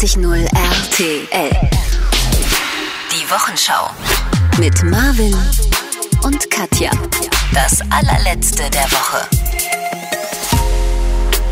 94.0 0.00 0.46
RTL. 0.54 1.50
Die 3.12 3.30
Wochenschau. 3.30 3.90
Mit 4.58 4.82
Marvin 4.82 5.34
und 6.24 6.50
Katja. 6.50 6.90
Das 7.52 7.82
allerletzte 7.90 8.62
der 8.70 8.84
Woche. 8.84 9.28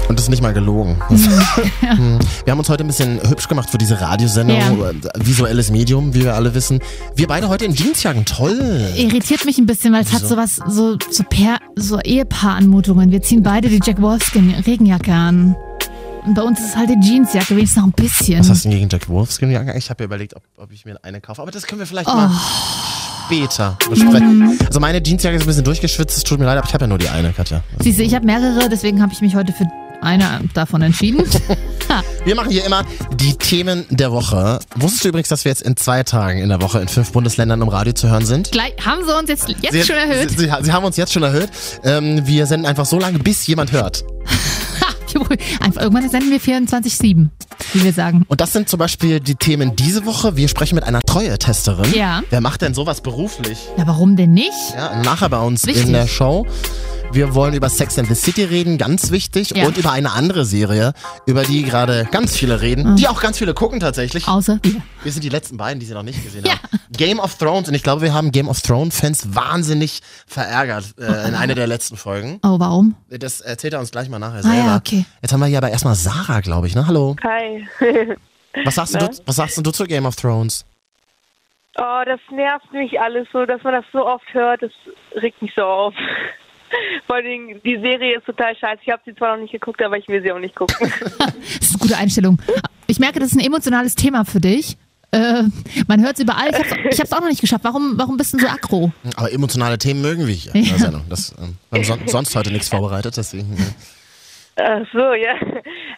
Und 0.09 0.19
das 0.19 0.25
ist 0.25 0.31
nicht 0.31 0.41
mal 0.43 0.55
gelogen. 0.55 0.97
Wir 1.11 2.51
haben 2.51 2.59
uns 2.59 2.71
heute 2.71 2.85
ein 2.85 2.87
bisschen 2.87 3.21
hübsch 3.29 3.49
gemacht 3.49 3.69
für 3.69 3.77
diese 3.77 4.01
Radiosendung. 4.01 4.57
Ja. 4.57 4.93
Visuelles 5.19 5.71
Medium, 5.71 6.15
wie 6.15 6.25
wir 6.25 6.35
alle 6.35 6.55
wissen. 6.55 6.79
Wir 7.15 7.27
beide 7.27 7.51
heute 7.51 7.67
in 7.67 7.75
Jeansjacken. 7.75 8.25
Toll. 8.25 8.95
Irritiert 8.97 9.45
mich 9.45 9.59
ein 9.59 9.67
bisschen, 9.67 9.93
weil 9.93 10.05
es 10.05 10.15
hat 10.15 10.23
sowas, 10.27 10.57
so, 10.67 10.97
so, 11.11 11.25
so 11.77 12.01
Ehepaaranmutungen. 12.01 13.11
Wir 13.11 13.21
ziehen 13.21 13.43
beide 13.43 13.69
die 13.69 13.81
Jack 13.85 14.01
Wolfskin 14.01 14.55
Regenjacke 14.55 15.13
an. 15.13 15.55
Bei 16.27 16.43
uns 16.43 16.61
ist 16.61 16.71
es 16.71 16.77
halt 16.77 16.91
die 16.91 17.01
Jeansjacke, 17.01 17.51
wenigstens 17.57 17.77
noch 17.77 17.89
ein 17.89 17.93
bisschen. 17.93 18.41
Was 18.41 18.51
hast 18.51 18.65
du 18.65 18.69
denn 18.69 18.79
gegen 18.79 18.91
Jack 18.91 19.09
Wolfskin 19.09 19.51
Jacke? 19.51 19.77
Ich 19.77 19.91
habe 19.91 20.03
ja 20.03 20.07
überlegt, 20.07 20.37
ob, 20.37 20.43
ob 20.57 20.73
ich 20.73 20.85
mir 20.85 21.03
eine 21.05 21.21
kaufe. 21.21 21.43
Aber 21.43 21.51
das 21.51 21.67
können 21.67 21.81
wir 21.81 21.87
vielleicht 21.87 22.09
mal 22.09 22.31
später 23.27 23.77
besprechen. 23.89 24.59
Also 24.67 24.81
meine 24.81 25.03
Jeansjacke 25.03 25.37
ist 25.37 25.43
ein 25.43 25.47
bisschen 25.47 25.65
durchgeschwitzt. 25.65 26.17
Es 26.17 26.25
tut 26.25 26.39
mir 26.39 26.47
leid, 26.47 26.59
aber 26.59 26.67
ich 26.67 26.75
habe 26.75 26.85
ja 26.85 26.89
nur 26.89 26.99
die 26.99 27.09
eine, 27.09 27.33
Katja. 27.33 27.63
Siehst 27.81 27.99
du, 27.99 28.03
ich 28.03 28.15
habe 28.15 28.27
mehrere, 28.27 28.69
deswegen 28.69 29.03
habe 29.03 29.13
ich 29.13 29.21
mich 29.21 29.35
heute 29.35 29.53
für 29.53 29.67
eine 30.01 30.41
davon 30.55 30.83
entschieden. 30.83 31.25
Wir 32.25 32.35
machen 32.35 32.51
hier 32.51 32.65
immer 32.65 32.85
die 33.15 33.35
Themen 33.35 33.87
der 33.89 34.13
Woche. 34.13 34.61
Wusstest 34.77 35.05
du 35.05 35.09
übrigens, 35.09 35.29
dass 35.29 35.45
wir 35.45 35.51
jetzt 35.51 35.63
in 35.63 35.77
zwei 35.77 36.03
Tagen 36.03 36.41
in 36.41 36.51
der 36.51 36.61
Woche 36.61 36.81
in 36.81 36.89
fünf 36.89 37.13
Bundesländern 37.13 37.63
im 37.63 37.69
Radio 37.69 37.95
zu 37.95 38.09
hören 38.09 38.27
sind? 38.27 38.53
Gleich, 38.53 38.75
haben 38.85 39.05
sie 39.07 39.17
uns 39.17 39.29
jetzt, 39.31 39.49
jetzt 39.49 39.73
Sie, 39.73 39.83
schon 39.83 39.97
erhöht? 39.97 40.31
Sie, 40.31 40.37
sie, 40.37 40.53
sie 40.61 40.73
haben 40.73 40.85
uns 40.85 40.97
jetzt 40.99 41.13
schon 41.15 41.23
erhöht. 41.23 41.49
Ähm, 41.85 42.27
wir 42.27 42.47
senden 42.47 42.67
einfach 42.67 42.85
so 42.85 42.99
lange, 42.99 43.19
bis 43.19 43.47
jemand 43.47 43.73
hört. 43.73 44.05
Einfach, 45.61 45.83
irgendwann 45.83 46.09
senden 46.09 46.31
wir 46.31 46.41
24-7, 46.41 47.29
wie 47.73 47.85
wir 47.85 47.93
sagen. 47.93 48.25
Und 48.29 48.41
das 48.41 48.53
sind 48.53 48.69
zum 48.69 48.79
Beispiel 48.79 49.21
die 49.21 49.35
Themen 49.35 49.77
diese 49.77 50.07
Woche. 50.07 50.37
Wir 50.37 50.49
sprechen 50.49 50.75
mit 50.75 50.85
einer 50.85 51.01
Treue-Testerin. 51.01 51.93
Ja. 51.95 52.23
Wer 52.31 52.41
macht 52.41 52.63
denn 52.63 52.75
sowas 52.75 53.01
beruflich? 53.01 53.59
Ja, 53.77 53.87
warum 53.87 54.17
denn 54.17 54.33
nicht? 54.33 54.53
Ja, 54.75 55.03
nachher 55.03 55.29
bei 55.29 55.41
uns 55.41 55.67
Wichtig. 55.67 55.87
in 55.87 55.93
der 55.93 56.07
Show. 56.07 56.47
Wir 57.11 57.35
wollen 57.35 57.55
über 57.55 57.69
Sex 57.69 57.99
and 57.99 58.07
the 58.07 58.15
City 58.15 58.45
reden, 58.45 58.79
ganz 58.79 59.11
wichtig. 59.11 59.51
Ja. 59.51 59.67
Und 59.67 59.77
über 59.79 59.91
eine 59.93 60.13
andere 60.13 60.45
Serie, 60.45 60.93
über 61.27 61.43
die 61.43 61.63
gerade 61.63 62.07
ganz 62.13 62.37
viele 62.37 62.61
reden, 62.61 62.97
die 62.97 63.09
auch 63.09 63.21
ganz 63.21 63.39
viele 63.39 63.55
gucken 63.55 63.81
tatsächlich. 63.81 64.29
Außer 64.29 64.59
wir. 64.63 64.81
Wir 65.03 65.13
sind 65.13 65.25
die 65.25 65.29
letzten 65.31 65.57
beiden, 65.57 65.81
die 65.81 65.87
sie 65.87 65.95
noch 65.95 66.03
nicht 66.03 66.23
gesehen 66.23 66.45
Ja. 66.45 66.53
haben. 66.53 66.61
Game 66.93 67.19
of 67.19 67.37
Thrones. 67.37 67.67
Und 67.69 67.75
ich 67.75 67.83
glaube, 67.83 68.03
wir 68.03 68.13
haben 68.15 68.31
Game 68.31 68.47
of 68.49 68.61
Thrones-Fans 68.61 69.35
wahnsinnig 69.35 70.01
verärgert 70.27 70.95
äh, 70.99 71.29
in 71.29 71.35
einer 71.35 71.55
der 71.55 71.67
letzten 71.67 71.97
Folgen. 71.97 72.41
Oh, 72.45 72.61
warum? 72.61 72.95
Das 73.09 73.41
erzählt 73.41 73.73
er 73.73 73.81
uns 73.81 73.91
gleich 73.91 74.09
mal 74.09 74.19
nachher 74.19 74.39
Ah, 74.41 74.43
selber. 74.43 74.57
ja, 74.57 74.77
okay. 74.77 75.05
Jetzt 75.23 75.33
haben 75.33 75.41
wir 75.41 75.47
hier 75.47 75.59
aber 75.59 75.71
erstmal 75.71 75.95
Sarah, 75.95 76.41
glaube 76.41 76.67
ich, 76.67 76.75
ne? 76.75 76.87
Hallo. 76.87 77.17
Hi. 77.25 77.67
Was 78.65 78.75
sagst, 78.77 78.95
du, 78.95 79.09
was 79.27 79.37
sagst 79.37 79.57
du 79.65 79.71
zu 79.71 79.85
Game 79.85 80.05
of 80.07 80.17
Thrones? 80.17 80.65
Oh, 81.79 82.03
das 82.05 82.19
nervt 82.33 82.73
mich 82.73 82.99
alles 83.01 83.29
so, 83.33 83.45
dass 83.45 83.63
man 83.63 83.75
das 83.75 83.85
so 83.93 84.05
oft 84.05 84.25
hört. 84.33 84.63
Das 84.63 84.73
regt 85.23 85.41
mich 85.43 85.53
so 85.55 85.63
auf. 85.63 85.95
Vor 87.07 87.17
allen 87.17 87.25
Dingen, 87.25 87.61
die 87.65 87.77
Serie 87.81 88.19
ist 88.19 88.27
total 88.27 88.57
scheiße. 88.57 88.81
Ich 88.85 88.91
habe 88.91 89.03
sie 89.05 89.15
zwar 89.15 89.35
noch 89.37 89.43
nicht 89.43 89.53
geguckt, 89.53 89.83
aber 89.83 89.97
ich 89.97 90.07
will 90.09 90.23
sie 90.23 90.33
auch 90.33 90.39
nicht 90.39 90.55
gucken. 90.55 90.77
Das 91.19 91.71
ist 91.71 91.71
eine 91.75 91.79
gute 91.81 91.97
Einstellung. 91.97 92.39
Ich 92.87 92.99
merke, 92.99 93.19
das 93.21 93.31
ist 93.33 93.37
ein 93.37 93.45
emotionales 93.45 93.95
Thema 93.95 94.25
für 94.25 94.41
dich. 94.41 94.77
Äh, 95.11 95.45
man 95.87 96.03
hört 96.03 96.15
es 96.17 96.21
überall. 96.23 96.51
Ich 96.51 96.59
hab's, 96.59 96.73
ich 96.91 97.01
hab's 97.01 97.13
auch 97.13 97.21
noch 97.21 97.29
nicht 97.29 97.41
geschafft. 97.41 97.65
Warum, 97.65 97.95
warum 97.97 98.17
bist 98.17 98.35
du 98.35 98.39
so 98.39 98.47
aggro? 98.47 98.93
Aber 99.17 99.33
emotionale 99.33 99.79
Themen 99.79 100.03
mögen 100.03 100.27
wir 100.27 100.35
hier 100.35 100.55
in 100.55 100.65
der 100.65 100.73
Ja. 100.73 100.79
Sendung. 100.79 101.05
Das, 101.09 101.35
ähm, 101.39 101.57
wir 101.71 101.79
haben 101.81 101.85
son 101.85 102.01
sonst 102.07 102.37
heute 102.37 102.51
nichts 102.53 102.69
vorbereitet, 102.69 103.17
deswegen. 103.17 103.55
äh. 104.57 104.63
Ach 104.63 104.87
so, 104.93 104.99
ja. 105.15 105.35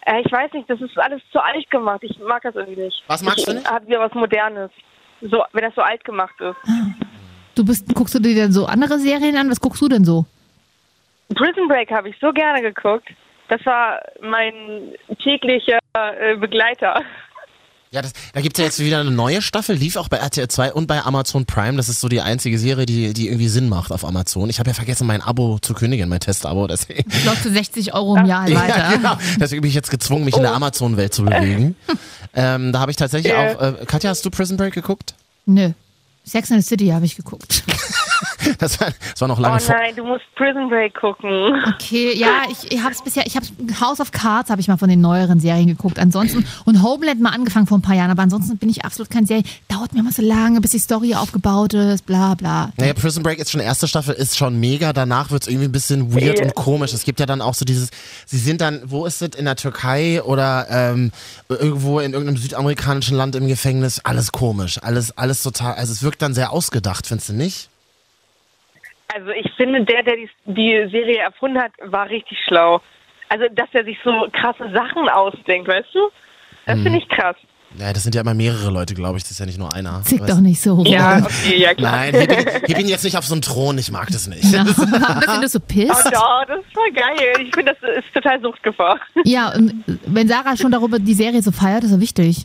Äh, 0.06 0.20
ich 0.24 0.30
weiß 0.32 0.52
nicht, 0.52 0.68
das 0.70 0.80
ist 0.80 0.96
alles 0.98 1.22
zu 1.32 1.41
alt 1.42 1.68
gemacht. 1.70 2.00
Ich 2.02 2.18
mag 2.20 2.42
das 2.42 2.54
irgendwie 2.54 2.82
nicht. 2.82 3.02
Was 3.08 3.22
magst 3.22 3.46
du 3.48 3.54
nicht? 3.54 3.68
Hat 3.70 3.86
wieder 3.86 4.00
was 4.00 4.12
Modernes. 4.14 4.70
So, 5.22 5.42
wenn 5.52 5.62
das 5.64 5.74
so 5.74 5.82
alt 5.82 6.04
gemacht 6.04 6.34
ist. 6.41 6.56
Du 7.54 7.64
bist, 7.64 7.92
guckst 7.94 8.14
du 8.14 8.19
dir 8.20 8.34
denn 8.34 8.53
so 8.53 8.66
andere 8.66 8.98
Serien 8.98 9.36
an? 9.36 9.50
Was 9.50 9.60
guckst 9.60 9.82
du 9.82 9.88
denn 9.88 10.04
so? 10.04 10.25
Prison 11.34 11.68
Break 11.68 11.91
habe 11.91 12.08
ich 12.08 12.16
so 12.20 12.32
gerne 12.32 12.60
geguckt. 12.62 13.08
Das 13.48 13.64
war 13.66 14.00
mein 14.22 14.52
täglicher 15.22 15.78
äh, 15.94 16.36
Begleiter. 16.36 17.02
Ja, 17.92 18.02
das, 18.02 18.12
da 18.32 18.41
gibt's 18.41 18.60
ja 18.60 18.66
jetzt 18.66 18.78
wieder 18.78 19.00
eine 19.00 19.10
neue 19.10 19.42
Staffel, 19.42 19.74
lief 19.74 19.96
auch 19.96 20.08
bei 20.08 20.18
RTL 20.18 20.46
2 20.46 20.74
und 20.74 20.86
bei 20.86 21.02
Amazon 21.02 21.44
Prime. 21.44 21.76
Das 21.76 21.88
ist 21.88 22.00
so 22.00 22.08
die 22.08 22.20
einzige 22.20 22.56
Serie, 22.56 22.86
die, 22.86 23.12
die 23.12 23.26
irgendwie 23.26 23.48
Sinn 23.48 23.68
macht 23.68 23.91
auf 23.91 24.04
Amazon. 24.04 24.48
Ich 24.48 24.60
habe 24.60 24.70
ja 24.70 24.74
vergessen, 24.74 25.08
mein 25.08 25.20
Abo 25.22 25.58
zu 25.58 25.74
kündigen, 25.74 26.08
mein 26.08 26.20
Testabo. 26.20 26.68
Deswegen, 26.68 27.10
Läuft 27.26 27.38
für 27.38 27.50
60 27.50 27.92
Euro 27.92 28.14
im 28.16 28.26
Jahr 28.26 28.44
weiter. 28.48 28.78
ja, 28.78 28.91
genau. 28.92 29.18
deswegen 29.41 29.62
bin 29.62 29.70
ich 29.70 29.74
jetzt 29.74 29.91
gezwungen, 29.91 30.24
mich 30.24 30.36
in 30.36 30.42
der 30.42 30.54
Amazon-Welt 30.54 31.12
zu 31.12 31.24
bewegen. 31.24 31.74
ähm, 32.34 32.72
da 32.72 32.78
habe 32.78 32.92
ich 32.92 32.97
tatsächlich 32.97 33.32
Ja. 33.32 33.56
auch. 33.56 33.60
Äh, 33.60 33.84
Katja, 33.86 34.10
hast 34.10 34.24
du 34.24 34.30
Prison 34.30 34.56
Break 34.56 34.72
geguckt? 34.74 35.14
Nö. 35.47 35.70
Sex 36.22 36.52
and 36.52 36.62
the 36.62 36.68
City 36.68 36.88
habe 36.91 37.06
ich 37.06 37.16
geguckt. 37.16 37.64
Das 38.59 38.81
war, 38.81 38.89
das 39.12 39.21
war 39.21 39.28
noch 39.28 39.39
Oh 39.39 39.43
lange 39.43 39.61
vor. 39.61 39.75
nein, 39.75 39.95
du 39.97 40.05
musst 40.05 40.25
Prison 40.37 40.69
Break 40.69 40.95
gucken. 40.95 41.62
Okay, 41.75 42.15
ja, 42.17 42.43
ich, 42.51 42.71
ich 42.73 42.81
habe 42.83 42.93
es 42.93 43.03
bisher, 43.03 43.27
ich 43.27 43.37
habe 43.37 43.47
House 43.81 44.01
of 44.01 44.12
Cards 44.12 44.51
habe 44.51 44.61
ich 44.61 44.69
mal 44.69 44.77
von 44.77 44.89
den 44.89 45.01
neueren 45.01 45.41
Serien 45.41 45.67
geguckt. 45.67 45.99
Ansonsten 45.99 46.45
und 46.65 46.83
Homeland 46.83 47.21
mal 47.21 47.31
angefangen 47.31 47.67
vor 47.67 47.78
ein 47.78 47.83
paar 47.83 47.95
Jahren, 47.95 48.11
aber 48.11 48.23
ansonsten 48.23 48.56
bin 48.59 48.69
ich 48.69 48.84
absolut 48.84 49.11
kein 49.11 49.27
Serien. 49.27 49.45
Dauert 49.69 49.93
mir 49.93 50.01
immer 50.01 50.12
so 50.12 50.23
lange, 50.23 50.61
bis 50.61 50.73
die 50.73 50.78
Story 50.78 51.15
aufgebaut 51.15 51.75
ist, 51.75 52.06
bla 52.06 52.34
bla. 52.34 52.73
Naja, 52.77 52.93
Prison 52.95 53.23
Break 53.23 53.39
ist 53.39 53.51
schon 53.51 53.61
erste 53.61 53.89
Staffel, 53.89 54.15
ist 54.15 54.37
schon 54.37 54.59
mega. 54.61 54.93
Danach 54.93 55.31
wird's 55.31 55.47
irgendwie 55.47 55.67
ein 55.67 55.72
bisschen 55.72 56.15
weird 56.15 56.39
Ja. 56.39 56.45
und 56.45 56.55
komisch. 56.55 56.93
Es 56.93 57.05
gibt 57.05 57.21
ja 57.21 57.27
dann 57.27 57.41
auch 57.41 57.55
so 57.55 57.65
dieses, 57.65 57.91
sie 58.27 58.39
sind 58.39 58.61
dann, 58.61 58.81
wo 58.84 59.07
ist 59.07 59.22
es, 59.22 59.31
in 59.37 59.45
der 59.47 59.57
Türkei 59.57 60.22
oder 60.22 60.67
ähm, 60.71 61.12
irgendwo 61.49 62.01
in 62.01 62.12
irgendeinem 62.12 62.37
südamerikanischen 62.37 63.17
Land 63.17 63.34
im 63.37 63.47
Gefängnis. 63.49 64.01
Alles 64.05 64.33
komisch, 64.33 64.78
alles, 64.83 65.17
alles 65.17 65.43
total, 65.43 65.75
also 65.75 65.93
es 65.93 66.03
wirkt 66.03 66.21
dann 66.22 66.34
sehr 66.34 66.53
ausgedacht, 66.53 67.07
findest 67.07 67.31
du 67.31 67.33
nicht? 67.33 67.69
Also 69.15 69.31
ich 69.31 69.50
finde, 69.56 69.84
der, 69.84 70.03
der 70.03 70.16
die, 70.16 70.28
die 70.47 70.88
Serie 70.91 71.19
erfunden 71.19 71.59
hat, 71.60 71.72
war 71.84 72.09
richtig 72.09 72.38
schlau. 72.47 72.81
Also, 73.28 73.44
dass 73.54 73.69
er 73.72 73.84
sich 73.84 73.97
so 74.04 74.10
krasse 74.32 74.71
Sachen 74.72 75.09
ausdenkt, 75.09 75.69
weißt 75.69 75.88
du? 75.94 76.00
Das 76.66 76.78
Mhm. 76.78 76.82
finde 76.84 76.98
ich 76.98 77.09
krass. 77.09 77.37
Ja, 77.78 77.93
das 77.93 78.03
sind 78.03 78.16
ja 78.16 78.22
immer 78.22 78.34
mehrere 78.34 78.71
Leute, 78.72 78.94
glaube 78.94 79.16
ich. 79.16 79.22
Das 79.22 79.31
ist 79.31 79.38
ja 79.38 79.47
nicht 79.47 79.59
nur 79.59 79.72
einer. 79.72 80.03
Zick 80.03 80.26
doch 80.26 80.41
nicht 80.41 80.60
so 80.60 80.75
rum. 80.75 80.87
Ja, 80.87 81.19
okay, 81.19 81.56
ja 81.56 81.72
klar. 81.72 81.93
Nein, 81.93 82.15
heb 82.15 82.32
ihn, 82.32 82.47
heb 82.69 82.78
ihn 82.81 82.88
jetzt 82.88 83.04
nicht 83.04 83.16
auf 83.16 83.25
so 83.25 83.34
einen 83.34 83.43
Thron, 83.43 83.78
ich 83.78 83.93
mag 83.93 84.09
das 84.10 84.26
nicht. 84.26 84.43
Warum 84.53 84.60
bist 85.41 85.44
du 85.44 85.48
so 85.48 85.59
Oh, 85.60 85.66
pisst? 85.69 86.10
ja, 86.12 86.44
das 86.48 86.59
ist 86.59 86.75
voll 86.75 86.91
geil. 86.92 87.32
Ich 87.47 87.54
finde, 87.54 87.77
das 87.81 88.04
ist 88.04 88.12
total 88.12 88.41
Suchtgefahr. 88.42 88.98
Ja, 89.25 89.54
und 89.54 89.84
wenn 90.06 90.27
Sarah 90.27 90.56
schon 90.56 90.72
darüber 90.72 90.98
die 90.98 91.15
Serie 91.15 91.41
so 91.42 91.53
feiert, 91.53 91.84
ist 91.84 91.92
ja 91.92 92.00
wichtig. 92.00 92.44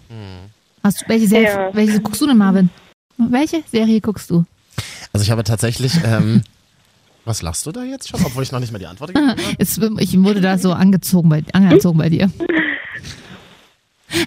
Hast 0.84 1.02
du, 1.02 1.06
welche 1.10 1.26
Serie, 1.28 1.48
Ja. 1.48 1.70
welche 1.74 2.00
guckst 2.02 2.22
du 2.22 2.28
denn, 2.28 2.38
Marvin? 2.38 2.70
Welche 3.18 3.64
Serie 3.64 4.02
guckst 4.02 4.30
du? 4.30 4.46
Also 5.12 5.24
ich 5.24 5.32
habe 5.32 5.44
tatsächlich, 5.44 5.94
ähm, 6.06 6.44
was 7.26 7.42
lachst 7.42 7.66
du 7.66 7.72
da 7.72 7.84
jetzt 7.84 8.08
schon, 8.10 8.24
obwohl 8.24 8.44
ich 8.44 8.52
noch 8.52 8.60
nicht 8.60 8.72
mal 8.72 8.80
die 8.80 8.86
Antwort 8.88 9.14
gegeben 9.14 9.30
habe? 9.38 9.42
Es, 9.58 9.78
ich 10.00 10.22
wurde 10.24 10.42
da 10.42 10.58
so 10.58 10.74
angezogen 10.74 11.30
bei, 11.30 11.44
angezogen 11.54 11.98
bei 11.98 12.10
dir. 12.10 12.32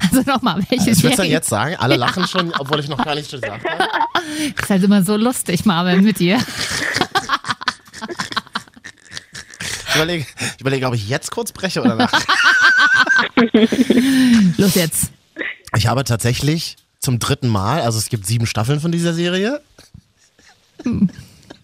Also 0.02 0.20
nochmal, 0.22 0.62
welche 0.68 0.90
Ich 0.90 0.98
würde 0.98 1.10
dann 1.10 1.16
Serie? 1.18 1.30
jetzt 1.32 1.48
sagen, 1.48 1.76
alle 1.76 1.96
lachen 1.96 2.26
schon, 2.26 2.52
obwohl 2.58 2.80
ich 2.80 2.88
noch 2.88 3.02
gar 3.02 3.14
nichts 3.14 3.30
gesagt 3.30 3.64
habe. 3.64 3.84
ist 4.60 4.68
halt 4.68 4.82
immer 4.82 5.02
so 5.02 5.16
lustig, 5.16 5.64
Marvin, 5.64 6.02
mit 6.04 6.18
dir. 6.18 6.38
Ich 9.88 9.94
überlege, 9.94 10.26
ich 10.56 10.60
überlege, 10.60 10.86
ob 10.86 10.94
ich 10.94 11.08
jetzt 11.08 11.30
kurz 11.30 11.52
breche 11.52 11.80
oder 11.80 11.94
nach. 11.94 12.12
Los 14.58 14.74
jetzt. 14.74 15.10
Ich 15.76 15.86
habe 15.86 16.04
tatsächlich 16.04 16.76
zum 16.98 17.18
dritten 17.18 17.48
Mal, 17.48 17.80
also 17.80 17.98
es 17.98 18.08
gibt 18.10 18.26
sieben 18.26 18.46
Staffeln 18.46 18.80
von 18.80 18.92
dieser 18.92 19.14
Serie. 19.14 19.62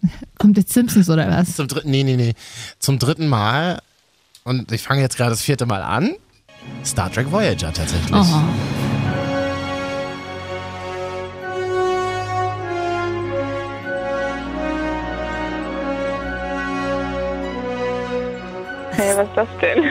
Kommt 0.37 0.57
jetzt 0.57 0.73
Simpsons 0.73 1.09
oder 1.09 1.29
was? 1.29 1.55
Zum 1.55 1.67
dritten, 1.67 1.91
nee, 1.91 2.03
nee, 2.03 2.15
nee. 2.15 2.33
Zum 2.79 2.99
dritten 2.99 3.27
Mal, 3.27 3.79
und 4.43 4.71
ich 4.71 4.81
fange 4.81 5.01
jetzt 5.01 5.17
gerade 5.17 5.31
das 5.31 5.41
vierte 5.41 5.65
Mal 5.65 5.81
an, 5.81 6.15
Star 6.83 7.11
Trek 7.11 7.31
Voyager 7.31 7.71
tatsächlich. 7.71 8.11
Oh. 8.11 8.25
Hey, 18.91 19.17
was 19.17 19.27
ist 19.27 19.35
das 19.35 19.47
denn? 19.61 19.83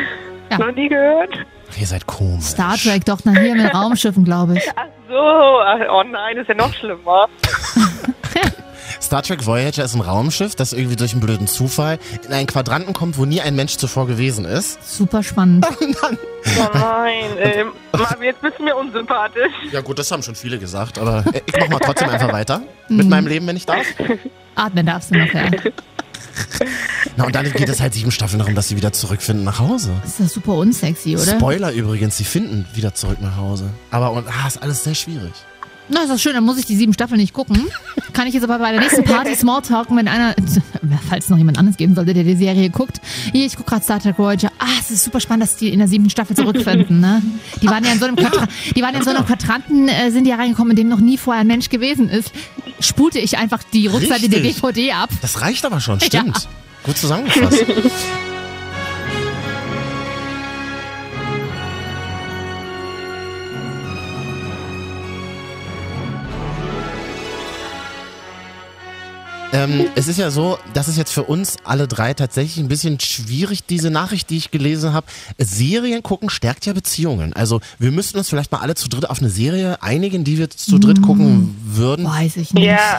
Ja. 0.51 0.59
Noch 0.59 0.75
nie 0.75 0.89
gehört? 0.89 1.35
Ihr 1.79 1.87
seid 1.87 2.07
komisch. 2.07 2.45
Star 2.45 2.77
Trek, 2.77 3.05
doch, 3.05 3.25
nach 3.25 3.37
hier 3.37 3.55
mit 3.55 3.75
Raumschiffen, 3.75 4.25
glaube 4.25 4.57
ich. 4.57 4.65
Ach 4.77 4.87
so. 5.09 5.91
Oh 5.91 6.03
nein, 6.05 6.37
ist 6.37 6.49
ja 6.49 6.55
noch 6.55 6.73
schlimmer. 6.75 7.29
Star 9.05 9.23
Trek 9.23 9.45
Voyager 9.45 9.85
ist 9.85 9.95
ein 9.95 10.01
Raumschiff, 10.01 10.55
das 10.55 10.73
irgendwie 10.73 10.97
durch 10.97 11.13
einen 11.13 11.21
blöden 11.21 11.47
Zufall 11.47 11.99
in 12.27 12.33
einen 12.33 12.47
Quadranten 12.47 12.95
kommt, 12.95 13.19
wo 13.19 13.27
nie 13.27 13.43
ein 13.43 13.55
Mensch 13.55 13.77
zuvor 13.77 14.07
gewesen 14.07 14.47
ist. 14.47 14.79
Super 14.97 15.23
spannend. 15.23 15.67
Oh 15.69 15.85
nein. 16.75 17.25
Ähm, 17.39 17.73
Marvin, 17.93 18.23
jetzt 18.23 18.41
bist 18.41 18.59
du 18.59 18.65
mir 18.65 18.75
unsympathisch. 18.75 19.53
Ja 19.71 19.83
gut, 19.83 19.99
das 19.99 20.11
haben 20.11 20.23
schon 20.23 20.35
viele 20.35 20.59
gesagt, 20.59 20.99
aber 20.99 21.23
ich 21.35 21.55
mach 21.61 21.69
mal 21.69 21.81
trotzdem 21.81 22.09
einfach 22.09 22.33
weiter 22.33 22.63
mit 22.89 23.07
meinem 23.07 23.27
Leben, 23.27 23.47
wenn 23.47 23.57
ich 23.57 23.67
darf. 23.67 23.85
Atmen 24.55 24.87
darfst 24.87 25.11
du 25.11 25.19
noch, 25.19 25.33
ja. 25.35 25.51
Na, 27.17 27.25
und 27.27 27.35
dann 27.35 27.53
geht 27.53 27.69
es 27.69 27.81
halt 27.81 27.93
sieben 27.93 28.11
Staffeln 28.11 28.39
darum, 28.39 28.55
dass 28.55 28.69
sie 28.69 28.77
wieder 28.77 28.93
zurückfinden 28.93 29.45
nach 29.45 29.59
Hause. 29.59 29.93
Das 30.03 30.13
ist 30.13 30.21
das 30.21 30.33
super 30.33 30.55
unsexy, 30.55 31.15
oder? 31.15 31.37
Spoiler 31.37 31.73
übrigens, 31.73 32.17
sie 32.17 32.25
finden 32.25 32.67
wieder 32.75 32.95
zurück 32.95 33.21
nach 33.21 33.37
Hause. 33.37 33.71
Aber 33.91 34.13
und, 34.13 34.27
ah, 34.27 34.49
ist 34.49 34.63
alles 34.63 34.83
sehr 34.83 34.95
schwierig. 34.95 35.33
Na, 35.89 36.03
ist 36.03 36.11
doch 36.11 36.19
schön, 36.19 36.33
dann 36.33 36.45
muss 36.45 36.59
ich 36.59 36.65
die 36.65 36.77
sieben 36.77 36.95
Staffeln 36.95 37.21
nicht 37.21 37.35
gucken. 37.35 37.67
Kann 38.15 38.27
ich 38.27 38.33
jetzt 38.33 38.45
aber 38.45 38.59
bei 38.59 38.73
der 38.73 38.81
nächsten 38.81 39.05
Party 39.05 39.35
Smalltalken, 39.37 39.97
wenn 39.97 40.09
einer, 40.09 40.35
falls 41.09 41.25
es 41.25 41.31
noch 41.31 41.37
jemand 41.37 41.59
anderes 41.59 41.77
geben 41.77 41.95
sollte, 41.95 42.15
der 42.15 42.25
die 42.25 42.37
Serie 42.37 42.71
guckt. 42.71 43.01
Hier, 43.33 43.45
ich 43.45 43.57
gucke 43.57 43.69
gerade 43.71 43.85
Star 43.85 44.01
Trek 44.01 44.19
Voyager. 44.19 44.51
Ah, 44.59 44.67
es 44.81 44.91
ist 44.91 45.05
super 45.05 45.21
spannend, 45.21 45.43
dass 45.43 45.57
die 45.57 45.69
in 45.69 45.79
der 45.79 45.89
siebten 45.89 46.09
Staffel 46.09 46.37
zurückfinden, 46.37 47.01
ne? 47.01 47.23
Die 47.61 47.67
waren 47.69 47.85
ja 47.85 47.93
in 47.93 47.99
so 47.99 48.07
einem, 48.07 48.17
Quadra 48.17 48.49
die 48.75 48.81
waren 48.83 48.95
in 48.95 49.03
so 49.03 49.11
einem 49.11 49.27
Quadranten, 49.27 49.89
äh, 49.89 50.11
sind 50.11 50.25
die 50.25 50.31
ja 50.31 50.37
reingekommen, 50.37 50.71
in 50.71 50.77
dem 50.77 50.89
noch 50.89 51.01
nie 51.01 51.19
vorher 51.19 51.43
ein 51.43 51.47
Mensch 51.47 51.69
gewesen 51.69 52.09
ist. 52.09 52.33
Spulte 52.81 53.19
ich 53.19 53.37
einfach 53.37 53.63
die 53.63 53.87
Rückseite 53.87 54.29
der 54.31 54.43
Richtig. 54.43 54.63
DVD 54.63 54.93
ab. 54.93 55.11
Das 55.21 55.43
reicht 55.43 55.67
aber 55.67 55.81
schon, 55.81 56.01
stimmt. 56.01 56.49
Gut 56.85 56.97
zusammengefasst. 56.97 57.65
Ähm, 69.55 69.87
es 69.95 70.09
ist 70.09 70.19
ja 70.19 70.31
so, 70.31 70.59
das 70.73 70.89
ist 70.89 70.99
jetzt 70.99 71.13
für 71.13 71.23
uns 71.23 71.59
alle 71.65 71.87
drei 71.87 72.13
tatsächlich 72.13 72.59
ein 72.59 72.67
bisschen 72.67 72.99
schwierig, 72.99 73.65
diese 73.65 73.89
Nachricht, 73.89 74.29
die 74.31 74.37
ich 74.37 74.51
gelesen 74.51 74.93
habe. 74.93 75.07
Serien 75.39 76.03
gucken 76.03 76.29
stärkt 76.29 76.67
ja 76.67 76.73
Beziehungen. 76.73 77.33
Also 77.35 77.61
wir 77.79 77.93
müssten 77.93 78.19
uns 78.19 78.29
vielleicht 78.29 78.51
mal 78.51 78.59
alle 78.59 78.75
zu 78.75 78.89
dritt 78.89 79.09
auf 79.09 79.21
eine 79.21 79.31
Serie 79.31 79.81
einigen, 79.81 80.25
die 80.25 80.39
wir 80.39 80.51
zu 80.51 80.79
dritt 80.81 81.03
gucken 81.03 81.57
würden. 81.65 82.05
Weiß 82.05 82.37
ich 82.37 82.53
nicht. 82.53 82.67
Ja, 82.67 82.99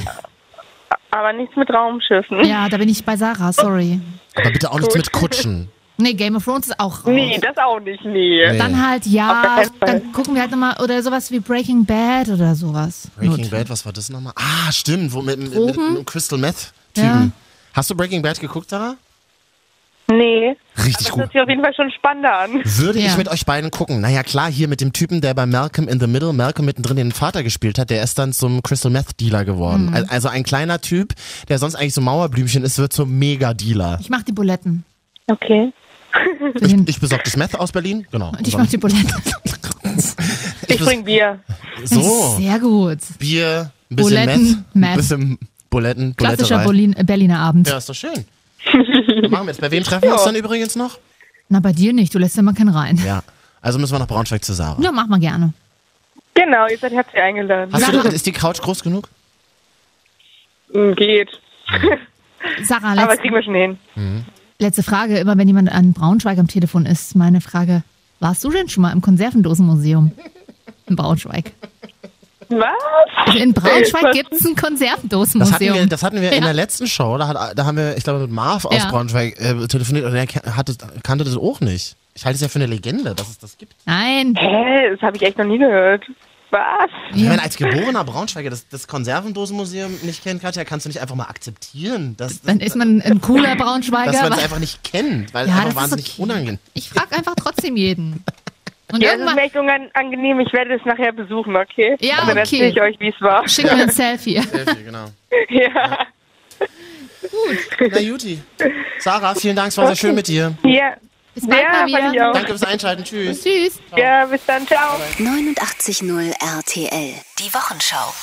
aber 1.12 1.34
nichts 1.34 1.58
mit 1.58 1.70
Raumschiffen. 1.70 2.46
Ja, 2.46 2.70
da 2.70 2.78
bin 2.78 2.88
ich 2.88 3.04
bei 3.04 3.18
Sarah, 3.18 3.52
sorry. 3.52 4.00
Aber 4.36 4.52
bitte 4.52 4.72
auch 4.72 4.80
nichts 4.80 4.96
mit 4.96 5.12
Kutschen. 5.12 5.70
Nee, 5.98 6.14
Game 6.14 6.36
of 6.36 6.44
Thrones 6.44 6.68
ist 6.68 6.80
auch 6.80 7.06
raus. 7.06 7.14
Nee, 7.14 7.40
das 7.42 7.56
auch 7.58 7.80
nicht, 7.80 8.04
nee. 8.04 8.46
Nee. 8.52 8.58
Dann 8.58 8.86
halt, 8.86 9.06
ja, 9.06 9.64
dann 9.80 10.12
gucken 10.12 10.34
wir 10.36 10.42
halt 10.42 10.52
nochmal, 10.52 10.76
oder 10.84 11.02
sowas 11.02 11.32
wie 11.32 11.40
Breaking 11.40 11.86
Bad 11.86 12.28
oder 12.30 12.54
sowas. 12.56 13.08
Breaking 13.16 13.44
Not. 13.44 13.50
Bad, 13.52 13.70
was 13.70 13.86
war 13.86 13.94
das 13.94 14.10
nochmal? 14.10 14.34
Ah, 14.36 14.72
stimmt, 14.72 15.14
wo 15.14 15.22
mit, 15.22 15.40
mit, 15.40 15.54
mit, 15.56 15.76
dem 15.76 16.06
Crystal 16.06 16.38
Meth 16.38 16.74
Typen. 16.94 17.08
Ja. 17.10 17.28
Hast 17.74 17.90
du 17.90 17.96
Breaking 17.96 18.22
Bad 18.22 18.40
geguckt, 18.42 18.70
Sarah? 18.70 18.96
Nee. 20.08 20.56
Richtig 20.78 20.98
Das 21.08 21.10
gut. 21.10 21.22
hört 21.22 21.32
sich 21.32 21.42
auf 21.42 21.50
jeden 21.50 21.64
Fall 21.64 21.74
schon 21.74 21.90
spannender 21.92 22.38
an. 22.38 22.62
Würde 22.64 23.00
ich 23.00 23.06
Ja. 23.06 23.18
mit 23.18 23.28
euch 23.28 23.44
beiden 23.46 23.72
gucken. 23.72 24.02
Naja, 24.02 24.22
klar, 24.22 24.52
hier 24.52 24.68
mit 24.68 24.80
dem 24.82 24.94
Typen, 24.94 25.20
der 25.20 25.34
bei 25.34 25.46
Malcolm 25.48 25.88
in 25.88 26.00
the 26.00 26.06
Middle, 26.06 26.32
Malcolm 26.32 26.66
mittendrin 26.66 26.98
den 26.98 27.12
Vater 27.12 27.42
gespielt 27.42 27.80
hat, 27.80 27.90
der 27.90 28.04
ist 28.04 28.20
dann 28.20 28.32
zum 28.32 28.62
Crystal 28.62 28.92
Meth 28.92 29.20
Dealer 29.20 29.46
geworden. 29.46 29.92
Al- 29.96 30.06
Also 30.10 30.28
ein 30.28 30.44
kleiner 30.44 30.80
Typ, 30.80 31.14
der 31.50 31.58
sonst 31.58 31.74
eigentlich 31.76 31.96
so 31.96 32.02
Mauerblümchen 32.02 32.64
ist, 32.64 32.78
wird 32.78 32.94
zum 32.94 33.18
Mega-Dealer. 33.18 33.98
Ich 34.00 34.10
mach 34.12 34.22
die 34.22 34.32
Buletten. 34.34 34.84
Okay. 35.28 35.72
Ich, 36.62 36.74
ich 36.90 37.00
besorge 37.00 37.24
das 37.26 37.36
Meth 37.38 37.56
aus 37.56 37.72
Berlin, 37.72 38.06
genau. 38.12 38.30
Und 38.30 38.48
ich 38.48 38.56
mach 38.58 38.68
die 38.68 38.78
Buletten. 38.78 39.10
Ich 40.68 40.82
bes- 40.82 40.86
bring 40.86 41.04
Bier. 41.06 41.40
So, 41.84 42.36
Sehr 42.38 42.60
gut. 42.60 42.98
Bier, 43.20 43.72
ein 43.90 43.96
bisschen 43.96 44.10
Buletten, 44.10 44.44
Meth, 44.44 44.66
Meth. 44.74 44.90
ein 44.90 44.98
bisschen 44.98 45.40
Buletten, 45.70 46.16
Klassischer 46.18 46.56
Buletterei. 46.58 46.64
Berlin, 46.66 46.96
äh, 46.98 47.04
Berliner 47.04 47.40
Abend. 47.40 47.68
Ja, 47.68 47.78
ist 47.78 47.88
doch 47.90 47.94
schön. 47.94 48.26
Machen 49.30 49.46
wir 49.46 49.52
jetzt? 49.52 49.62
Bei 49.62 49.70
wem 49.72 49.84
treffen 49.84 50.04
wir 50.04 50.14
uns 50.14 50.24
dann 50.24 50.36
übrigens 50.36 50.76
noch? 50.76 50.98
Na, 51.50 51.60
bei 51.60 51.72
dir 51.72 51.94
nicht, 51.94 52.14
du 52.14 52.20
lässt 52.20 52.36
ja 52.36 52.42
mal 52.44 52.54
keinen 52.56 52.70
rein. 52.70 53.00
Ja. 53.06 53.22
Also 53.62 53.78
müssen 53.80 53.94
wir 53.94 54.00
nach 54.00 54.08
Braunschweig 54.08 54.44
zu 54.44 54.54
Sarah. 54.54 54.82
Ja, 54.82 54.92
mach 54.92 55.08
mal 55.08 55.20
gerne. 55.20 55.54
Genau, 56.34 56.68
ihr 56.68 56.78
seid 56.78 56.92
herzlich 56.92 57.22
eingeladen. 57.22 57.72
Hast 57.72 57.94
du, 57.94 58.00
ist 58.10 58.26
die 58.26 58.32
Couch 58.32 58.60
groß 58.60 58.84
genug? 58.84 59.08
Hm, 60.74 60.96
Geht. 60.96 61.30
Sarah, 62.64 63.02
Aber 63.02 63.16
kriegen 63.18 63.34
wir 63.36 63.44
schon 63.44 63.56
hin. 63.56 63.78
Letzte 64.60 64.84
Frage. 64.84 65.18
Immer 65.18 65.38
wenn 65.38 65.48
jemand 65.48 65.72
an 65.72 65.94
Braunschweig 65.94 66.38
am 66.38 66.48
Telefon 66.48 66.86
ist, 66.86 67.16
meine 67.16 67.42
Frage. 67.42 67.84
Warst 68.20 68.44
du 68.44 68.50
denn 68.50 68.70
schon 68.70 68.82
mal 68.84 68.92
im 68.92 69.02
Konservendosenmuseum? 69.02 70.12
In 70.88 70.96
Braunschweig. 70.96 71.52
Was? 72.50 73.36
In 73.36 73.54
Braunschweig 73.54 74.12
gibt 74.14 74.32
es 74.34 74.46
ein 74.46 74.54
Das 74.56 74.64
hatten 74.64 74.80
wir, 74.80 74.88
Konservendosenmuseum. 74.88 75.90
das 75.90 76.04
hatten 76.04 76.22
wir 76.22 76.30
in 76.32 76.40
Ja. 76.40 76.46
der 76.46 76.54
letzten 76.54 76.88
Show. 76.88 77.18
Da, 77.18 77.28
hat, 77.28 77.58
da 77.58 77.66
haben 77.66 77.78
wir, 77.78 77.98
ich 77.98 78.04
glaube, 78.04 78.20
mit 78.20 78.32
Marv 78.32 78.66
aus 78.66 78.78
Ja. 78.78 78.90
Braunschweig 78.92 79.40
äh, 79.40 79.68
telefoniert 79.68 80.06
und 80.06 80.14
er 80.16 80.28
hatte, 80.56 80.76
kannte 81.04 81.24
das 81.24 81.36
auch 81.36 81.60
nicht. 81.60 81.96
Ich 82.14 82.24
halte 82.24 82.36
es 82.36 82.42
ja 82.42 82.48
für 82.48 82.60
eine 82.60 82.68
Legende, 82.68 83.16
dass 83.16 83.30
es 83.30 83.40
das 83.40 83.58
gibt. 83.58 83.74
Nein. 83.86 84.36
Hä? 84.38 84.92
Das 84.92 85.02
habe 85.02 85.18
ich 85.18 85.24
echt 85.24 85.38
noch 85.38 85.46
nie 85.46 85.58
gehört. 85.58 86.04
Was? 86.56 86.90
Ich 87.14 87.24
meine, 87.24 87.42
als 87.44 87.58
geborener 87.58 88.06
Braunschweiger 88.06 88.50
das, 88.50 88.66
das 88.70 88.88
Konservendosenmuseum 88.88 90.00
nicht 90.04 90.24
kennt, 90.24 90.42
Katja, 90.42 90.64
kannst 90.64 90.86
du 90.86 90.90
nicht 90.90 91.02
einfach 91.02 91.16
mal 91.16 91.26
akzeptieren, 91.26 92.16
dass, 92.16 92.42
Dann 92.44 92.62
ist 92.62 92.78
man 92.78 93.02
ein 93.02 93.20
cooler 93.20 93.56
dass 93.56 93.66
Braunschweiger. 93.66 94.22
man 94.24 94.32
es 94.34 94.44
einfach 94.44 94.60
nicht 94.60 94.82
kennt, 94.84 95.34
weil 95.34 95.48
Ja, 95.48 95.54
einfach 95.56 95.64
das 95.66 95.74
ist 95.74 95.82
wahnsinnig 95.82 96.14
okay. 96.14 96.22
unangenehm. 96.22 96.60
Ich 96.74 96.90
frage 96.90 97.14
einfach 97.14 97.36
trotzdem 97.36 97.76
jeden. 97.76 98.24
Und 98.94 99.02
Ja, 99.04 99.18
das 99.18 99.28
ist 99.30 99.36
mir 99.36 99.42
echt 99.42 99.56
unangenehm. 99.58 100.40
Ich 100.40 100.54
werde 100.54 100.76
es 100.76 100.86
nachher 100.86 101.12
besuchen, 101.12 101.56
okay? 101.58 101.98
Ja, 102.00 102.18
dann 102.18 102.30
okay. 102.30 102.40
erzähle 102.40 102.68
ich 102.70 102.80
euch, 102.82 103.00
wie 103.02 103.10
es 103.10 103.20
war. 103.20 103.46
schick 103.50 103.66
mir 103.66 103.74
ein 103.84 103.90
Selfie. 103.90 104.40
Selfie, 104.42 104.84
genau. 104.86 105.08
Ja. 105.50 106.06
Na 107.92 108.00
Juti. 108.00 108.40
Sarah, 109.00 109.36
vielen 109.36 109.56
Dank, 109.58 109.70
es 109.70 109.78
war 109.78 109.88
sehr 109.88 109.96
schön 109.96 110.16
mit 110.16 110.28
dir. 110.28 110.54
Ja. 110.64 110.96
Bis 111.36 111.48
bald 111.48 111.62
Ja, 111.62 111.86
mal 111.86 112.12
wieder. 112.12 112.32
Danke 112.32 112.48
fürs 112.52 112.64
Einschalten, 112.64 113.04
tschüss. 113.04 113.44
Tschüss. 113.44 113.82
Ja, 113.96 114.26
bis 114.26 114.46
dann. 114.46 114.66
Ciao. 114.66 114.98
89.0 115.18 116.32
RTL. 116.32 117.14
Die 117.40 117.54
Wochenschau. 117.54 118.14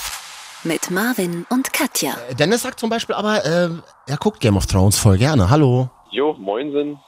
Mit 0.65 0.91
Marvin 0.91 1.45
und 1.51 1.73
Katja. 1.73 2.15
Dennis 2.39 2.63
sagt 2.63 2.81
zum 2.81 2.89
Beispiel 2.89 3.15
aber, 3.15 3.45
äh, 3.45 3.69
er 4.07 4.17
guckt 4.17 4.41
Game 4.41 4.57
of 4.57 4.67
Thrones 4.67 4.99
voll 4.99 5.19
gerne. 5.19 5.51
Hallo. 5.51 5.91
Jo, 6.11 6.35
moinsen. 6.35 6.99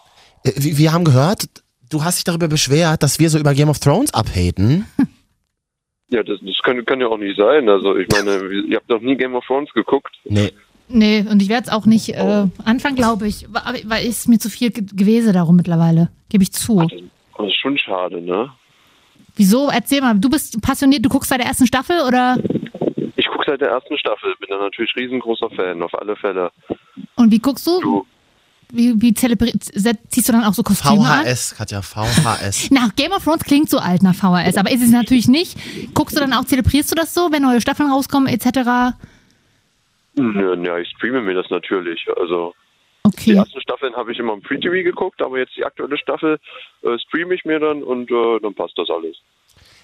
Äh, 0.44 0.52
wir, 0.56 0.76
wir 0.76 0.92
haben 0.92 1.04
gehört, 1.04 1.46
du 1.88 2.04
hast 2.04 2.18
dich 2.18 2.24
darüber 2.24 2.48
beschwert, 2.48 3.02
dass 3.02 3.18
wir 3.18 3.30
so 3.30 3.38
über 3.38 3.54
Game 3.54 3.70
of 3.70 3.78
Thrones 3.78 4.12
abhaten. 4.12 4.86
Ja, 6.08 6.22
das, 6.22 6.38
das 6.42 6.58
kann, 6.62 6.84
kann 6.84 7.00
ja 7.00 7.06
auch 7.06 7.16
nicht 7.16 7.38
sein. 7.38 7.68
Also 7.68 7.96
ich 7.96 8.06
meine, 8.08 8.46
ihr 8.68 8.76
habt 8.76 8.88
noch 8.90 9.00
nie 9.00 9.16
Game 9.16 9.34
of 9.34 9.44
Thrones 9.46 9.72
geguckt. 9.72 10.14
Nee. 10.24 10.52
Nee, 10.88 11.24
und 11.28 11.40
ich 11.42 11.48
werde 11.48 11.66
es 11.68 11.72
auch 11.72 11.86
nicht 11.86 12.10
äh, 12.10 12.46
anfangen, 12.64 12.96
glaube 12.96 13.26
ich. 13.26 13.46
Weil 13.50 14.06
es 14.06 14.28
mir 14.28 14.38
zu 14.38 14.50
viel 14.50 14.70
Ge- 14.70 14.84
Gewese 14.92 15.32
darum 15.32 15.56
mittlerweile. 15.56 16.10
Gebe 16.28 16.42
ich 16.42 16.52
zu. 16.52 16.76
Das, 16.80 16.90
das 17.38 17.46
ist 17.48 17.56
schon 17.56 17.78
schade, 17.78 18.20
ne? 18.20 18.50
Wieso? 19.36 19.68
Erzähl 19.70 20.00
mal, 20.00 20.14
du 20.18 20.28
bist 20.30 20.60
passioniert, 20.62 21.04
du 21.04 21.08
guckst 21.08 21.30
seit 21.30 21.40
der 21.40 21.46
ersten 21.46 21.66
Staffel 21.66 22.00
oder? 22.06 22.36
Ich 23.16 23.26
gucke 23.28 23.44
seit 23.46 23.60
der 23.60 23.70
ersten 23.70 23.96
Staffel, 23.98 24.34
bin 24.38 24.48
da 24.50 24.58
natürlich 24.58 24.94
riesengroßer 24.94 25.50
Fan, 25.56 25.82
auf 25.82 25.94
alle 25.98 26.14
Fälle. 26.16 26.52
Und 27.16 27.32
wie 27.32 27.38
guckst 27.40 27.66
du? 27.66 27.80
Du, 27.80 28.06
Wie, 28.70 29.00
wie 29.00 29.14
zelebrierst, 29.14 29.72
ziehst 30.10 30.28
du 30.28 30.32
dann 30.32 30.44
auch 30.44 30.54
so 30.54 30.62
Kostüme 30.62 31.00
an? 31.08 31.24
VHS, 31.24 31.54
Katja, 31.56 31.80
VHS. 31.82 32.70
Nach 32.70 32.94
Game 32.94 33.12
of 33.12 33.24
Thrones 33.24 33.42
klingt 33.44 33.70
so 33.70 33.78
alt 33.78 34.02
nach 34.02 34.14
VHS, 34.14 34.56
aber 34.56 34.70
ist 34.70 34.82
es 34.82 34.90
natürlich 34.90 35.28
nicht. 35.28 35.56
Guckst 35.94 36.14
du 36.16 36.20
dann 36.20 36.32
auch, 36.32 36.44
zelebrierst 36.44 36.90
du 36.90 36.94
das 36.94 37.14
so, 37.14 37.32
wenn 37.32 37.42
neue 37.42 37.60
Staffeln 37.60 37.90
rauskommen, 37.90 38.28
etc.? 38.28 38.94
Ja, 40.16 40.54
ja, 40.54 40.78
ich 40.78 40.88
streame 40.90 41.20
mir 41.22 41.34
das 41.34 41.48
natürlich. 41.50 42.06
Also 42.16 42.54
die 43.06 43.10
Okay. 43.32 43.34
ersten 43.34 43.60
Staffeln 43.60 43.94
habe 43.94 44.12
ich 44.12 44.18
immer 44.18 44.32
im 44.32 44.42
Free 44.42 44.58
TV 44.58 44.82
geguckt, 44.82 45.20
aber 45.22 45.38
jetzt 45.38 45.54
die 45.56 45.64
aktuelle 45.64 45.98
Staffel 45.98 46.38
äh, 46.82 46.98
streame 46.98 47.34
ich 47.34 47.44
mir 47.44 47.60
dann 47.60 47.82
und 47.82 48.10
äh, 48.10 48.40
dann 48.40 48.54
passt 48.54 48.78
das 48.78 48.88
alles. 48.90 49.16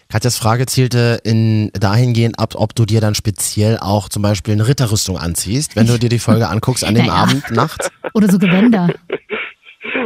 Katjas 0.08 0.38
Frage 0.38 0.66
zielte 0.66 1.20
in 1.22 1.70
dahingehend 1.72 2.38
ab, 2.40 2.54
ob 2.56 2.74
du 2.74 2.84
dir 2.86 3.00
dann 3.00 3.14
speziell 3.14 3.78
auch 3.80 4.08
zum 4.08 4.22
Beispiel 4.22 4.54
eine 4.54 4.66
Ritterrüstung 4.66 5.18
anziehst, 5.18 5.76
wenn 5.76 5.86
du 5.86 5.98
dir 5.98 6.08
die 6.08 6.18
Folge 6.18 6.48
anguckst 6.54 6.82
an 6.84 6.94
dem 6.94 7.06
Naja. 7.06 7.22
Abend, 7.22 7.50
Nacht. 7.50 7.90
Oder 8.14 8.28
so 8.28 8.38
Gewänder. 8.38 8.88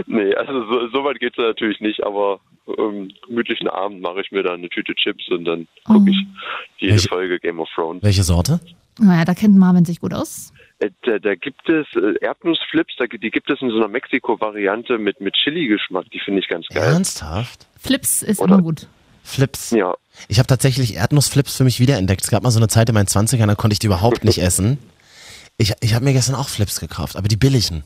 Nee, 0.07 0.35
also 0.35 0.64
so, 0.66 0.88
so 0.88 1.04
weit 1.04 1.19
geht's 1.19 1.37
natürlich 1.37 1.81
nicht, 1.81 2.02
aber 2.04 2.38
ähm, 2.78 3.11
gemütlichen 3.26 3.69
Abend 3.69 4.00
mache 4.00 4.21
ich 4.21 4.31
mir 4.31 4.43
dann 4.43 4.54
eine 4.54 4.69
Tüte 4.69 4.95
Chips 4.95 5.28
und 5.31 5.45
dann 5.45 5.66
gucke 5.85 6.11
ich 6.11 6.16
jede 6.78 6.93
Welche- 6.95 7.09
Folge 7.09 7.38
Game 7.40 7.59
of 7.59 7.69
Thrones. 7.75 8.02
Welche 8.02 8.23
Sorte? 8.23 8.61
Naja, 8.98 9.24
da 9.24 9.34
kennt 9.34 9.56
Marvin 9.56 9.84
sich 9.84 10.00
gut 10.00 10.14
aus. 10.14 10.52
Äh, 10.78 10.90
Da, 11.04 11.18
da 11.18 11.34
gibt 11.34 11.68
es 11.68 11.86
äh, 11.96 12.14
Erdnussflips, 12.20 12.94
da, 12.98 13.06
die 13.06 13.30
gibt 13.30 13.50
es 13.50 13.60
in 13.62 13.70
so 13.70 13.76
einer 13.76 13.88
Mexiko-Variante 13.88 14.98
mit, 14.98 15.20
mit 15.20 15.34
Chili-Geschmack, 15.34 16.06
die 16.12 16.20
finde 16.24 16.40
ich 16.40 16.48
ganz 16.48 16.66
geil. 16.68 16.82
Ernsthaft? 16.82 17.66
Flips 17.80 18.22
ist 18.22 18.40
Oder- 18.40 18.54
immer 18.54 18.62
gut. 18.62 18.86
Flips. 19.26 19.70
Ja, 19.70 19.94
Ich 20.28 20.38
habe 20.38 20.46
tatsächlich 20.46 20.96
Erdnussflips 20.96 21.56
für 21.56 21.64
mich 21.64 21.80
wiederentdeckt. 21.80 22.22
Es 22.22 22.30
gab 22.30 22.42
mal 22.42 22.50
so 22.50 22.58
eine 22.58 22.68
Zeit 22.68 22.88
in 22.90 22.94
meinen 22.94 23.06
20ern, 23.06 23.46
da 23.46 23.54
konnte 23.54 23.72
ich 23.72 23.78
die 23.78 23.86
überhaupt 23.86 24.22
nicht 24.24 24.38
essen. 24.42 24.78
Ich, 25.56 25.72
ich 25.80 25.94
habe 25.94 26.04
mir 26.04 26.12
gestern 26.12 26.34
auch 26.34 26.48
Flips 26.48 26.78
gekauft, 26.80 27.16
aber 27.16 27.28
die 27.28 27.36
billigen. 27.36 27.84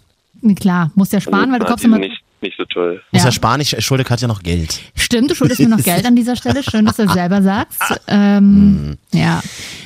Klar, 0.56 0.90
musst 0.94 1.12
ja 1.12 1.20
sparen, 1.20 1.52
weil 1.52 1.58
du 1.60 1.66
kaufst 1.66 1.84
immer. 1.84 1.98
nicht, 1.98 2.22
nicht 2.40 2.56
so 2.56 2.64
toll. 2.64 3.02
Muss 3.12 3.22
Ja. 3.22 3.28
ja 3.28 3.32
sparen, 3.32 3.60
ich 3.60 3.76
schulde 3.84 4.04
Katja 4.04 4.26
noch 4.28 4.42
Geld. 4.42 4.80
Stimmt, 4.96 5.30
du 5.30 5.34
schuldest 5.34 5.60
mir 5.60 5.68
noch 5.68 5.82
Geld 5.84 6.04
an 6.06 6.16
dieser 6.16 6.34
Stelle. 6.36 6.62
Schön, 6.62 6.86
dass 6.86 6.96
du 6.96 7.02
es 7.04 7.12
selber 7.12 7.40
sagst. 7.42 7.80
Ähm, 8.08 8.98
ja. 9.12 9.40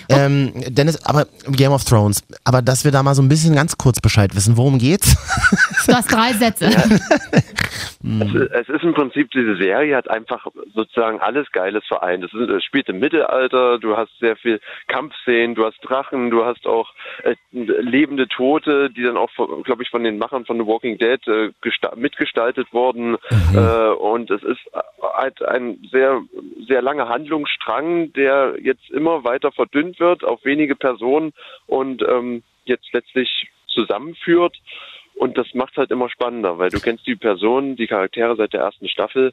Ähm, 0.09 0.53
Dennis, 0.69 1.05
aber 1.05 1.27
Game 1.51 1.73
of 1.73 1.85
Thrones, 1.85 2.23
aber 2.45 2.63
dass 2.63 2.85
wir 2.85 2.91
da 2.91 3.03
mal 3.03 3.15
so 3.15 3.23
ein 3.23 3.29
bisschen 3.29 3.55
ganz 3.55 3.77
kurz 3.77 4.01
Bescheid 4.01 4.35
wissen, 4.35 4.57
worum 4.57 4.79
geht's? 4.79 5.15
Du 5.87 5.95
hast 5.95 6.11
drei 6.11 6.33
Sätze. 6.33 6.71
Es, 8.03 8.35
es 8.35 8.69
ist 8.69 8.83
im 8.83 8.95
Prinzip, 8.95 9.31
diese 9.31 9.57
Serie 9.57 9.97
hat 9.97 10.11
einfach 10.11 10.47
sozusagen 10.75 11.21
alles 11.21 11.51
Geiles 11.53 11.85
vereint. 11.87 12.25
Es, 12.25 12.33
ist, 12.33 12.51
es 12.51 12.65
spielt 12.65 12.89
im 12.89 12.99
Mittelalter, 12.99 13.79
du 13.79 13.97
hast 13.97 14.11
sehr 14.19 14.37
viel 14.37 14.61
Kampfszenen, 14.89 15.55
du 15.55 15.65
hast 15.65 15.79
Drachen, 15.83 16.31
du 16.31 16.45
hast 16.45 16.67
auch 16.67 16.93
äh, 17.23 17.37
lebende 17.53 18.27
Tote, 18.29 18.91
die 18.91 19.03
dann 19.03 19.17
auch, 19.17 19.31
glaube 19.65 19.83
ich, 19.83 19.91
von 19.91 20.05
den 20.05 20.19
Machern 20.19 20.45
von 20.45 20.59
The 20.59 20.67
Walking 20.67 20.99
Dead 20.99 21.21
äh, 21.29 21.51
gesta- 21.63 21.97
mitgestaltet 21.97 22.73
wurden. 22.73 23.17
Äh, 23.55 23.91
und 23.95 24.31
es 24.31 24.43
ist 24.43 24.61
halt 25.15 25.43
ein 25.43 25.89
sehr, 25.91 26.21
sehr 26.67 26.83
langer 26.83 27.09
Handlungsstrang, 27.09 28.13
der 28.15 28.57
jetzt 28.61 28.91
immer 28.91 29.25
weiter 29.25 29.53
verdünnt 29.53 30.01
wird 30.01 30.25
auf 30.25 30.45
wenige 30.45 30.75
Personen 30.75 31.33
und 31.67 32.03
ähm, 32.03 32.43
jetzt 32.65 32.93
letztlich 32.93 33.49
zusammenführt. 33.69 34.57
Und 35.15 35.39
das 35.39 35.47
macht 35.55 35.77
halt 35.77 35.91
immer 35.91 36.09
spannender, 36.09 36.59
weil 36.59 36.71
du 36.71 36.81
kennst 36.81 37.07
die 37.07 37.17
Personen, 37.17 37.77
die 37.77 37.87
Charaktere 37.87 38.35
seit 38.37 38.53
der 38.53 38.63
ersten 38.63 38.89
Staffel 38.89 39.33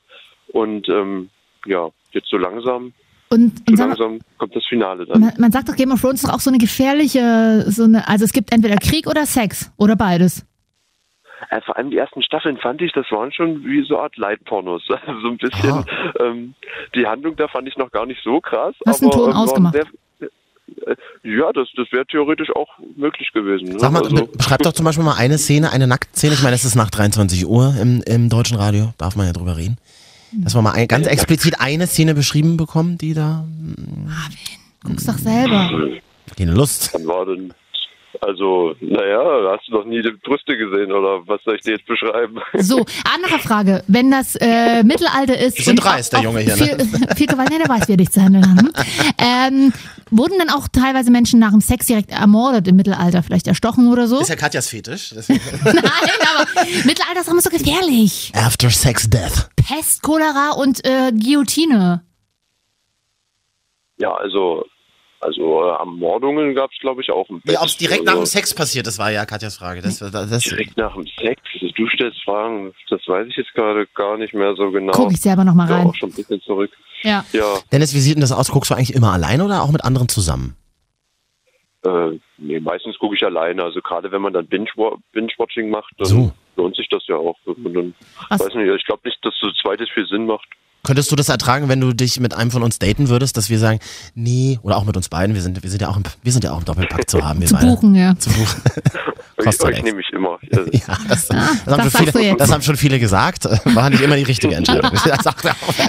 und 0.50 0.88
ähm, 0.90 1.30
ja, 1.66 1.90
jetzt 2.12 2.30
so 2.30 2.38
langsam, 2.38 2.94
Und, 3.30 3.54
und 3.68 3.78
sag 3.78 3.88
mal, 3.88 3.98
langsam 3.98 4.20
kommt 4.38 4.56
das 4.56 4.66
Finale 4.66 5.06
dann. 5.06 5.22
man, 5.22 5.34
man 5.38 5.52
sagt 5.52 5.70
doch, 5.70 5.76
Game 5.76 5.92
of 5.92 6.02
Thrones 6.02 6.22
ist 6.22 6.30
doch 6.30 6.36
auch 6.36 6.40
so 6.40 6.50
eine 6.50 6.58
gefährliche, 6.58 7.66
so 7.68 7.84
eine, 7.84 8.08
also 8.08 8.26
es 8.26 8.34
gibt 8.34 8.52
entweder 8.52 8.78
Krieg 8.78 9.08
oder 9.08 9.26
Sex 9.26 9.72
oder 9.78 9.96
beides. 9.96 10.46
Äh, 11.50 11.62
vor 11.62 11.78
allem 11.78 11.90
die 11.90 11.98
ersten 11.98 12.22
Staffeln 12.22 12.58
fand 12.58 12.82
ich, 12.82 12.92
das 12.92 13.10
waren 13.12 13.32
schon 13.32 13.64
wie 13.64 13.84
so 13.84 13.96
eine 13.96 14.04
Art 14.04 14.18
Leitpornos. 14.18 14.84
Also 14.90 15.22
so 15.22 15.28
ein 15.30 15.38
bisschen, 15.38 15.86
ähm, 16.20 16.54
die 16.96 17.06
Handlung 17.06 17.36
da 17.36 17.48
fand 17.48 17.68
ich 17.68 17.78
noch 17.78 17.92
gar 17.92 18.06
nicht 18.06 18.22
so 18.24 18.42
krass. 18.42 18.76
Hast 18.86 19.04
aber, 19.04 19.12
Ton 19.12 19.30
ähm, 19.32 19.36
ausgemacht? 19.36 19.74
Sehr, 19.74 19.86
ja, 21.24 21.52
das, 21.54 21.68
das 21.76 21.92
wäre 21.92 22.06
theoretisch 22.06 22.50
auch 22.56 22.68
möglich 22.96 23.30
gewesen. 23.34 23.70
Ne? 23.70 23.80
Sag 23.80 23.92
mal, 23.92 24.04
also, 24.04 24.16
be- 24.16 24.28
beschreib 24.38 24.62
doch 24.64 24.74
zum 24.74 24.86
Beispiel 24.86 25.04
mal 25.04 25.16
eine 25.16 25.38
Szene, 25.38 25.72
eine 25.72 25.88
Nacktszene. 25.88 26.34
Ich 26.34 26.42
meine, 26.44 26.56
es 26.56 26.66
ist 26.66 26.76
nach 26.76 26.90
23 26.90 27.46
Uhr 27.48 27.76
im, 27.82 28.02
im 28.06 28.30
deutschen 28.30 28.58
Radio, 28.58 28.94
darf 28.98 29.16
man 29.16 29.28
ja 29.28 29.34
drüber 29.34 29.58
reden. 29.58 29.78
Dass 30.32 30.54
wir 30.56 30.62
mal 30.62 30.74
ein, 30.74 30.88
ganz 30.88 31.08
explizit 31.08 31.60
eine 31.60 31.88
Szene 31.88 32.14
beschrieben 32.14 32.56
bekommen, 32.58 32.98
die 33.00 33.14
da, 33.16 33.46
Guck's 34.84 35.06
doch 35.06 35.18
selber. 35.18 35.72
keine 36.38 36.52
Lust. 36.54 36.92
wann 36.94 37.08
war 37.08 37.26
denn? 37.26 37.54
Also, 38.22 38.76
naja, 38.82 39.22
hast 39.52 39.68
du 39.70 39.74
noch 39.74 39.86
nie 39.86 40.02
die 40.02 40.12
Brüste 40.12 40.58
gesehen 40.58 40.92
oder 40.92 41.26
was 41.28 41.42
soll 41.46 41.56
ich 41.56 41.62
dir 41.62 41.72
jetzt 41.78 41.86
beschreiben? 41.86 42.40
So, 42.58 42.86
andere 43.16 43.40
Frage. 43.40 43.84
Wenn 43.88 44.12
das 44.12 44.36
äh, 44.36 44.84
Mittelalter 44.84 45.38
ist. 45.40 45.58
Sind 45.64 45.78
dreist, 45.84 46.12
der 46.14 46.22
Junge 46.22 46.42
hier, 46.42 46.56
Viel, 46.58 46.76
ne? 46.78 47.08
viel 47.16 47.28
Gewalt, 47.28 47.50
nee, 47.50 47.58
der 47.58 47.70
weiß, 47.70 47.88
wie 47.88 47.94
er 47.94 47.98
dich 47.98 48.10
zu 48.12 48.22
handeln 48.22 48.46
hat. 48.46 48.60
hm? 48.62 48.72
Ähm, 49.18 49.74
wurden 50.12 50.38
dann 50.38 50.50
auch 50.50 50.68
teilweise 50.68 51.12
Menschen 51.12 51.40
nach 51.40 51.52
dem 51.52 51.62
Sex 51.62 51.86
direkt 51.86 52.12
ermordet 52.12 52.68
im 52.68 52.76
Mittelalter? 52.76 53.24
Vielleicht 53.24 53.48
erstochen 53.48 53.88
oder 53.92 54.08
so? 54.08 54.20
Ist 54.20 54.30
ja 54.30 54.36
Katjas 54.36 54.68
Fetisch. 54.70 55.14
Nein, 55.30 55.40
aber 55.74 56.46
Mittelalter 56.86 57.22
ist 57.22 57.30
immer 57.30 57.42
so 57.42 57.50
gefährlich. 57.50 58.32
After 58.36 58.70
Sex 58.70 59.10
Death. 59.10 59.50
Pest, 59.56 60.02
Cholera 60.04 60.52
und 60.58 60.84
äh, 60.86 61.12
Guillotine. 61.14 62.04
Ja, 63.98 64.14
also, 64.14 64.66
also 65.22 65.64
äh, 65.64 65.70
Ermordungen 65.80 66.56
gab 66.56 66.72
es, 66.72 66.80
glaube 66.80 67.02
ich, 67.02 67.12
auch 67.12 67.30
im 67.30 67.42
Wie 67.44 67.58
ob 67.58 67.66
es 67.66 67.78
direkt 67.78 68.06
nach 68.06 68.14
also, 68.14 68.24
dem 68.24 68.28
Sex 68.28 68.54
passiert, 68.54 68.88
das 68.88 68.98
war 69.00 69.12
ja 69.12 69.26
Katjas 69.26 69.58
Frage. 69.58 69.82
Das, 69.82 70.00
das, 70.00 70.12
das, 70.12 70.44
Direkt 70.44 70.78
nach 70.78 70.94
dem 70.94 71.06
Sex? 71.08 71.42
Du 71.76 71.88
stellst 71.90 72.24
Fragen, 72.24 72.74
das 72.90 73.02
weiß 73.08 73.28
ich 73.28 73.36
jetzt 73.36 73.54
gerade 73.54 73.86
gar 73.96 74.18
nicht 74.18 74.34
mehr 74.34 74.56
so 74.56 74.72
genau. 74.72 74.92
Guck 74.94 75.12
ich 75.12 75.22
selber 75.22 75.44
noch 75.44 75.54
mal 75.54 75.70
Ja, 75.70 75.78
rein. 75.78 75.88
auch 75.88 75.96
schon 75.96 76.10
ein 76.10 76.16
bisschen 76.16 76.42
zurück. 76.42 76.72
Ja. 77.04 77.24
Ja, 77.32 77.60
Dennis, 77.72 77.94
wie 77.94 78.00
sieht 78.00 78.16
denn 78.16 78.22
das 78.22 78.32
aus? 78.32 78.50
Guckst 78.50 78.72
du 78.72 78.76
eigentlich 78.76 78.94
immer 78.94 79.14
alleine 79.14 79.44
oder 79.46 79.62
auch 79.64 79.72
mit 79.72 79.84
anderen 79.84 80.10
zusammen? 80.10 80.56
äh, 81.86 82.20
nee, 82.38 82.60
meistens 82.60 82.98
gucke 83.00 83.16
ich 83.16 83.24
alleine. 83.24 83.64
Also 83.64 83.82
gerade 83.82 84.12
wenn 84.12 84.22
man 84.22 84.34
dann 84.34 84.46
Binge- 84.48 84.98
Binge-Watching 85.14 85.70
macht, 85.70 85.94
dann 85.98 86.08
So. 86.08 86.32
lohnt 86.58 86.76
sich 86.76 86.90
das 86.90 87.08
ja 87.08 87.16
auch. 87.16 87.38
Und 87.46 87.74
dann, 87.74 87.96
weiß 88.30 88.54
nicht, 88.56 88.68
ich 88.76 88.86
glaube 88.86 89.02
nicht, 89.06 89.18
dass 89.24 89.34
so 89.40 89.50
zweites 89.62 89.90
viel 89.90 90.06
Sinn 90.08 90.26
macht. 90.26 90.48
Könntest 90.84 91.12
du 91.12 91.16
das 91.16 91.30
ertragen, 91.30 91.68
wenn 91.68 91.82
du 91.82 91.94
dich 91.94 92.20
mit 92.20 92.34
einem 92.34 92.52
von 92.52 92.64
uns 92.64 92.80
daten 92.80 93.10
würdest, 93.10 93.36
dass 93.38 93.50
wir 93.50 93.60
sagen, 93.60 93.80
nee, 94.16 94.60
oder 94.64 94.78
auch 94.78 94.86
mit 94.86 94.96
uns 94.96 95.10
beiden, 95.10 95.36
wir 95.36 95.42
sind, 95.42 95.62
wir 95.62 95.70
sind 95.70 95.82
ja 95.82 95.90
auch 95.90 95.98
im, 95.98 96.04
wir 96.24 96.32
sind 96.32 96.44
ja 96.44 96.52
auch 96.52 96.60
im 96.60 96.66
Doppelpack 96.66 97.10
zu 97.10 97.24
haben. 97.24 97.42
Wir 97.42 97.48
Zu 97.48 97.56
beide. 97.56 97.68
buchen, 97.68 97.96
ja. 97.96 98.16
Zu 98.18 98.30
buchen. 98.30 98.62
Ich, 99.40 99.46
Kostet 99.46 99.68
euch 99.68 99.72
nichts. 99.76 99.86
nehme 99.86 100.02
ich 100.02 100.10
immer. 100.12 100.38
Ja, 100.52 100.98
das, 101.08 101.28
das, 101.28 101.38
haben 101.38 101.90
das 101.90 101.98
viele, 101.98 102.26
jetzt. 102.26 102.42
das 102.42 102.52
haben 102.52 102.62
schon 102.62 102.76
viele 102.76 103.00
gesagt. 103.00 103.46
War 103.74 103.90
nicht 103.90 104.02
immer 104.04 104.18
die 104.18 104.24
richtige 104.24 104.54
Entscheidung. 104.56 104.92
Er. 105.06 105.18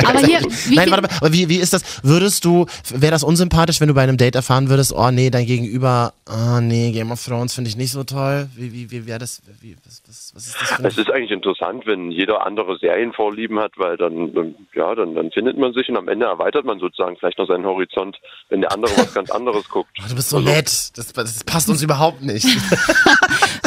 Aber 0.08 0.18
hier, 0.20 0.40
wie 0.68 0.74
Nein, 0.76 0.90
warte 0.90 1.02
mal, 1.02 1.10
aber 1.20 1.32
wie, 1.32 1.48
wie 1.48 1.56
ist 1.56 1.72
das? 1.72 1.82
Würdest 2.04 2.44
du, 2.44 2.66
wäre 2.94 3.10
das 3.10 3.24
unsympathisch, 3.24 3.80
wenn 3.80 3.88
du 3.88 3.94
bei 3.94 4.02
einem 4.02 4.16
Date 4.16 4.36
erfahren 4.36 4.68
würdest, 4.68 4.92
oh 4.92 5.10
nee, 5.10 5.30
dein 5.30 5.46
Gegenüber, 5.46 6.12
oh 6.28 6.60
nee, 6.60 6.92
Game 6.92 7.10
of 7.10 7.24
Thrones 7.24 7.54
finde 7.54 7.70
ich 7.70 7.76
nicht 7.76 7.90
so 7.90 8.04
toll. 8.04 8.48
Wie, 8.54 8.72
wie, 8.72 8.90
wie 8.90 9.06
wäre 9.06 9.18
das, 9.18 9.42
wie, 9.60 9.76
was, 9.84 10.02
was, 10.06 10.32
was 10.34 10.46
ist 10.46 10.56
das 10.60 10.68
für 10.70 10.86
Es 10.86 10.98
ist 10.98 11.10
eigentlich 11.10 11.32
interessant, 11.32 11.86
wenn 11.86 12.12
jeder 12.12 12.46
andere 12.46 12.78
Serienvorlieben 12.78 13.58
hat, 13.58 13.72
weil 13.76 13.96
dann, 13.96 14.32
dann, 14.32 14.54
ja, 14.74 14.79
dann, 14.80 15.14
dann 15.14 15.30
findet 15.30 15.58
man 15.58 15.72
sich 15.72 15.88
und 15.88 15.96
am 15.96 16.08
Ende 16.08 16.26
erweitert 16.26 16.64
man 16.64 16.78
sozusagen 16.78 17.16
vielleicht 17.16 17.38
noch 17.38 17.46
seinen 17.46 17.64
Horizont, 17.64 18.18
wenn 18.48 18.60
der 18.60 18.72
andere 18.72 18.92
was 18.96 19.14
ganz 19.14 19.30
anderes 19.30 19.68
guckt. 19.68 19.90
Du 20.08 20.14
bist 20.14 20.30
so 20.30 20.40
nett. 20.40 20.66
Das, 20.96 21.12
das 21.12 21.44
passt 21.44 21.68
uns 21.68 21.82
überhaupt 21.82 22.22
nicht. 22.22 22.46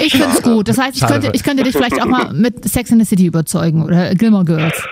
Ich 0.02 0.18
find's 0.18 0.42
gut. 0.42 0.68
Das 0.68 0.78
heißt, 0.78 0.98
ich 0.98 1.08
könnte, 1.08 1.32
ich 1.34 1.44
könnte 1.44 1.64
dich 1.64 1.74
vielleicht 1.74 2.02
auch 2.02 2.06
mal 2.06 2.34
mit 2.34 2.66
Sex 2.66 2.92
in 2.92 3.00
the 3.00 3.06
City 3.06 3.26
überzeugen 3.26 3.86
oder 3.86 4.14
Gilmore 4.16 4.44
Girls. 4.44 4.84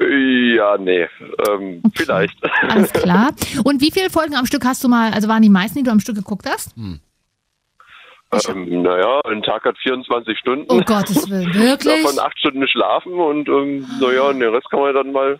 Ja, 0.00 0.78
nee, 0.78 1.06
ähm, 1.48 1.82
vielleicht. 1.94 2.36
Alles 2.68 2.92
klar. 2.92 3.30
Und 3.64 3.82
wie 3.82 3.90
viele 3.90 4.08
Folgen 4.08 4.34
am 4.34 4.46
Stück 4.46 4.64
hast 4.64 4.82
du 4.82 4.88
mal, 4.88 5.12
also 5.12 5.28
waren 5.28 5.42
die 5.42 5.50
meisten, 5.50 5.78
die 5.78 5.84
du 5.84 5.90
am 5.90 6.00
Stück 6.00 6.16
geguckt 6.16 6.46
hast? 6.48 6.74
ähm, 6.76 8.82
naja, 8.82 9.20
ein 9.26 9.42
Tag 9.42 9.64
hat 9.64 9.76
24 9.78 10.38
Stunden. 10.38 10.64
Oh 10.68 10.80
Gottes 10.80 11.28
Willen, 11.28 11.52
wirklich? 11.52 12.02
Davon 12.02 12.18
acht 12.18 12.38
Stunden 12.38 12.66
schlafen 12.66 13.12
und 13.12 13.48
ähm, 13.48 13.86
naja, 14.00 14.22
und 14.22 14.40
den 14.40 14.54
Rest 14.54 14.70
kann 14.70 14.80
man 14.80 14.94
dann 14.94 15.12
mal 15.12 15.38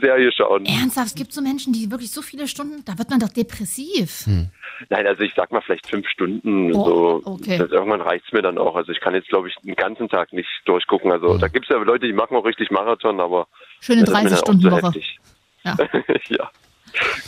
Serie 0.00 0.30
schauen. 0.32 0.66
Ernsthaft, 0.66 1.08
es 1.08 1.14
gibt 1.14 1.32
so 1.32 1.40
Menschen, 1.40 1.72
die 1.72 1.90
wirklich 1.90 2.10
so 2.10 2.22
viele 2.22 2.46
Stunden, 2.48 2.84
da 2.84 2.98
wird 2.98 3.10
man 3.10 3.20
doch 3.20 3.28
depressiv. 3.28 4.26
Nein, 4.88 5.06
also 5.06 5.22
ich 5.22 5.32
sag 5.34 5.50
mal 5.52 5.60
vielleicht 5.60 5.88
fünf 5.88 6.08
Stunden. 6.08 6.72
Oh, 6.74 6.84
so. 6.84 7.22
okay. 7.24 7.58
Das, 7.58 7.70
irgendwann 7.70 8.00
reicht's 8.00 8.32
mir 8.32 8.42
dann 8.42 8.58
auch. 8.58 8.76
Also 8.76 8.92
ich 8.92 9.00
kann 9.00 9.14
jetzt, 9.14 9.28
glaube 9.28 9.48
ich, 9.48 9.54
den 9.62 9.74
ganzen 9.74 10.08
Tag 10.08 10.32
nicht 10.32 10.48
durchgucken. 10.64 11.12
Also 11.12 11.38
da 11.38 11.48
gibt's 11.48 11.68
ja 11.68 11.76
Leute, 11.76 12.06
die 12.06 12.12
machen 12.12 12.36
auch 12.36 12.44
richtig 12.44 12.70
Marathon, 12.70 13.20
aber 13.20 13.46
Schöne 13.80 14.04
das 14.04 14.10
ist 14.10 14.14
mir 14.14 14.30
dann 14.30 14.32
auch 14.32 14.44
zu 14.44 14.52
30-Stunden-Woche. 14.52 14.86
heftig. 14.86 15.18
Ja. 15.64 15.76
ja, 16.28 16.50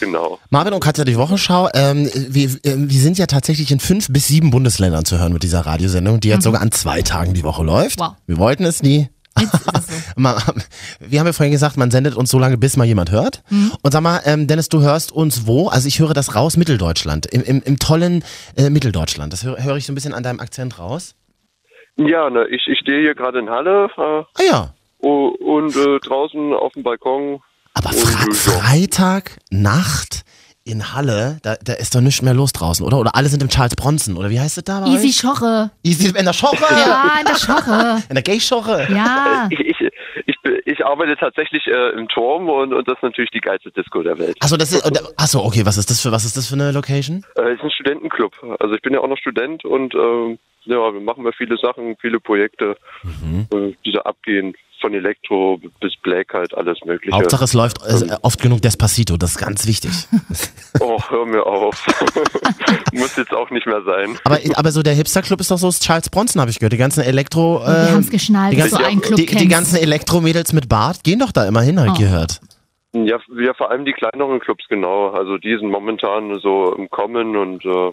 genau. 0.01 0.39
Marvin 0.51 0.73
und 0.73 0.81
Katja, 0.81 1.05
die 1.05 1.17
Wochenschau. 1.17 1.69
Ähm, 1.75 2.11
wir, 2.15 2.49
äh, 2.65 2.77
wir 2.77 3.01
sind 3.01 3.19
ja 3.19 3.27
tatsächlich 3.27 3.71
in 3.71 3.81
fünf 3.81 4.09
bis 4.09 4.29
sieben 4.29 4.51
Bundesländern 4.51 5.05
zu 5.05 5.19
hören 5.19 5.33
mit 5.33 5.43
dieser 5.43 5.61
Radiosendung, 5.61 6.21
die 6.21 6.29
jetzt 6.29 6.45
sogar 6.45 6.63
an 6.63 6.73
zwei 6.73 7.03
Tagen 7.03 7.35
die 7.35 7.45
Woche 7.45 7.63
läuft. 7.63 8.01
Mhm. 8.01 8.05
Wow. 8.05 8.17
Wir 8.27 8.39
wollten 8.39 8.65
es 8.65 8.83
nie. 8.83 9.09
Jetzt 9.39 9.55
ist 9.55 9.67
es 9.75 9.87
so. 9.87 10.23
Wir 11.01 11.21
haben 11.21 11.27
ja 11.27 11.33
vorhin 11.33 11.53
gesagt, 11.53 11.77
man 11.77 11.91
sendet 11.91 12.15
uns 12.17 12.31
so 12.31 12.39
lange, 12.39 12.59
bis 12.59 12.77
mal 12.77 12.85
jemand 12.85 13.11
hört. 13.11 13.43
Mhm. 13.51 13.73
Und 13.83 13.93
sag 13.93 14.03
mal, 14.03 14.21
ähm, 14.25 14.47
Dennis, 14.47 14.69
du 14.69 14.83
hörst 14.83 15.13
uns 15.13 15.47
wo? 15.47 15.69
Also 15.69 15.89
ich 15.89 15.99
höre 16.01 16.15
das 16.15 16.35
raus, 16.35 16.57
Mitteldeutschland, 16.57 17.27
im, 17.27 17.43
im, 17.43 17.63
im 17.63 17.79
tollen 17.79 18.25
äh, 18.57 18.71
Mitteldeutschland. 18.71 19.33
Das 19.33 19.45
höre 19.45 19.63
höre 19.63 19.77
ich 19.77 19.87
so 19.87 19.93
ein 19.93 19.95
bisschen 19.95 20.15
an 20.15 20.23
deinem 20.23 20.41
Akzent 20.41 20.79
raus. 20.79 21.15
Ja, 21.97 22.31
ne, 22.31 22.47
ich, 22.49 22.67
ich 22.67 22.79
stehe 22.79 23.01
hier 23.01 23.15
gerade 23.15 23.39
in 23.39 23.51
Halle 23.51 23.89
äh, 23.97 24.01
Ah 24.01 24.27
ja. 24.49 24.75
und 24.99 25.77
äh, 25.77 25.99
draußen 26.01 26.55
auf 26.55 26.73
dem 26.73 26.83
Balkon. 26.83 27.41
Aber 27.75 27.91
Fre 27.91 28.31
äh. 28.31 28.35
Freitag 28.35 29.39
Nacht 29.51 30.25
in 30.65 30.93
Halle, 30.95 31.39
da, 31.43 31.57
da 31.65 31.73
ist 31.75 31.95
doch 31.95 32.01
nichts 32.01 32.23
mehr 32.23 32.35
los 32.35 32.53
draußen, 32.53 32.85
oder? 32.87 32.99
Oder 32.99 33.15
alle 33.17 33.29
sind 33.29 33.43
im 33.43 33.49
Charles 33.49 33.75
Bronson, 33.77 34.17
oder 34.17 34.31
wie 34.31 34.39
heißt 34.41 34.59
es 34.59 34.65
da 34.65 34.81
bei 34.81 34.87
Easy 34.87 35.09
euch? 35.09 35.17
Schoche. 35.17 35.71
Easy 35.83 36.09
in 36.17 36.25
der 36.25 36.33
Schoche. 36.33 36.57
Ja, 36.71 37.13
in 37.21 37.27
der 37.27 37.35
Schoche. 37.37 38.03
In 38.09 38.15
der 38.15 38.23
Gay-Schoche. 38.23 38.87
Ja. 38.95 39.49
Ich, 39.51 39.59
ich, 39.61 39.77
ich, 40.27 40.37
ich 40.65 40.85
arbeite 40.87 41.17
tatsächlich 41.17 41.67
äh, 41.67 41.91
im 41.99 42.09
Turm 42.09 42.49
und, 42.49 42.73
und 42.73 42.87
das 42.89 42.97
ist 42.97 43.03
natürlich 43.03 43.31
die 43.31 43.41
geilste 43.41 43.71
Disco 43.73 44.03
der 44.03 44.19
Welt. 44.19 44.37
Achso, 44.41 44.57
das 44.57 44.73
ist, 44.73 44.85
achso, 45.17 45.45
okay, 45.45 45.65
was 45.67 45.77
ist 45.79 45.91
das 45.91 46.01
für, 46.01 46.13
was 46.13 46.25
ist 46.25 46.37
das 46.37 46.47
für 46.49 46.55
eine 46.55 46.71
Location? 46.73 47.25
Äh, 47.37 47.53
es 47.53 47.59
ist 47.59 47.65
ein 47.65 47.71
Studentenclub. 47.71 48.33
Also 48.61 48.75
ich 48.75 48.83
bin 48.83 48.93
ja 48.95 49.01
auch 49.01 49.09
noch 49.09 49.19
Student 49.19 49.65
und 49.65 49.95
ähm, 49.95 50.39
ja, 50.65 50.77
wir 50.93 51.01
machen 51.01 51.25
ja 51.25 51.33
viele 51.37 51.57
Sachen, 51.59 51.97
viele 52.01 52.21
Projekte, 52.21 52.77
Mhm. 53.03 53.47
äh, 53.53 53.75
die 53.85 53.93
da 53.93 54.01
abgehen. 54.03 54.55
Von 54.83 54.93
Elektro 54.93 55.59
bis 55.81 55.95
Black 56.03 56.35
halt 56.35 56.53
alles 56.55 56.79
mögliche. 56.85 57.17
Hauptsache 57.17 57.45
es 57.45 57.55
läuft 57.55 57.79
äh, 57.87 58.17
oft 58.23 58.43
genug 58.43 58.61
Despacito, 58.61 59.17
das 59.17 59.31
ist 59.31 59.39
ganz 59.39 59.67
wichtig. 59.67 59.93
Oh, 60.81 60.99
hör 61.11 61.27
mir 61.27 61.45
auf. 61.45 61.87
Muss 62.93 63.15
jetzt 63.17 63.33
auch 63.33 63.51
nicht 63.51 63.67
mehr 63.67 63.83
sein. 63.85 64.19
Aber, 64.25 64.39
aber 64.55 64.73
so 64.73 64.83
der 64.83 64.95
Hipster-Club 64.95 65.39
ist 65.41 65.51
doch 65.51 65.59
so 65.59 65.69
das 65.69 65.81
Charles 65.81 66.09
Bronson, 66.09 66.41
habe 66.41 66.51
ich 66.51 66.59
gehört. 66.59 66.73
Die 66.73 66.79
ganzen 66.79 67.03
Elektro... 67.05 67.63
Äh, 67.63 67.93
haben's 67.93 68.11
geschnallt, 68.11 68.55
die 68.55 68.57
dass 68.57 68.71
du 68.71 68.77
ganzen, 68.77 68.91
einen 68.91 69.01
Club 69.03 69.17
die, 69.19 69.27
die 69.27 69.49
ganzen 69.49 69.77
Elektro-Mädels 69.77 70.55
mit 70.55 70.69
Bart 70.71 71.05
gehen 71.05 71.19
doch 71.19 71.31
da 71.31 71.47
immer 71.47 71.61
hin, 71.61 71.79
habe 71.79 71.91
ich 71.91 71.95
Oh. 71.95 71.99
gehört. 72.03 72.41
Ja, 72.95 73.19
ja, 73.39 73.55
vor 73.55 73.71
allem 73.71 73.85
die 73.85 73.93
kleineren 73.93 74.41
Clubs, 74.41 74.65
genau. 74.69 75.11
Also 75.11 75.39
die 75.39 75.57
sind 75.59 75.71
momentan 75.71 76.39
so 76.41 76.75
im 76.75 76.91
Kommen 76.91 77.37
und 77.37 77.65
äh, 77.65 77.93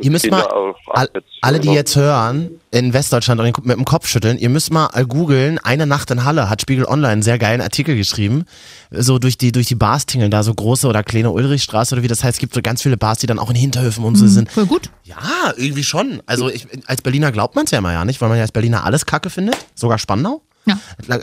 Ihr 0.00 0.10
müsst 0.10 0.30
mal, 0.30 0.46
all, 0.88 1.08
alle, 1.42 1.60
die 1.60 1.68
jetzt 1.68 1.96
hören, 1.96 2.50
in 2.70 2.94
Westdeutschland 2.94 3.40
und 3.40 3.66
mit 3.66 3.76
dem 3.76 3.84
Kopf 3.84 4.08
schütteln, 4.08 4.38
ihr 4.38 4.48
müsst 4.48 4.72
mal 4.72 4.88
googeln, 5.06 5.58
eine 5.58 5.86
Nacht 5.86 6.10
in 6.10 6.24
Halle 6.24 6.48
hat 6.48 6.62
Spiegel 6.62 6.86
Online 6.86 7.12
einen 7.12 7.22
sehr 7.22 7.38
geilen 7.38 7.60
Artikel 7.60 7.94
geschrieben, 7.94 8.46
so 8.90 9.18
durch 9.18 9.36
die, 9.36 9.52
durch 9.52 9.66
die 9.66 9.74
Bars 9.74 10.06
tingeln, 10.06 10.30
da 10.30 10.42
so 10.42 10.54
große 10.54 10.88
oder 10.88 11.02
kleine 11.02 11.30
Ulrichstraße 11.30 11.94
oder 11.94 12.02
wie 12.02 12.08
das 12.08 12.24
heißt, 12.24 12.36
es 12.36 12.40
gibt 12.40 12.54
so 12.54 12.62
ganz 12.62 12.80
viele 12.80 12.96
Bars, 12.96 13.18
die 13.18 13.26
dann 13.26 13.38
auch 13.38 13.50
in 13.50 13.56
Hinterhöfen 13.56 14.02
und 14.04 14.16
so 14.16 14.26
sind. 14.26 14.50
Voll 14.50 14.66
gut. 14.66 14.90
Ja, 15.04 15.52
irgendwie 15.56 15.84
schon. 15.84 16.22
Also 16.24 16.48
ich, 16.48 16.66
als 16.86 17.02
Berliner 17.02 17.30
glaubt 17.30 17.54
man 17.54 17.66
es 17.66 17.70
ja 17.70 17.78
immer 17.78 17.92
ja 17.92 18.06
nicht, 18.06 18.20
weil 18.22 18.30
man 18.30 18.38
ja 18.38 18.42
als 18.42 18.52
Berliner 18.52 18.84
alles 18.84 19.04
kacke 19.04 19.28
findet, 19.28 19.56
sogar 19.74 19.98
Spandau. 19.98 20.40
Ja. 20.64 20.78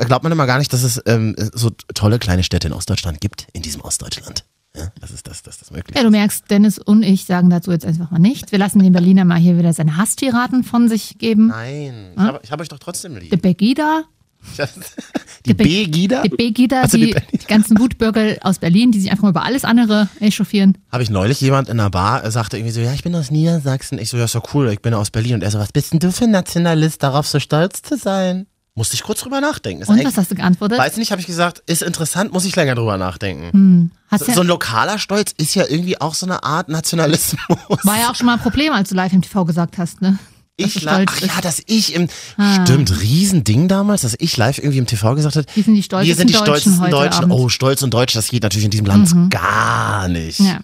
Glaubt 0.06 0.24
man 0.24 0.32
immer 0.32 0.46
gar 0.46 0.60
nicht, 0.60 0.72
dass 0.74 0.84
es 0.84 1.02
ähm, 1.06 1.36
so 1.54 1.72
tolle 1.96 2.20
kleine 2.20 2.44
Städte 2.44 2.68
in 2.68 2.74
Ostdeutschland 2.74 3.22
gibt, 3.22 3.48
in 3.54 3.62
diesem 3.62 3.82
Ostdeutschland. 3.82 4.44
Ja, 4.79 4.91
das 5.01 5.12
ist 5.12 5.27
das, 5.27 5.41
das, 5.43 5.57
das 5.59 5.71
möglich. 5.71 5.95
Ja, 5.98 6.03
du 6.03 6.09
merkst, 6.09 6.50
Dennis 6.50 6.77
und 6.79 7.03
ich 7.03 7.25
sagen 7.25 7.50
dazu 7.50 7.71
jetzt 7.71 7.86
einfach 7.86 8.12
mal 8.12 8.19
nichts. 8.19 8.51
Wir 8.51 8.59
lassen 8.59 8.79
den 8.79 8.93
Berliner 8.93 9.25
mal 9.25 9.38
hier 9.38 9.57
wieder 9.57 9.74
seine 9.74 9.98
Hasstiraden 9.98 10.63
von 10.63 10.88
sich 10.89 11.17
geben. 11.17 11.48
Nein, 11.48 12.12
ich 12.15 12.19
habe 12.21 12.39
hab 12.50 12.62
euch 12.62 12.69
doch 12.69 12.79
trotzdem 12.79 13.15
lieb. 13.17 13.41
Begida, 13.41 14.03
Die 15.45 15.53
Be- 15.53 15.63
B-Gida 15.65 16.21
die 16.24 16.29
Begida, 16.29 16.81
Also 16.83 16.98
die 16.98 17.13
die 17.33 17.45
ganzen 17.48 17.77
Wutbürger 17.77 18.38
aus 18.41 18.59
Berlin, 18.59 18.91
die 18.91 19.00
sich 19.01 19.12
einfach 19.12 19.24
mal 19.24 19.29
über 19.31 19.43
alles 19.43 19.65
andere 19.65 20.07
echauffieren. 20.21 20.77
habe 20.91 21.03
ich 21.03 21.09
neulich 21.09 21.41
jemand 21.41 21.67
in 21.69 21.79
einer 21.79 21.89
Bar, 21.89 22.24
äh, 22.24 22.31
sagte 22.31 22.57
irgendwie 22.57 22.71
so, 22.74 22.79
ja, 22.79 22.93
ich 22.93 23.03
bin 23.03 23.13
aus 23.15 23.31
Niedersachsen. 23.31 24.00
Ich 24.00 24.09
so, 24.09 24.17
ja, 24.17 24.25
ist 24.25 24.36
doch 24.36 24.53
cool, 24.53 24.69
ich 24.71 24.81
bin 24.81 24.93
aus 24.93 25.12
Berlin. 25.12 25.36
Und 25.36 25.43
er 25.43 25.51
so, 25.51 25.59
was 25.59 25.71
bist 25.74 25.91
denn 25.93 26.00
du 26.00 26.12
für 26.12 26.24
ein 26.25 26.31
Nationalist, 26.31 27.03
darauf 27.03 27.27
so 27.27 27.39
stolz 27.39 27.81
zu 27.81 27.98
sein? 27.98 28.48
Musste 28.79 28.95
ich 28.95 29.03
kurz 29.03 29.19
drüber 29.19 29.41
nachdenken. 29.41 29.81
Ist 29.81 29.89
Und 29.89 30.01
was 30.05 30.15
hast 30.15 30.31
du 30.31 30.36
geantwortet? 30.36 30.79
Weiß 30.79 30.95
nicht, 30.95 31.12
habe 31.12 31.19
ich 31.19 31.27
gesagt, 31.27 31.62
ist 31.65 31.81
interessant, 31.81 32.31
muss 32.31 32.45
ich 32.45 32.55
länger 32.55 32.75
drüber 32.75 32.95
nachdenken. 32.98 33.91
Hast 34.09 34.21
So, 34.21 34.27
ja, 34.27 34.36
so 34.36 34.41
ein 34.41 34.48
lokaler 34.48 34.98
Stolz 35.00 35.33
ist 35.38 35.53
ja 35.53 35.65
irgendwie 35.67 36.00
auch 36.00 36.13
so 36.13 36.25
eine 36.25 36.43
Art 36.45 36.69
Nationalismus. 36.69 37.39
war 37.83 38.00
ja 38.00 38.09
auch 38.09 38.15
schon 38.15 38.27
mal 38.27 38.36
ein 38.36 38.39
Problem, 38.39 38.71
als 38.71 38.88
du 38.88 38.95
live 38.95 39.12
im 39.12 39.21
TV 39.21 39.43
gesagt 39.43 39.77
hast, 39.77 40.01
ne? 40.01 40.17
Dass 40.57 40.67
Ich 40.67 40.74
du 40.75 40.79
li- 40.79 40.86
stolz 40.88 41.12
Ach 41.13 41.36
ja, 41.36 41.41
dass 41.41 41.62
ich 41.67 41.93
im 41.93 42.07
Ah. 42.38 42.63
stimmt 42.63 43.01
Riesending 43.01 43.67
damals, 43.67 44.03
dass 44.03 44.15
ich 44.17 44.38
live 44.38 44.57
irgendwie 44.59 44.77
im 44.77 44.86
TV 44.88 45.13
gesagt 45.15 45.36
habe, 45.36 45.45
Wir 45.55 45.63
sind 45.65 45.74
die 45.75 45.83
stolzesten 45.83 46.15
sind 46.17 46.29
die 46.29 46.33
Deutschen 46.33 46.45
stolzesten 46.74 46.89
Deutschen. 46.89 47.25
Mhm. 47.25 47.31
Oh, 47.31 47.50
stolz 47.50 47.83
und 47.83 47.93
deutsch, 47.93 48.13
das 48.13 48.29
geht 48.29 48.43
natürlich 48.43 48.65
in 48.65 48.71
diesem 48.71 48.86
Land 48.86 49.13
gar 49.29 50.07
nicht. 50.07 50.39
Ja. 50.39 50.59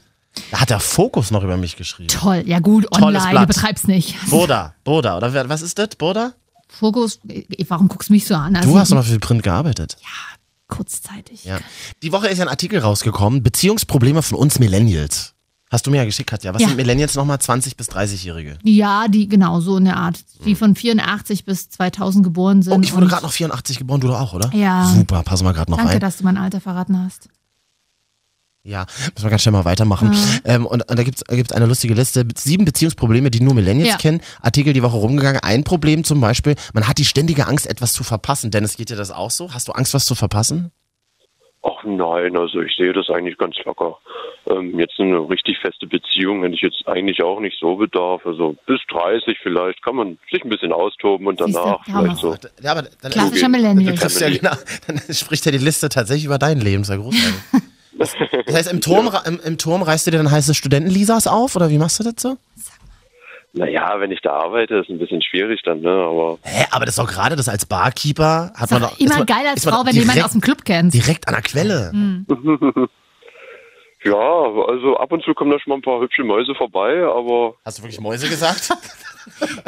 Da 0.51 0.59
hat 0.61 0.69
der 0.69 0.79
Fokus 0.79 1.31
noch 1.31 1.43
über 1.43 1.57
mich 1.57 1.75
geschrieben. 1.75 2.07
Toll, 2.09 2.43
ja 2.45 2.59
gut, 2.59 2.85
Tolles 2.91 3.21
online, 3.23 3.29
Blatt. 3.31 3.43
du 3.49 3.53
betreibst 3.53 3.87
nicht. 3.89 4.15
Boda, 4.29 4.73
Boda, 4.85 5.17
oder 5.17 5.49
was 5.49 5.61
ist 5.61 5.77
das? 5.79 5.89
Boda? 5.97 6.31
Fokus, 6.79 7.19
warum 7.67 7.87
guckst 7.87 8.09
du 8.09 8.13
mich 8.13 8.25
so 8.27 8.35
an? 8.35 8.55
Also, 8.55 8.69
Du 8.71 8.77
hast 8.77 8.91
doch 8.91 8.95
mal 8.97 9.03
für 9.03 9.19
Print 9.19 9.43
gearbeitet. 9.43 9.97
kurzzeitig. 10.67 11.45
Ja. 11.45 11.59
Die 12.01 12.11
Woche 12.11 12.27
ist 12.27 12.37
ja 12.39 12.45
ein 12.45 12.49
Artikel 12.49 12.79
rausgekommen, 12.79 13.43
Beziehungsprobleme 13.43 14.21
von 14.21 14.37
uns 14.37 14.59
Millennials. 14.59 15.33
Hast 15.71 15.85
du 15.87 15.91
mir 15.91 15.97
ja 15.97 16.05
geschickt, 16.05 16.29
Katja. 16.29 16.53
Was 16.53 16.61
Ja. 16.61 16.67
sind 16.69 16.77
Millennials 16.77 17.15
nochmal? 17.15 17.39
20 17.39 17.75
bis 17.75 17.89
30-Jährige. 17.89 18.57
Ja, 18.63 19.07
die 19.07 19.27
genau 19.27 19.59
so 19.61 19.77
in 19.77 19.85
der 19.85 19.97
Art, 19.97 20.23
die 20.45 20.55
von 20.55 20.75
84 20.75 21.43
bis 21.45 21.69
2000 21.69 22.23
geboren 22.23 22.61
sind. 22.61 22.73
Oh, 22.73 22.79
ich 22.81 22.93
wurde 22.93 23.07
gerade 23.07 23.23
noch 23.23 23.31
84 23.31 23.77
geboren, 23.79 23.99
du 23.99 24.07
doch 24.07 24.19
auch, 24.19 24.33
oder? 24.33 24.51
Ja. 24.55 24.85
Super, 24.95 25.23
pass 25.23 25.41
mal 25.43 25.53
gerade 25.53 25.71
noch 25.71 25.77
Danke, 25.77 25.93
rein. 25.93 25.99
dass 25.99 26.17
du 26.17 26.23
mein 26.23 26.37
Alter 26.37 26.61
verraten 26.61 26.97
hast. 27.03 27.29
Ja, 28.67 28.87
müssen 29.13 29.23
wir 29.23 29.29
ganz 29.29 29.43
schnell 29.43 29.53
mal 29.53 29.63
weitermachen. 29.63 30.11
Ähm, 30.43 30.65
und, 30.65 30.89
und 30.89 30.97
da 30.99 31.03
gibt's 31.03 31.23
gibt's 31.29 31.53
eine 31.53 31.67
lustige 31.67 31.93
Liste. 31.93 32.25
Sieben 32.35 32.65
Beziehungsprobleme, 32.65 33.29
die 33.29 33.39
nur 33.41 33.53
Millennials 33.53 33.89
Ja. 33.91 33.97
kennen. 33.97 34.21
Artikel 34.41 34.73
die 34.73 34.81
Woche 34.81 34.97
rumgegangen. 34.97 35.39
Ein 35.43 35.63
Problem 35.63 36.03
zum 36.03 36.19
Beispiel, 36.19 36.55
man 36.73 36.87
hat 36.87 36.97
die 36.97 37.05
ständige 37.05 37.45
Angst, 37.47 37.67
etwas 37.67 37.93
zu 37.93 38.03
verpassen. 38.03 38.49
Dennis, 38.49 38.75
geht 38.75 38.89
dir 38.89 38.95
das 38.95 39.11
auch 39.11 39.29
so? 39.29 39.53
Hast 39.53 39.67
du 39.67 39.71
Angst, 39.73 39.93
was 39.93 40.05
zu 40.07 40.15
verpassen? 40.15 40.71
Ach 41.61 41.83
nein, 41.83 42.35
also 42.37 42.59
ich 42.61 42.75
sehe 42.75 42.93
das 42.93 43.09
eigentlich 43.09 43.37
ganz 43.37 43.55
locker. 43.65 43.97
Ähm, 44.49 44.79
jetzt 44.79 44.99
eine 44.99 45.17
richtig 45.29 45.57
feste 45.59 45.87
Beziehung 45.87 46.41
hätte 46.43 46.53
ich 46.55 46.61
jetzt 46.61 46.87
eigentlich 46.87 47.23
auch 47.23 47.39
nicht 47.39 47.57
so 47.59 47.75
bedarf. 47.75 48.23
Also 48.25 48.55
bis 48.67 48.79
30 48.91 49.37
vielleicht 49.43 49.81
kann 49.83 49.95
man 49.95 50.17
sich 50.31 50.43
ein 50.43 50.49
bisschen 50.49 50.71
austoben 50.71 51.25
und 51.27 51.39
Siehste, 51.39 51.53
danach 51.53 51.87
Hammer. 51.87 52.01
vielleicht 52.03 52.17
so. 52.17 52.35
Ja, 52.61 52.71
aber 52.71 52.83
dann, 53.01 53.11
Klassischer 53.11 53.49
Millennial. 53.49 53.95
ja, 53.95 54.29
genau, 54.29 54.55
dann 54.87 55.01
spricht 55.13 55.45
ja 55.45 55.51
die 55.51 55.57
Liste 55.59 55.89
tatsächlich 55.89 56.25
über 56.25 56.37
dein 56.39 56.59
Leben. 56.61 56.83
Ja 56.83 56.95
großartig. 56.97 57.33
Das, 57.97 58.13
heißt, 58.53 58.71
im 58.71 58.81
Turm, 58.81 59.09
im, 59.25 59.39
im 59.43 59.57
Turm 59.57 59.81
reißt 59.81 60.07
du 60.07 60.11
dir 60.11 60.17
dann 60.17 60.31
heiße 60.31 60.53
Studentenlisas 60.53 61.27
auf 61.27 61.55
oder 61.55 61.69
wie 61.69 61.77
machst 61.77 61.99
du 61.99 62.03
das 62.03 62.13
so? 62.17 62.37
Naja, 63.53 64.01
wenn 64.01 64.11
ich 64.11 64.19
da 64.21 64.31
arbeite, 64.33 64.75
ist 64.75 64.89
ein 64.89 64.99
bisschen 64.99 65.21
schwierig 65.21 65.61
dann, 65.63 65.79
ne? 65.79 65.89
Aber 65.89 66.37
Hä, 66.43 66.65
aber 66.71 66.85
das 66.85 66.97
ist 66.97 66.99
doch 66.99 67.09
gerade 67.09 67.37
das 67.37 67.47
als 67.47 67.65
Barkeeper 67.65 68.51
hat 68.53 68.63
Ist 68.65 68.71
man 68.71 68.81
doch 68.81 68.99
immer 68.99 69.17
man, 69.19 69.25
geil 69.25 69.45
als 69.47 69.63
Frau, 69.63 69.85
wenn 69.85 69.93
du 69.93 69.99
jemanden 69.99 70.11
direkt- 70.11 70.25
aus 70.25 70.31
dem 70.33 70.41
Club 70.41 70.65
kennst. 70.65 70.93
Direkt 70.93 71.27
an 71.29 71.35
der 71.35 71.43
Quelle. 71.43 71.89
Mhm. 71.93 72.25
ja, 74.03 74.13
also 74.13 74.97
ab 74.97 75.09
und 75.13 75.23
zu 75.23 75.33
kommen 75.33 75.51
da 75.51 75.59
schon 75.59 75.69
mal 75.71 75.77
ein 75.77 75.81
paar 75.81 76.01
hübsche 76.01 76.23
Mäuse 76.23 76.53
vorbei, 76.53 77.01
aber 77.05 77.55
Hast 77.63 77.77
du 77.79 77.83
wirklich 77.83 78.01
Mäuse 78.01 78.27
gesagt? 78.27 78.69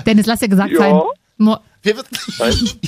Dennis, 0.06 0.26
lass 0.26 0.40
dir 0.40 0.50
gesagt 0.50 0.72
Ja. 0.74 0.80
sein. 0.80 1.02
Mo 1.38 1.58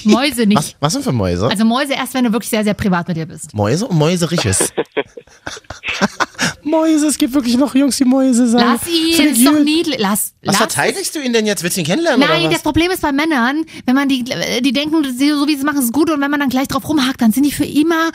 Mäuse 0.03 0.46
nicht. 0.46 0.58
was, 0.58 0.75
was 0.79 0.94
sind 0.94 1.03
für 1.03 1.12
Mäuse? 1.13 1.48
Also 1.48 1.63
Mäuse 1.63 1.94
erst, 1.94 2.13
wenn 2.13 2.25
du 2.25 2.32
wirklich 2.34 2.50
sehr, 2.50 2.63
sehr 2.63 2.74
privat 2.74 3.08
mit 3.08 3.15
dir 3.15 3.25
bist. 3.25 3.53
Mäuse 3.53 3.88
und 3.88 3.98
Mäuseriches. 3.98 4.74
Mäuse, 6.63 7.08
es 7.08 7.18
gibt 7.18 7.34
wirklich 7.34 7.58
noch 7.58 7.74
Jungs, 7.75 7.98
die 7.98 8.06
Mäuse 8.06 8.48
sagen. 8.48 8.77
Lass 8.79 8.88
ihn, 8.88 9.27
ist 9.27 9.46
doch 9.46 9.53
gut. 9.53 9.64
niedlich. 9.64 9.98
Lass, 10.00 10.33
Was 10.44 10.48
lass 10.48 10.57
verteidigst 10.57 11.16
du 11.16 11.20
ihn 11.22 11.31
denn 11.33 11.46
jetzt? 11.46 11.64
Willst 11.64 11.77
du 11.77 11.81
ihn 11.81 11.88
kennenlernen 11.88 12.27
Nein, 12.27 12.42
oder 12.42 12.51
das? 12.53 12.62
Problem 12.62 12.92
ist 12.92 13.01
bei 13.01 13.12
Männern, 13.12 13.64
wenn 13.85 13.96
man 13.96 14.09
die, 14.09 14.24
die 14.24 14.74
denken, 14.74 15.03
so 15.03 15.09
wie 15.48 15.53
sie 15.53 15.59
es 15.59 15.64
machen, 15.64 15.79
ist 15.79 15.94
gut 15.94 16.09
und 16.09 16.20
wenn 16.22 16.31
man 16.31 16.40
dann 16.40 16.50
gleich 16.50 16.68
drauf 16.68 16.88
rumhakt, 16.88 17.22
dann 17.22 17.31
sind 17.31 17.44
die 17.44 17.51
für 17.51 17.66
immer 17.66 18.09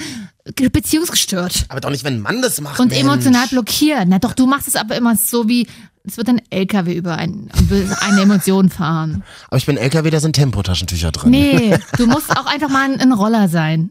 beziehungsgestört 0.73 1.65
Aber 1.69 1.81
doch 1.81 1.91
nicht, 1.91 2.05
wenn 2.05 2.17
ein 2.17 2.21
Mann 2.21 2.43
das 2.43 2.61
macht. 2.61 2.79
und 2.79 2.89
Mensch. 2.89 3.01
emotional 3.01 3.47
blockiert. 3.49 4.05
Na 4.07 4.19
doch, 4.19 4.35
du 4.35 4.47
machst 4.47 4.69
es 4.69 4.77
aber 4.77 4.97
immer 4.97 5.17
so 5.17 5.49
wie, 5.49 5.67
es 6.07 6.17
wird 6.17 6.29
ein 6.29 6.41
LKW 6.51 6.93
über 6.95 7.17
ein, 7.17 7.51
eine 8.01 8.21
Emotion 8.23 8.69
fahren. 8.71 9.23
Aber 9.49 9.57
ich 9.57 9.67
bin 9.67 9.77
LKW, 9.77 10.11
da 10.11 10.21
sind 10.21 10.35
Tempotaschentücher 10.35 11.11
drin. 11.13 11.31
Nee, 11.31 11.77
du 11.97 12.07
musst 12.07 12.31
auch 12.37 12.47
einfach 12.47 12.69
mal 12.69 12.85
ein, 12.91 13.01
ein 13.01 13.13
Roller 13.13 13.49
sein. 13.49 13.91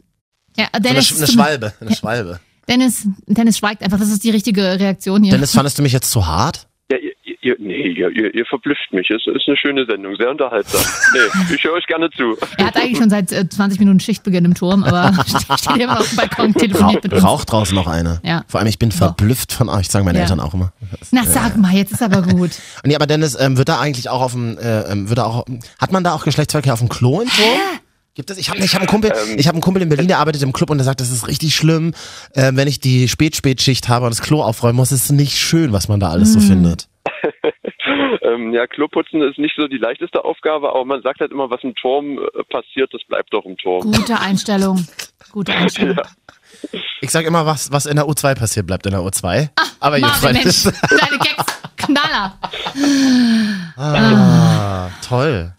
Ja, 0.56 0.66
So 0.66 0.70
eine, 0.74 0.82
Dennis, 0.88 1.06
Sch- 1.10 1.16
eine 1.16 1.26
zum- 1.26 1.34
Schwalbe. 1.34 1.72
Eine 1.80 1.94
Schwalbe. 1.96 2.40
Dennis, 2.68 3.06
Dennis 3.26 3.58
schweigt 3.58 3.82
einfach, 3.82 3.98
das 3.98 4.08
ist 4.08 4.22
die 4.24 4.30
richtige 4.30 4.62
Reaktion 4.80 5.22
hier. 5.22 5.32
Dennis, 5.32 5.52
fandest 5.52 5.78
du 5.78 5.82
mich 5.82 5.92
jetzt 5.92 6.10
zu 6.10 6.26
hart? 6.26 6.66
ja, 6.90 6.96
ihr, 7.44 7.56
nee, 7.58 7.88
ihr, 7.92 8.10
ihr, 8.10 8.34
ihr 8.34 8.46
verblüfft 8.46 8.92
mich. 8.92 9.08
Es 9.10 9.22
ist 9.26 9.44
eine 9.46 9.56
schöne 9.56 9.86
Sendung, 9.86 10.16
sehr 10.16 10.30
unterhaltsam. 10.30 10.80
Nee, 11.12 11.54
ich 11.54 11.62
höre 11.64 11.74
euch 11.74 11.86
gerne 11.86 12.08
zu. 12.10 12.36
er 12.58 12.66
hat 12.66 12.76
eigentlich 12.76 12.98
schon 12.98 13.10
seit 13.10 13.30
äh, 13.32 13.48
20 13.48 13.78
Minuten 13.80 14.00
Schichtbeginn 14.00 14.44
im 14.44 14.54
Turm, 14.54 14.84
aber 14.84 15.12
steht 15.58 15.76
immer 15.76 16.00
auf 16.00 16.08
dem 16.08 16.16
Balkon, 16.16 16.54
telefoniert 16.54 17.04
mit 17.04 17.12
uns. 17.12 17.22
Raucht 17.24 17.52
draußen 17.52 17.74
noch 17.74 17.86
eine. 17.86 18.20
Ja. 18.24 18.44
Vor 18.48 18.60
allem, 18.60 18.68
ich 18.68 18.78
bin 18.78 18.90
verblüfft 18.92 19.52
von 19.52 19.68
euch, 19.68 19.88
sagen 19.88 20.04
meine 20.04 20.18
Ja. 20.18 20.24
Eltern 20.24 20.40
auch 20.40 20.54
immer. 20.54 20.72
Na, 21.10 21.24
sag 21.24 21.56
mal, 21.56 21.72
jetzt 21.74 21.92
ist 21.92 22.02
aber 22.02 22.22
gut. 22.22 22.50
Nee, 22.84 22.94
aber 22.96 23.06
Dennis, 23.06 23.36
ähm, 23.38 23.56
wird 23.56 23.68
da 23.68 23.80
eigentlich 23.80 24.08
auch 24.08 24.20
auf 24.22 24.32
dem, 24.32 24.56
äh, 24.58 24.80
ähm, 24.90 25.08
wird 25.08 25.18
da 25.18 25.24
auch, 25.24 25.44
hat 25.78 25.92
man 25.92 26.04
da 26.04 26.14
auch 26.14 26.24
Geschlechtsverkehr 26.24 26.72
auf 26.72 26.78
dem 26.80 26.88
Klo 26.88 27.20
im 27.20 27.28
Turm? 27.28 27.58
Gibt 28.16 28.30
es? 28.30 28.38
Ich 28.38 28.48
habe 28.48 28.60
ich 28.60 28.72
hab 28.74 28.80
einen 28.80 28.88
Kumpel, 28.88 29.10
Ähm. 29.10 29.38
ich 29.38 29.48
habe 29.48 29.56
einen 29.56 29.60
Kumpel 29.62 29.82
in 29.82 29.88
Berlin, 29.88 30.06
der 30.06 30.18
arbeitet 30.20 30.40
im 30.42 30.52
Club 30.52 30.70
und 30.70 30.78
der 30.78 30.84
sagt, 30.84 31.00
das 31.00 31.10
ist 31.10 31.26
richtig 31.26 31.56
schlimm, 31.56 31.94
äh, 32.34 32.52
wenn 32.54 32.68
ich 32.68 32.78
die 32.78 33.08
Spät-Spätschicht 33.08 33.88
habe 33.88 34.06
und 34.06 34.12
das 34.14 34.22
Klo 34.22 34.40
aufräumen 34.40 34.76
muss, 34.76 34.92
ist 34.92 35.10
nicht 35.10 35.36
schön, 35.36 35.72
was 35.72 35.88
man 35.88 35.98
da 35.98 36.10
alles 36.10 36.32
Hm. 36.34 36.40
so 36.40 36.46
findet. 36.46 36.86
Ähm, 38.22 38.52
ja, 38.54 38.66
Kloputzen 38.66 39.20
ist 39.22 39.38
nicht 39.38 39.54
so 39.56 39.68
die 39.68 39.76
leichteste 39.76 40.24
Aufgabe, 40.24 40.70
aber 40.70 40.84
man 40.86 41.02
sagt 41.02 41.20
halt 41.20 41.32
immer, 41.32 41.50
was 41.50 41.62
im 41.62 41.74
Turm 41.74 42.18
äh, 42.18 42.42
passiert, 42.50 42.92
das 42.94 43.02
bleibt 43.06 43.32
doch 43.32 43.44
im 43.44 43.56
Turm. 43.58 43.82
Gute 43.92 44.18
Einstellung. 44.18 44.86
Gute 45.32 45.52
Einstellung. 45.54 45.98
Ich 47.02 47.10
sag 47.10 47.26
immer, 47.26 47.44
was, 47.44 47.70
was 47.72 47.84
in 47.86 47.96
der 47.96 48.06
U2 48.06 48.34
passiert, 48.36 48.66
bleibt 48.66 48.86
in 48.86 48.92
der 48.92 49.00
U2. 49.02 49.50
aber 49.80 49.98
ihr 49.98 50.06
Marvin, 50.06 50.20
Freunde, 50.20 50.40
Mensch, 50.44 50.62
deine 50.64 51.18
Gags, 51.18 51.62
Knaller. 51.76 52.38
ah, 53.76 54.88
toll. 55.06 55.52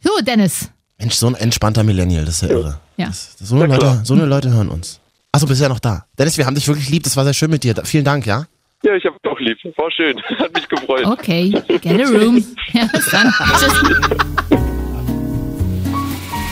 So, 0.00 0.10
Dennis. 0.22 0.70
Mensch, 0.98 1.14
so 1.14 1.26
ein 1.26 1.34
entspannter 1.34 1.82
Millennial, 1.82 2.24
das 2.24 2.42
ist 2.42 2.48
ja 2.48 2.56
irre. 2.56 2.80
Ja. 2.96 3.06
Das, 3.06 3.36
so, 3.38 3.56
eine 3.56 3.66
Leute, 3.66 4.00
so 4.04 4.14
eine 4.14 4.26
Leute 4.26 4.50
hören 4.52 4.68
uns. 4.68 5.00
Achso, 5.32 5.46
bist 5.46 5.60
ja 5.60 5.68
noch 5.68 5.80
da. 5.80 6.06
Dennis, 6.18 6.38
wir 6.38 6.46
haben 6.46 6.54
dich 6.54 6.68
wirklich 6.68 6.88
lieb, 6.90 7.02
das 7.02 7.16
war 7.16 7.24
sehr 7.24 7.34
schön 7.34 7.50
mit 7.50 7.64
dir. 7.64 7.74
Da- 7.74 7.84
Vielen 7.84 8.04
Dank, 8.04 8.24
ja? 8.26 8.46
Ja, 8.84 8.94
ich 8.94 9.04
habe 9.06 9.16
doch 9.22 9.40
lieb. 9.40 9.56
War 9.78 9.90
schön. 9.90 10.20
Hat 10.38 10.52
mich 10.52 10.68
gefreut. 10.68 11.06
Okay, 11.06 11.50
get 11.80 11.86
a 11.86 12.08
room. 12.10 12.44
Ja, 12.74 12.86
bis 12.92 13.08
dann. 13.10 13.32
Tschüss. 13.58 13.72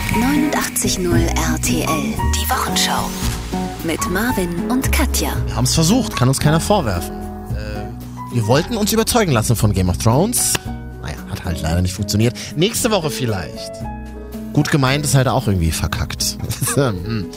89.0 0.09 1.27
RTL. 1.53 1.85
Die 1.85 2.49
Wochenschau. 2.49 3.09
Mit 3.83 4.09
Marvin 4.09 4.49
und 4.71 4.91
Katja. 4.91 5.35
Wir 5.45 5.55
haben 5.55 5.65
es 5.65 5.75
versucht, 5.75 6.15
kann 6.15 6.27
uns 6.27 6.39
keiner 6.39 6.59
vorwerfen. 6.59 7.13
Äh, 7.51 8.33
wir 8.35 8.47
wollten 8.47 8.77
uns 8.77 8.91
überzeugen 8.93 9.31
lassen 9.31 9.55
von 9.55 9.71
Game 9.71 9.89
of 9.89 9.99
Thrones. 9.99 10.53
Naja, 11.03 11.17
hat 11.29 11.45
halt 11.45 11.61
leider 11.61 11.83
nicht 11.83 11.93
funktioniert. 11.93 12.33
Nächste 12.55 12.89
Woche 12.89 13.11
vielleicht. 13.11 13.73
Gut 14.53 14.71
gemeint 14.71 15.05
ist 15.05 15.13
halt 15.13 15.27
auch 15.27 15.47
irgendwie 15.47 15.71
verkackt. 15.71 16.37
Hm. 16.75 17.27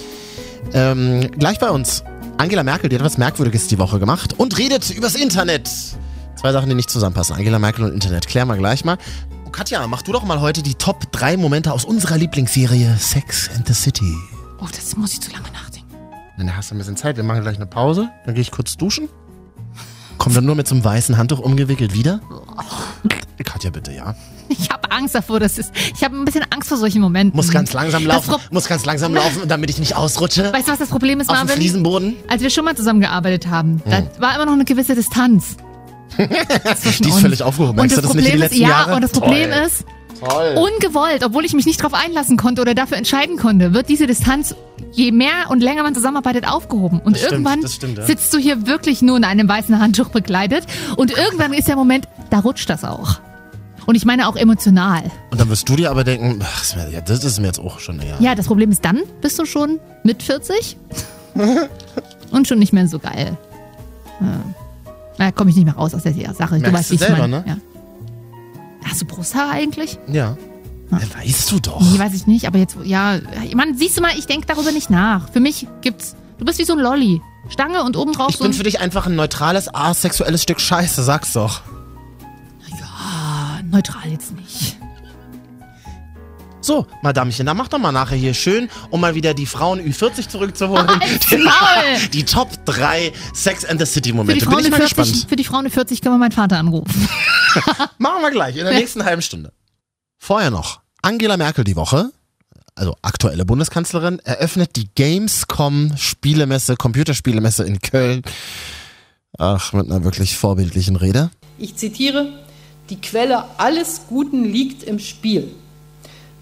ähm, 0.73 1.31
gleich 1.39 1.59
bei 1.59 1.69
uns. 1.69 2.03
Angela 2.38 2.62
Merkel, 2.62 2.90
die 2.90 2.96
hat 2.96 3.05
was 3.05 3.16
Merkwürdiges 3.16 3.66
die 3.68 3.79
Woche 3.79 3.99
gemacht 3.99 4.35
und 4.38 4.59
redet 4.59 4.90
übers 4.90 5.14
Internet. 5.14 5.70
Zwei 6.37 6.53
Sachen, 6.53 6.68
die 6.68 6.75
nicht 6.75 6.90
zusammenpassen. 6.90 7.35
Angela 7.35 7.59
Merkel 7.59 7.85
und 7.85 7.92
Internet. 7.92 8.27
Klären 8.27 8.46
wir 8.49 8.57
gleich 8.57 8.85
mal. 8.85 8.99
Und 9.46 9.53
Katja, 9.53 9.87
mach 9.87 10.03
du 10.03 10.12
doch 10.12 10.22
mal 10.22 10.40
heute 10.40 10.62
die 10.62 10.75
Top 10.75 11.11
3 11.12 11.38
Momente 11.38 11.72
aus 11.72 11.87
unserer 11.87 12.18
Lieblingsserie 12.18 12.94
Sex 12.99 13.49
and 13.57 13.66
the 13.66 13.72
City. 13.72 14.14
Oh, 14.61 14.66
das 14.70 14.96
muss 14.96 15.14
ich 15.14 15.20
zu 15.22 15.31
lange 15.31 15.51
nachdenken. 15.51 15.94
Dann 16.37 16.55
hast 16.55 16.70
du 16.70 16.75
ein 16.75 16.79
bisschen 16.79 16.99
Zeit. 16.99 17.16
Wir 17.16 17.25
machen 17.25 17.40
gleich 17.40 17.57
eine 17.57 17.66
Pause. 17.66 18.11
Dann 18.27 18.35
gehe 18.35 18.42
ich 18.42 18.51
kurz 18.51 18.77
duschen. 18.77 19.09
Komm 20.18 20.35
dann 20.35 20.44
nur 20.44 20.57
mit 20.57 20.68
so 20.68 20.75
einem 20.75 20.85
weißen 20.85 21.16
Handtuch 21.16 21.38
umgewickelt 21.38 21.94
wieder. 21.94 22.20
Katja, 23.44 23.70
bitte, 23.70 23.92
ja. 23.92 24.14
Ich 24.87 24.92
habe 24.92 25.03
Angst 25.03 25.14
davor, 25.16 25.40
das 25.40 25.59
ist. 25.59 25.72
Ich 25.96 26.05
habe 26.05 26.16
ein 26.16 26.25
bisschen 26.25 26.44
Angst 26.51 26.68
vor 26.68 26.79
solchen 26.79 27.01
Momenten. 27.01 27.37
Muss 27.37 27.51
ganz 27.51 27.72
langsam 27.72 28.05
Das 28.05 28.14
laufen. 28.14 28.31
Pro- 28.31 28.40
Muss 28.55 28.68
ganz 28.68 28.85
langsam 28.85 29.14
laufen, 29.14 29.42
damit 29.49 29.70
ich 29.70 29.79
nicht 29.79 29.96
ausrutsche. 29.96 30.53
Weißt 30.53 30.68
du, 30.68 30.72
was 30.72 30.79
das 30.79 30.88
Problem 30.90 31.18
ist, 31.20 31.29
Auf 31.29 31.37
dem 31.37 31.46
Marvin? 31.46 31.57
Fliesenboden. 31.61 32.16
Als 32.29 32.42
wir 32.42 32.51
schon 32.51 32.64
mal 32.64 32.77
zusammengearbeitet 32.77 33.49
haben, 33.49 33.83
da 33.85 34.03
war 34.20 34.35
immer 34.37 34.46
noch 34.46 34.53
eine 34.53 34.64
gewisse 34.64 34.94
Distanz. 34.94 35.57
Die 36.18 37.09
ist 37.09 37.18
völlig 37.20 37.42
aufgehoben. 37.42 37.79
Und 37.81 37.90
das 37.90 37.96
du 37.96 38.03
das 38.03 38.14
nicht 38.14 38.25
Problem 38.27 38.40
die 38.40 38.46
ist, 38.46 38.61
ja, 38.61 38.68
Jahre? 38.68 38.94
und 38.94 39.03
das 39.03 39.11
Problem 39.12 39.51
Toll. 39.51 39.62
ist, 39.66 39.85
Toll. 40.20 40.55
Ungewollt, 40.57 41.22
obwohl 41.25 41.44
ich 41.44 41.53
mich 41.53 41.66
nicht 41.66 41.79
darauf 41.81 41.92
einlassen 41.92 42.38
konnte 42.38 42.62
oder 42.62 42.75
dafür 42.75 42.96
entscheiden 42.96 43.37
konnte, 43.37 43.75
wird 43.75 43.88
diese 43.90 44.07
Distanz, 44.07 44.55
je 44.92 45.12
mehr 45.12 45.51
und 45.51 45.61
länger 45.62 45.83
man 45.83 45.94
zusammenarbeitet, 45.94 46.49
aufgehoben. 46.49 47.01
Und 47.01 47.14
Das 47.16 47.20
stimmt, 47.20 47.33
irgendwann 47.33 47.61
das 47.61 47.75
stimmt, 47.75 47.99
ja. 47.99 48.07
sitzt 48.07 48.33
du 48.33 48.38
hier 48.38 48.66
wirklich 48.66 49.03
nur 49.03 49.18
in 49.18 49.25
einem 49.25 49.46
weißen 49.46 49.79
Handtuch 49.79 50.09
bekleidet. 50.09 50.64
Und 50.96 51.11
irgendwann 51.11 51.53
ist 51.53 51.68
der 51.68 51.77
Moment, 51.77 52.09
da 52.31 52.38
rutscht 52.38 52.70
das 52.70 52.83
auch. 52.85 53.16
Und 53.87 53.94
ich 53.94 54.05
meine 54.05 54.29
auch 54.29 54.37
emotional. 54.37 55.05
Und 55.31 55.40
dann 55.40 55.49
wirst 55.49 55.68
du 55.68 55.77
dir 55.77 55.90
aber 55.90 56.03
denken, 56.03 56.40
ach, 56.42 56.64
das 57.07 57.25
ist 57.25 57.40
mir 57.40 57.46
jetzt 57.46 57.61
auch 57.61 57.79
schon 57.79 58.01
eher. 58.01 58.16
Ja, 58.20 58.35
das 58.35 58.46
Problem 58.46 58.70
ist 58.70 58.85
dann, 58.85 59.03
bist 59.20 59.38
du 59.38 59.46
schon 59.46 59.79
mit 60.03 60.22
40 60.22 60.77
und 62.33 62.49
schon 62.49 62.59
nicht 62.59 62.72
mehr 62.72 62.88
so 62.88 62.99
geil. 62.99 63.37
Ja. 64.20 64.40
Da 65.18 65.31
komme 65.31 65.51
ich 65.51 65.57
nicht 65.57 65.64
mehr 65.64 65.75
raus 65.75 65.94
aus 65.94 66.03
der 66.03 66.12
Sache. 66.12 66.57
Merkst 66.59 66.72
weißt, 66.72 66.90
du 66.90 66.92
wie 66.92 66.94
ich 66.96 67.01
selber, 67.01 67.29
ne? 67.29 67.44
Ja. 67.46 67.57
Hast 68.85 69.03
du 69.03 69.07
Brusthaar 69.07 69.51
eigentlich? 69.51 69.99
Ja. 70.09 70.37
ja. 70.90 71.01
Weißt 71.16 71.53
du 71.53 71.61
doch. 71.61 71.81
Nee, 71.81 71.99
weiß 71.99 72.14
ich 72.14 72.27
nicht, 72.27 72.46
aber 72.46 72.59
jetzt, 72.59 72.77
ja, 72.85 73.18
man, 73.55 73.77
siehst 73.77 73.96
du 73.96 74.03
mal, 74.03 74.12
ich 74.18 74.27
denke 74.27 74.46
darüber 74.46 74.72
nicht 74.72 74.90
nach. 74.90 75.31
Für 75.31 75.40
mich 75.40 75.66
gibt's, 75.81 76.16
du 76.38 76.44
bist 76.44 76.59
wie 76.59 76.64
so 76.64 76.72
ein 76.75 76.81
Lolli. 76.81 77.20
Stange 77.49 77.85
und 77.85 77.96
oben 77.96 78.12
drauf 78.12 78.31
Ich 78.31 78.38
so 78.38 78.44
bin 78.44 78.53
für 78.53 78.64
dich 78.64 78.81
einfach 78.81 79.07
ein 79.07 79.14
neutrales, 79.14 79.72
asexuelles 79.72 80.42
Stück 80.42 80.61
Scheiße, 80.61 81.05
sag's 81.05 81.33
doch. 81.33 81.62
Neutral 83.77 84.11
jetzt 84.11 84.33
nicht. 84.33 84.79
So, 86.62 86.87
Madamchen, 87.03 87.45
dann 87.45 87.59
mach 87.59 87.69
doch 87.69 87.79
mal 87.79 87.93
nachher 87.93 88.17
hier 88.17 88.33
schön, 88.33 88.71
um 88.89 89.03
mal 89.03 89.15
wieder 89.15 89.35
die 89.35 89.45
Frauen 89.45 89.81
Ü40 89.81 90.31
zurückzuholen. 90.31 90.87
Maul! 91.31 92.09
die 92.11 92.25
Top 92.25 92.49
3 92.65 93.12
Sex 93.35 93.67
and 93.67 93.79
the 93.79 93.85
City 93.85 94.09
Für 94.09 94.12
die, 94.12 94.12
Momente. 94.15 94.47
Bin 94.47 94.59
ich 94.59 94.65
in 94.65 94.71
mal 94.71 94.79
40, 94.79 94.97
gespannt. 94.97 95.27
für 95.29 95.37
die 95.37 95.45
Frauen 95.45 95.67
in 95.67 95.71
40 95.71 96.01
können 96.01 96.15
wir 96.15 96.19
meinen 96.19 96.33
Vater 96.33 96.59
anrufen. 96.59 97.09
Machen 97.99 98.23
wir 98.23 98.31
gleich, 98.31 98.57
in 98.57 98.65
der 98.65 98.73
nächsten 98.73 99.05
halben 99.05 99.21
Stunde. 99.21 99.53
Vorher 100.19 100.51
noch. 100.51 100.81
Angela 101.03 101.37
Merkel 101.37 101.62
die 101.62 101.77
Woche, 101.77 102.11
also 102.75 102.97
aktuelle 103.03 103.45
Bundeskanzlerin, 103.45 104.21
eröffnet 104.21 104.75
die 104.77 104.89
Gamescom 104.95 105.93
Spielemesse, 105.99 106.77
Computerspielemesse 106.77 107.65
in 107.65 107.81
Köln. 107.81 108.23
Ach, 109.39 109.75
mit 109.75 109.85
einer 109.85 110.03
wirklich 110.03 110.35
vorbildlichen 110.37 110.97
Rede. 110.97 111.31
Ich 111.59 111.77
zitiere, 111.77 112.46
die 112.90 113.01
Quelle 113.01 113.44
alles 113.59 114.03
Guten 114.09 114.44
liegt 114.44 114.83
im 114.83 114.99
Spiel. 114.99 115.51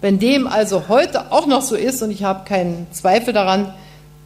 Wenn 0.01 0.19
dem 0.19 0.47
also 0.47 0.87
heute 0.87 1.31
auch 1.31 1.47
noch 1.47 1.61
so 1.61 1.75
ist, 1.75 2.01
und 2.03 2.11
ich 2.11 2.23
habe 2.23 2.47
keinen 2.47 2.87
Zweifel 2.91 3.33
daran, 3.33 3.73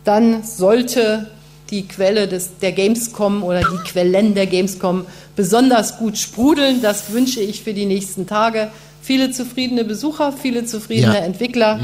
dann 0.04 0.44
sollte 0.44 1.30
die 1.70 1.88
Quelle 1.88 2.28
des, 2.28 2.58
der 2.58 2.72
Gamescom 2.72 3.44
oder 3.44 3.62
die 3.62 3.90
Quellen 3.90 4.34
der 4.34 4.48
Gamescom 4.48 5.06
besonders 5.36 5.98
gut 5.98 6.18
sprudeln. 6.18 6.82
Das 6.82 7.14
wünsche 7.14 7.42
ich 7.42 7.64
für 7.64 7.74
die 7.74 7.86
nächsten 7.86 8.26
Tage. 8.28 8.70
Viele 9.02 9.32
zufriedene 9.32 9.86
Besucher, 9.86 10.34
viele 10.34 10.66
zufriedene 10.66 11.16
Ja. 11.16 11.22
Entwickler 11.22 11.80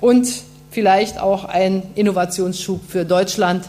und 0.00 0.28
vielleicht 0.70 1.18
auch 1.18 1.44
ein 1.44 1.82
Innovationsschub 1.94 2.80
für 2.88 3.04
Deutschland. 3.04 3.64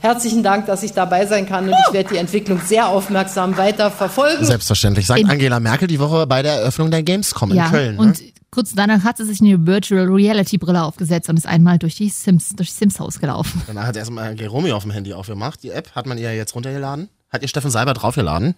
Herzlichen 0.00 0.42
Dank, 0.42 0.66
dass 0.66 0.82
ich 0.82 0.92
dabei 0.92 1.26
sein 1.26 1.46
kann 1.46 1.64
und 1.68 1.74
ich 1.88 1.92
werde 1.92 2.10
die 2.10 2.18
Entwicklung 2.18 2.60
sehr 2.60 2.88
aufmerksam 2.88 3.56
weiter 3.56 3.90
verfolgen. 3.90 4.44
Selbstverständlich. 4.44 5.06
Sagt 5.06 5.20
In- 5.20 5.28
Angela 5.30 5.58
Merkel 5.58 5.88
die 5.88 5.98
Woche 5.98 6.26
bei 6.26 6.42
der 6.42 6.54
Eröffnung 6.54 6.90
der 6.90 7.02
Gamescom 7.02 7.50
in 7.50 7.56
ja, 7.56 7.68
Köln. 7.68 7.96
Ne? 7.96 8.02
und 8.02 8.22
kurz 8.50 8.72
danach 8.74 9.02
hat 9.02 9.16
sie 9.16 9.24
sich 9.24 9.40
eine 9.40 9.66
Virtual 9.66 10.06
Reality 10.06 10.56
Brille 10.56 10.84
aufgesetzt 10.84 11.28
und 11.28 11.36
ist 11.36 11.46
einmal 11.46 11.78
durch 11.78 11.96
die 11.96 12.08
Sims, 12.10 12.50
durch 12.50 12.72
Sims 12.72 13.00
Haus 13.00 13.18
gelaufen. 13.18 13.60
Danach 13.66 13.86
hat 13.86 13.94
sie 13.94 13.98
erstmal 13.98 14.34
Geromeo 14.36 14.76
auf 14.76 14.84
dem 14.84 14.92
Handy 14.92 15.12
aufgemacht. 15.12 15.62
Die 15.64 15.70
App 15.70 15.90
hat 15.96 16.06
man 16.06 16.16
ihr 16.16 16.34
jetzt 16.34 16.54
runtergeladen. 16.54 17.08
Hat 17.30 17.42
ihr 17.42 17.48
Steffen 17.48 17.70
Seiber 17.70 17.92
draufgeladen? 17.92 18.54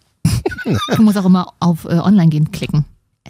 Du 0.94 1.02
musst 1.02 1.16
auch 1.16 1.24
immer 1.24 1.54
auf 1.58 1.86
äh, 1.86 1.98
Online 1.98 2.28
gehen 2.28 2.50
klicken. 2.52 2.84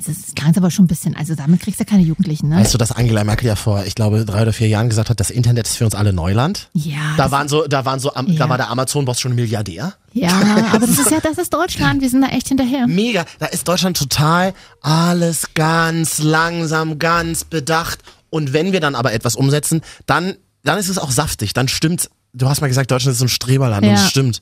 Also, 0.08 0.12
es 0.12 0.34
klingt 0.34 0.56
aber 0.56 0.70
schon 0.70 0.86
ein 0.86 0.88
bisschen, 0.88 1.14
also 1.14 1.34
damit 1.34 1.60
kriegst 1.60 1.78
du 1.78 1.84
ja 1.84 1.90
keine 1.90 2.02
Jugendlichen, 2.02 2.48
ne? 2.48 2.56
Weißt 2.56 2.72
du, 2.72 2.78
dass 2.78 2.90
Angela 2.92 3.22
Merkel 3.24 3.46
ja 3.48 3.54
vor, 3.56 3.84
ich 3.84 3.94
glaube, 3.94 4.24
drei 4.24 4.42
oder 4.42 4.52
vier 4.52 4.68
Jahren 4.68 4.88
gesagt 4.88 5.10
hat, 5.10 5.20
das 5.20 5.30
Internet 5.30 5.66
ist 5.68 5.76
für 5.76 5.84
uns 5.84 5.94
alle 5.94 6.12
Neuland? 6.12 6.68
ja, 6.72 7.14
Da 7.18 7.30
waren 7.30 7.48
so, 7.48 7.66
da 7.66 7.84
waren 7.84 8.00
so, 8.00 8.14
am- 8.14 8.26
Ja. 8.28 8.38
da 8.38 8.48
war 8.48 8.56
der 8.56 8.70
Amazon-Boss 8.70 9.20
schon 9.20 9.34
Milliardär. 9.34 9.92
ja, 10.14 10.30
aber 10.72 10.86
das 10.86 10.98
ist 10.98 11.10
ja, 11.10 11.20
das 11.20 11.36
ist 11.38 11.52
Deutschland, 11.52 12.00
wir 12.00 12.08
sind 12.08 12.22
da 12.22 12.28
echt 12.28 12.48
hinterher. 12.48 12.86
Mega. 12.86 13.24
Da 13.38 13.46
ist 13.46 13.68
Deutschland 13.68 13.96
total 13.98 14.54
alles 14.80 15.48
ganz 15.54 16.18
langsam, 16.18 16.98
ganz 16.98 17.44
bedacht. 17.44 17.98
Und 18.30 18.52
wenn 18.52 18.72
wir 18.72 18.80
dann 18.80 18.94
aber 18.94 19.12
etwas 19.12 19.36
umsetzen, 19.36 19.82
dann, 20.06 20.34
dann 20.64 20.78
ist 20.78 20.88
es 20.88 20.98
auch 20.98 21.10
saftig. 21.10 21.52
Dann 21.52 21.68
stimmt. 21.68 22.08
Du 22.32 22.48
hast 22.48 22.60
mal 22.60 22.68
gesagt, 22.68 22.92
Deutschland 22.92 23.12
ist 23.14 23.18
so 23.18 23.24
ein 23.24 23.28
Streberland 23.28 23.82
und 23.84 23.90
Ja. 23.90 23.96
stimmt. 23.96 24.40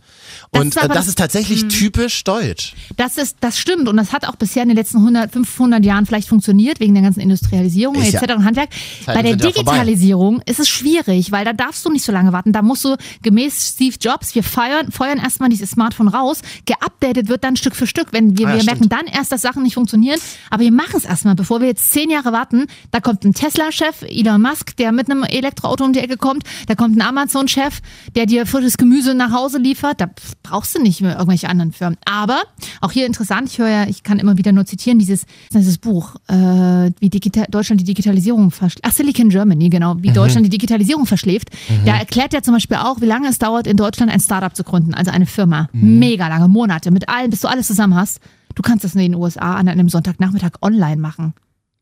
Das 0.53 0.61
Und 0.61 0.68
ist 0.68 0.77
äh, 0.77 0.81
aber 0.81 0.88
das 0.88 0.96
das- 0.98 1.09
ist 1.09 1.18
tatsächlich 1.18 1.68
typisch 1.68 2.22
deutsch. 2.22 2.74
Das 2.96 3.16
ist, 3.16 3.38
das 3.40 3.59
stimmt 3.59 3.88
und 3.88 3.96
das 3.96 4.12
hat 4.12 4.29
auch 4.29 4.37
bisher 4.37 4.62
in 4.62 4.68
den 4.68 4.77
letzten 4.77 4.98
100, 4.98 5.33
500 5.33 5.83
Jahren 5.83 6.05
vielleicht 6.05 6.29
funktioniert 6.29 6.81
wegen 6.81 6.92
der 6.92 7.03
ganzen 7.03 7.20
Industrialisierung 7.20 7.94
Ist 7.94 8.12
ja- 8.12 8.20
etc. 8.20 8.35
und 8.37 8.44
Handwerk. 8.44 8.68
Bei 9.07 9.22
der 9.22 9.31
ja. 9.31 9.37
Digitalisierung 9.37 10.42
ist 10.44 10.61
es 10.61 10.68
schwierig, 10.68 11.33
weil 11.33 11.46
da 11.46 11.55
darfst 11.55 11.83
du 11.87 11.90
nicht 11.90 12.05
so 12.05 12.12
lange 12.12 12.31
warten. 12.33 12.53
Da 12.53 12.61
musst 12.61 12.85
du 12.85 12.96
gemäß 13.22 13.70
Steve 13.74 13.96
Jobs, 13.98 14.35
wir 14.35 14.42
feuern, 14.42 14.92
feuern 14.92 15.18
erstmal 15.18 15.48
dieses 15.48 15.70
Smartphone 15.70 16.09
raus, 16.09 16.42
geupdatet 16.66 17.29
wird 17.29 17.42
dann 17.42 17.57
Stück 17.57 17.74
für 17.74 17.87
Stück. 17.87 18.09
Wenn 18.12 18.37
wir, 18.37 18.48
Ah, 18.48 18.51
ja, 18.51 18.57
wir 18.59 18.64
merken 18.64 18.85
stimmt. 18.85 18.92
dann 18.92 19.07
erst, 19.07 19.33
dass 19.33 19.40
Sachen 19.40 19.62
nicht 19.62 19.74
funktionieren, 19.74 20.20
aber 20.51 20.62
wir 20.62 20.72
machen 20.72 20.96
es 20.96 21.07
erstmal, 21.07 21.35
bevor 21.37 21.61
wir 21.61 21.68
jetzt 21.68 21.90
zehn 21.90 22.11
Jahre 22.11 22.33
warten. 22.33 22.66
Da 22.90 23.01
kommt 23.01 23.24
ein 23.24 23.33
Tesla-Chef, 23.33 24.03
Elon 24.03 24.42
Musk, 24.42 24.77
der 24.77 24.92
mit 24.92 25.11
einem 25.11 25.22
Elektroauto 25.22 25.85
um 25.85 25.94
die 25.94 26.01
Ecke 26.01 26.18
kommt. 26.18 26.42
Da 26.66 26.74
kommt 26.74 26.96
ein 26.96 27.03
Amazon-Chef, 27.03 27.78
der 28.14 28.27
dir 28.27 28.47
frisches 28.47 28.77
Gemüse 28.77 29.14
nach 29.14 29.33
Hause 29.33 29.59
liefert. 29.59 30.01
Da 30.01 30.11
brauchst 30.43 30.75
du 30.75 30.83
nicht 30.83 31.01
mehr 31.01 31.12
irgendwelche 31.12 31.49
anderen 31.49 31.73
Firmen. 31.73 31.99
Aber 32.05 32.43
auch 32.81 32.93
hier 32.93 33.07
interessant, 33.07 33.49
ich 33.51 33.59
höre 33.59 33.69
ja, 33.69 33.87
ich 33.88 34.03
kann 34.03 34.19
immer 34.19 34.37
wieder 34.37 34.53
nur 34.53 34.67
zitieren, 34.67 34.99
dieses, 34.99 35.27
dieses 35.53 35.79
Buch, 35.79 36.17
äh, 36.29 36.35
wie 37.01 37.11
Digital, 37.11 37.47
Deutschland 37.51 37.81
die 37.81 37.85
Digitalisierung 37.85 38.51
verschläft. 38.51 38.85
Ach, 38.87 38.93
Silicon 38.93 39.29
Germany, 39.31 39.69
genau, 39.69 39.97
wie 39.99 40.11
Deutschland 40.12 40.47
die 40.47 40.51
Digitalisierung 40.51 41.07
verschläft. 41.07 41.49
Da 41.85 41.97
erklärt 41.97 42.35
er 42.35 42.43
zum 42.43 42.55
Beispiel 42.55 42.77
auch, 42.79 43.01
wie 43.01 43.07
lange 43.07 43.29
es 43.29 43.38
dauert, 43.38 43.67
in 43.67 43.77
Deutschland 43.77 44.12
ein 44.12 44.21
Startup 44.21 44.55
zu 44.55 44.64
gründen, 44.64 44.95
also 44.95 45.11
eine 45.11 45.27
Firma. 45.27 45.69
Mega 45.73 46.29
lange, 46.29 46.49
Monate, 46.49 46.91
mit 46.91 47.09
allem, 47.09 47.31
bis 47.31 47.41
du 47.41 47.49
alles 47.49 47.67
zusammen 47.67 47.95
hast. 47.95 48.21
Du 48.55 48.62
kannst 48.62 48.85
das 48.85 48.95
in 48.95 49.01
den 49.01 49.14
USA 49.14 49.55
an 49.55 49.69
einem 49.69 49.88
Sonntagnachmittag 49.88 50.53
online 50.62 50.97
machen. 50.97 51.35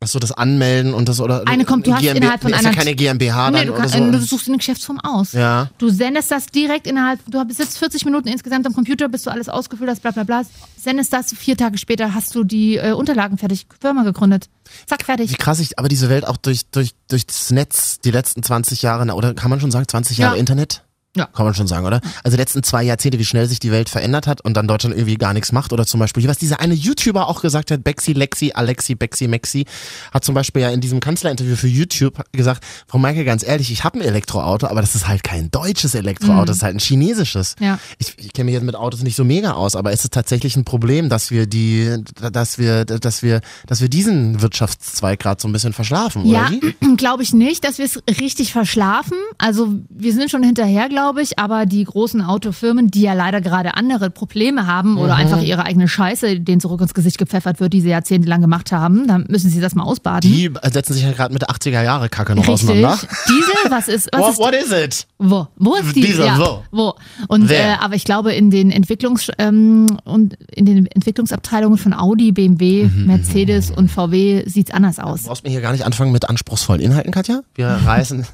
Ach 0.05 0.09
so, 0.09 0.19
das 0.19 0.31
Anmelden 0.31 0.93
und 0.93 1.09
das 1.09 1.21
oder. 1.21 1.45
Eine 1.49 1.65
kommt, 1.65 1.87
du 1.87 1.93
hast 1.95 2.03
GmbH 2.03 2.17
innerhalb 2.19 2.43
von 2.43 2.53
ist 2.53 2.63
ja 2.63 2.71
keine 2.71 2.95
GmbH 2.95 3.51
Nee, 3.51 3.59
dann 3.59 3.67
du, 3.69 3.73
oder 3.73 3.81
kann, 3.83 3.89
so. 3.91 3.99
äh, 3.99 4.11
du 4.11 4.21
suchst 4.21 4.47
eine 4.47 4.59
Geschäftsform 4.59 5.01
aus. 5.01 5.33
Ja. 5.33 5.71
Du 5.79 5.89
sendest 5.89 6.31
das 6.31 6.47
direkt 6.47 6.87
innerhalb, 6.87 7.19
du 7.27 7.43
sitzt 7.49 7.79
40 7.79 8.05
Minuten 8.05 8.29
insgesamt 8.29 8.67
am 8.67 8.75
Computer, 8.75 9.09
bis 9.09 9.23
du 9.23 9.31
alles 9.31 9.49
ausgefüllt 9.49 9.89
hast, 9.89 10.03
bla 10.03 10.11
bla 10.11 10.25
bla. 10.25 10.43
Sendest 10.77 11.15
das, 11.15 11.33
vier 11.33 11.57
Tage 11.57 11.79
später 11.79 12.13
hast 12.13 12.35
du 12.35 12.45
die 12.45 12.77
äh, 12.77 12.93
Unterlagen 12.93 13.39
fertig, 13.39 13.67
Firma 13.81 14.03
gegründet. 14.03 14.51
Zack, 14.85 15.05
fertig. 15.05 15.31
Wie 15.31 15.35
krass 15.37 15.61
ich 15.61 15.79
aber 15.79 15.89
diese 15.89 16.11
Welt 16.11 16.27
auch 16.27 16.37
durch, 16.37 16.67
durch, 16.71 16.91
durch 17.09 17.27
das 17.27 17.51
Netz 17.51 17.99
die 18.01 18.11
letzten 18.11 18.43
20 18.43 18.83
Jahre, 18.83 19.11
oder 19.15 19.33
kann 19.33 19.49
man 19.49 19.61
schon 19.61 19.71
sagen, 19.71 19.89
20 19.89 20.19
Jahre 20.19 20.35
Ja. 20.35 20.41
Internet? 20.41 20.83
Ja. 21.17 21.27
Kann 21.27 21.47
man 21.47 21.55
schon 21.55 21.67
sagen, 21.67 21.87
oder? 21.87 22.01
Also 22.23 22.37
die 22.37 22.41
letzten 22.41 22.63
zwei 22.63 22.83
Jahrzehnte, 22.83 23.19
wie 23.19 23.25
schnell 23.25 23.47
sich 23.47 23.59
die 23.59 23.73
Welt 23.73 23.89
verändert 23.89 24.27
hat 24.27 24.43
und 24.43 24.55
dann 24.57 24.69
Deutschland 24.69 24.95
irgendwie 24.95 25.17
gar 25.17 25.33
nichts 25.33 25.51
macht. 25.53 25.73
Oder 25.73 25.87
zum 25.87 26.01
Beispiel, 26.01 26.27
was 26.29 26.39
dieser 26.39 26.61
eine 26.61 26.75
YouTuber 26.75 27.29
auch 27.29 27.43
gesagt 27.43 27.71
hat, 27.71 27.83
Bexi, 27.85 28.13
Lexi, 28.13 28.53
Alexi, 28.55 28.95
Bexi, 28.95 29.29
Mexi, 29.29 29.65
hat 30.13 30.25
zum 30.25 30.35
Beispiel 30.35 30.63
ja 30.63 30.71
in 30.71 30.81
diesem 30.81 31.01
Kanzlerinterview 31.01 31.57
für 31.57 31.69
YouTube 31.69 32.23
gesagt, 32.33 32.65
Frau 32.87 32.99
Merkel, 32.99 33.25
ganz 33.25 33.47
ehrlich, 33.47 33.71
ich 33.71 33.85
habe 33.85 33.99
ein 33.99 34.03
Elektroauto, 34.03 34.67
aber 34.67 34.81
das 34.81 34.95
ist 34.95 35.09
halt 35.09 35.25
kein 35.25 35.51
deutsches 35.51 35.95
Elektroauto, 35.95 36.45
das 36.47 36.59
ist 36.59 36.63
halt 36.63 36.77
ein 36.77 36.81
chinesisches. 36.81 37.57
Ja. 37.61 37.79
Ich, 37.99 38.15
ich 38.19 38.33
kenne 38.33 38.47
mich 38.47 38.55
jetzt 38.55 38.65
mit 38.65 38.75
Autos 38.75 39.03
nicht 39.03 39.17
so 39.17 39.25
mega 39.25 39.53
aus, 39.53 39.77
aber 39.77 39.93
ist 39.93 40.05
es 40.05 40.11
tatsächlich 40.11 40.57
ein 40.57 40.65
Problem, 40.65 41.09
dass 41.09 41.31
wir 41.31 41.47
die, 41.47 41.97
dass 42.33 42.59
wir, 42.59 42.85
dass 42.85 43.23
wir, 43.23 43.41
dass 43.67 43.81
wir 43.81 43.89
diesen 43.89 44.43
Wirtschaftszweig 44.43 45.19
gerade 45.19 45.41
so 45.41 45.49
ein 45.49 45.53
bisschen 45.53 45.73
verschlafen, 45.73 46.27
Ja, 46.27 46.49
oder 46.49 46.51
wie? 46.51 46.97
glaube 46.97 47.23
ich 47.23 47.33
nicht, 47.33 47.65
dass 47.65 47.79
wir 47.79 47.85
es 47.85 48.03
richtig 48.21 48.53
verschlafen. 48.53 49.17
Also 49.39 49.75
wir 49.89 50.13
sind 50.13 50.31
schon 50.31 50.43
hinterher, 50.43 50.89
glaube 50.89 51.06
ich, 51.06 51.06
aber 51.39 51.67
die 51.67 51.85
großen 51.85 52.21
Autofirmen, 52.23 52.91
die 52.91 53.03
ja 53.03 53.13
leider 53.15 53.41
gerade 53.41 53.75
andere 53.77 54.11
Probleme 54.11 54.67
haben 54.67 54.97
oder 54.99 55.15
Mhm. 55.15 55.21
einfach 55.21 55.43
ihre 55.43 55.65
eigene 55.65 55.89
Scheiße, 55.89 56.41
denen 56.41 56.61
zurück 56.61 56.81
ins 56.81 56.95
Gesicht 56.95 57.19
gepfeffert 57.19 57.61
wird, 57.61 57.73
die 57.73 57.81
sie 57.81 57.89
jahrzehntelang 57.91 58.41
gemacht 58.41 58.73
haben, 58.73 59.07
dann 59.07 59.25
müssen 59.29 59.51
sie 59.51 59.61
das 59.61 59.75
mal 59.75 59.85
ausbaden. 59.85 60.31
Die 60.31 60.51
setzen 60.73 60.93
sich 60.95 61.03
ja 61.03 61.13
gerade 61.13 61.33
mit 61.33 61.43
der 61.43 61.51
80er 61.51 61.83
Jahre 61.83 62.09
Kacke 62.09 62.35
noch 62.35 62.47
Richtig. 62.49 62.69
auseinander. 62.71 62.99
Diesel, 63.29 63.71
was 63.71 63.89
ist, 63.89 64.09
was 64.13 64.21
What, 64.39 64.55
ist 64.55 64.71
what 64.71 64.79
is 64.81 64.85
it? 64.85 65.07
Wo? 65.19 65.47
Wo 65.57 65.75
ist 65.75 65.95
die? 65.97 66.01
Dieser, 66.03 66.27
ja, 66.27 66.39
wo? 66.39 66.63
wo? 66.71 66.95
Und 67.29 67.51
äh, 67.51 67.75
aber 67.81 67.95
ich 67.95 68.05
glaube 68.05 68.33
in 68.33 68.51
den 68.51 68.71
Entwicklungs 68.71 69.31
ähm, 69.39 69.87
und 70.05 70.35
in 70.55 70.67
den 70.67 70.87
Entwicklungsabteilungen 70.87 71.79
von 71.79 71.93
Audi, 71.95 72.33
BMW, 72.33 72.85
Mhm, 72.87 73.07
Mercedes 73.07 73.71
und 73.71 73.91
VW 73.91 74.45
sieht's 74.47 74.71
anders 74.71 74.99
aus. 74.99 75.23
Du 75.23 75.29
brauchst 75.29 75.45
mir 75.45 75.51
hier 75.51 75.61
gar 75.61 75.73
nicht 75.73 75.85
anfangen 75.87 76.13
mit 76.13 76.29
anspruchsvollen 76.29 76.83
Inhalten, 76.83 77.13
Katja. 77.13 77.41
Wir 77.55 77.67
reißen 77.85 78.27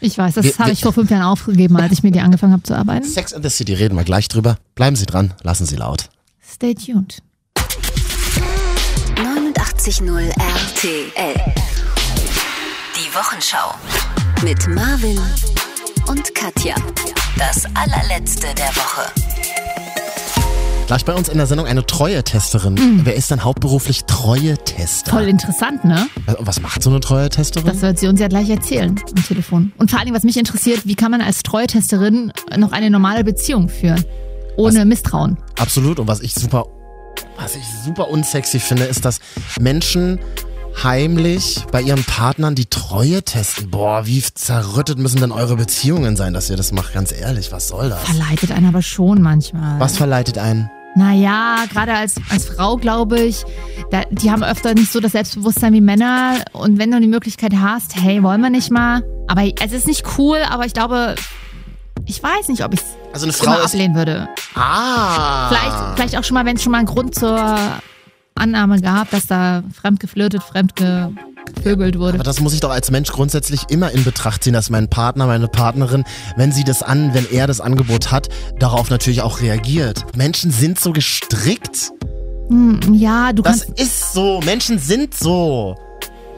Ich 0.00 0.16
weiß, 0.16 0.34
das 0.34 0.58
habe 0.58 0.70
ich 0.70 0.80
vor 0.80 0.92
fünf 0.92 1.10
Jahren 1.10 1.24
aufgegeben, 1.24 1.76
als 1.76 1.92
ich 1.92 2.02
mit 2.10 2.16
dir 2.16 2.24
angefangen 2.24 2.52
habe 2.52 2.64
zu 2.64 2.76
arbeiten. 2.76 3.06
Sex 3.06 3.32
and 3.32 3.44
the 3.44 3.50
City, 3.50 3.72
reden 3.74 3.96
wir 3.96 4.02
gleich 4.04 4.26
drüber. 4.26 4.58
Bleiben 4.74 4.96
Sie 4.96 5.06
dran, 5.06 5.32
lassen 5.42 5.64
Sie 5.64 5.76
laut. 5.76 6.10
Stay 6.42 6.74
tuned. 6.74 7.22
89.0 9.14 10.28
RTL. 10.28 11.34
Die 12.96 13.14
Wochenschau. 13.14 13.74
Mit 14.42 14.66
Marvin 14.66 15.20
und 16.08 16.34
Katja. 16.34 16.74
Das 17.38 17.64
allerletzte 17.76 18.48
der 18.56 18.74
Woche. 18.74 19.39
Gleich 20.90 21.04
bei 21.04 21.14
uns 21.14 21.28
in 21.28 21.38
der 21.38 21.46
Sendung 21.46 21.68
eine 21.68 21.86
Treue-Testerin. 21.86 22.74
Mhm. 22.74 23.00
Wer 23.04 23.14
ist 23.14 23.30
denn 23.30 23.44
hauptberuflich 23.44 24.06
Treue-Testerin? 24.06 24.56
Tester. 24.80 25.12
Voll 25.12 25.28
interessant, 25.28 25.84
ne? 25.84 26.08
Was- 26.26 26.36
Was 26.40 26.60
macht 26.62 26.82
so 26.82 26.90
eine 26.90 26.98
Treue-Testerin? 26.98 27.64
Das 27.68 27.80
wird 27.80 28.00
sie 28.00 28.08
uns 28.08 28.18
ja 28.18 28.26
gleich 28.26 28.50
erzählen 28.50 29.00
am 29.16 29.24
Telefon. 29.24 29.72
Und 29.78 29.88
vor 29.92 30.00
allem, 30.00 30.12
was 30.14 30.24
mich 30.24 30.36
interessiert, 30.36 30.80
wie 30.86 30.96
kann 30.96 31.12
man 31.12 31.20
als 31.20 31.44
Treue-Testerin 31.44 32.32
noch 32.56 32.72
eine 32.72 32.90
normale 32.90 33.22
Beziehung 33.22 33.68
führen? 33.68 34.04
Ohne 34.56 34.84
Misstrauen. 34.84 35.38
Absolut. 35.60 36.00
Und 36.00 36.08
was 36.08 36.18
ich 36.22 36.34
super, 36.34 36.66
was 37.38 37.54
ich 37.54 37.62
super 37.84 38.08
unsexy 38.08 38.58
finde, 38.58 38.82
ist, 38.86 39.04
dass 39.04 39.20
Menschen 39.60 40.18
heimlich 40.82 41.66
bei 41.70 41.82
ihren 41.82 42.02
Partnern 42.02 42.56
die 42.56 42.66
Treue 42.66 43.22
testen. 43.22 43.70
Boah, 43.70 44.06
wie 44.08 44.22
zerrüttet 44.34 44.98
müssen 44.98 45.20
denn 45.20 45.30
eure 45.30 45.54
Beziehungen 45.54 46.16
sein, 46.16 46.34
dass 46.34 46.50
ihr 46.50 46.56
das 46.56 46.72
macht? 46.72 46.94
Ganz 46.94 47.12
ehrlich, 47.12 47.52
was 47.52 47.68
soll 47.68 47.90
das? 47.90 48.00
Verleitet 48.02 48.50
einen 48.50 48.66
aber 48.66 48.82
schon 48.82 49.22
manchmal. 49.22 49.78
Was 49.78 49.96
verleitet 49.96 50.36
einen? 50.36 50.68
Naja, 50.96 51.64
gerade 51.72 51.94
als, 51.94 52.16
als 52.30 52.46
Frau 52.46 52.76
glaube 52.76 53.20
ich, 53.20 53.44
da, 53.90 54.02
die 54.10 54.30
haben 54.30 54.42
öfter 54.42 54.74
nicht 54.74 54.92
so 54.92 55.00
das 55.00 55.12
Selbstbewusstsein 55.12 55.72
wie 55.72 55.80
Männer. 55.80 56.34
Und 56.52 56.78
wenn 56.78 56.90
du 56.90 57.00
die 57.00 57.06
Möglichkeit 57.06 57.54
hast, 57.60 57.96
hey, 57.96 58.22
wollen 58.22 58.40
wir 58.40 58.50
nicht 58.50 58.70
mal? 58.70 59.02
Aber 59.28 59.42
es 59.62 59.72
ist 59.72 59.86
nicht 59.86 60.04
cool, 60.18 60.38
aber 60.48 60.66
ich 60.66 60.72
glaube, 60.72 61.14
ich 62.06 62.22
weiß 62.22 62.48
nicht, 62.48 62.64
ob 62.64 62.74
ich 62.74 62.80
es 62.80 62.86
Also 63.12 63.26
eine 63.26 63.32
Frau 63.32 63.52
ablehnen 63.52 63.94
würde. 63.94 64.28
Ah. 64.54 65.48
Vielleicht, 65.48 65.94
vielleicht 65.94 66.18
auch 66.18 66.24
schon 66.24 66.34
mal, 66.34 66.44
wenn 66.44 66.56
es 66.56 66.62
schon 66.62 66.72
mal 66.72 66.78
einen 66.78 66.86
Grund 66.86 67.14
zur 67.14 67.58
Annahme 68.34 68.80
gab, 68.80 69.10
dass 69.10 69.26
da 69.26 69.62
fremd 69.72 70.00
geflirtet, 70.00 70.42
gevögelt 71.54 71.98
wurde. 71.98 72.14
Aber 72.14 72.24
das 72.24 72.40
muss 72.40 72.52
ich 72.54 72.60
doch 72.60 72.70
als 72.70 72.90
Mensch 72.90 73.10
grundsätzlich 73.10 73.62
immer 73.68 73.90
in 73.92 74.04
Betracht 74.04 74.44
ziehen, 74.44 74.52
dass 74.52 74.70
mein 74.70 74.88
Partner, 74.88 75.26
meine 75.26 75.48
Partnerin, 75.48 76.04
wenn 76.36 76.52
sie 76.52 76.64
das 76.64 76.82
an, 76.82 77.14
wenn 77.14 77.30
er 77.30 77.46
das 77.46 77.60
Angebot 77.60 78.10
hat, 78.10 78.28
darauf 78.58 78.90
natürlich 78.90 79.22
auch 79.22 79.40
reagiert. 79.40 80.04
Menschen 80.16 80.50
sind 80.50 80.78
so 80.80 80.92
gestrickt. 80.92 81.92
Ja, 82.92 83.32
du 83.32 83.42
Das 83.42 83.64
kannst. 83.66 83.80
ist 83.80 84.12
so. 84.12 84.40
Menschen 84.44 84.78
sind 84.78 85.14
so. 85.14 85.76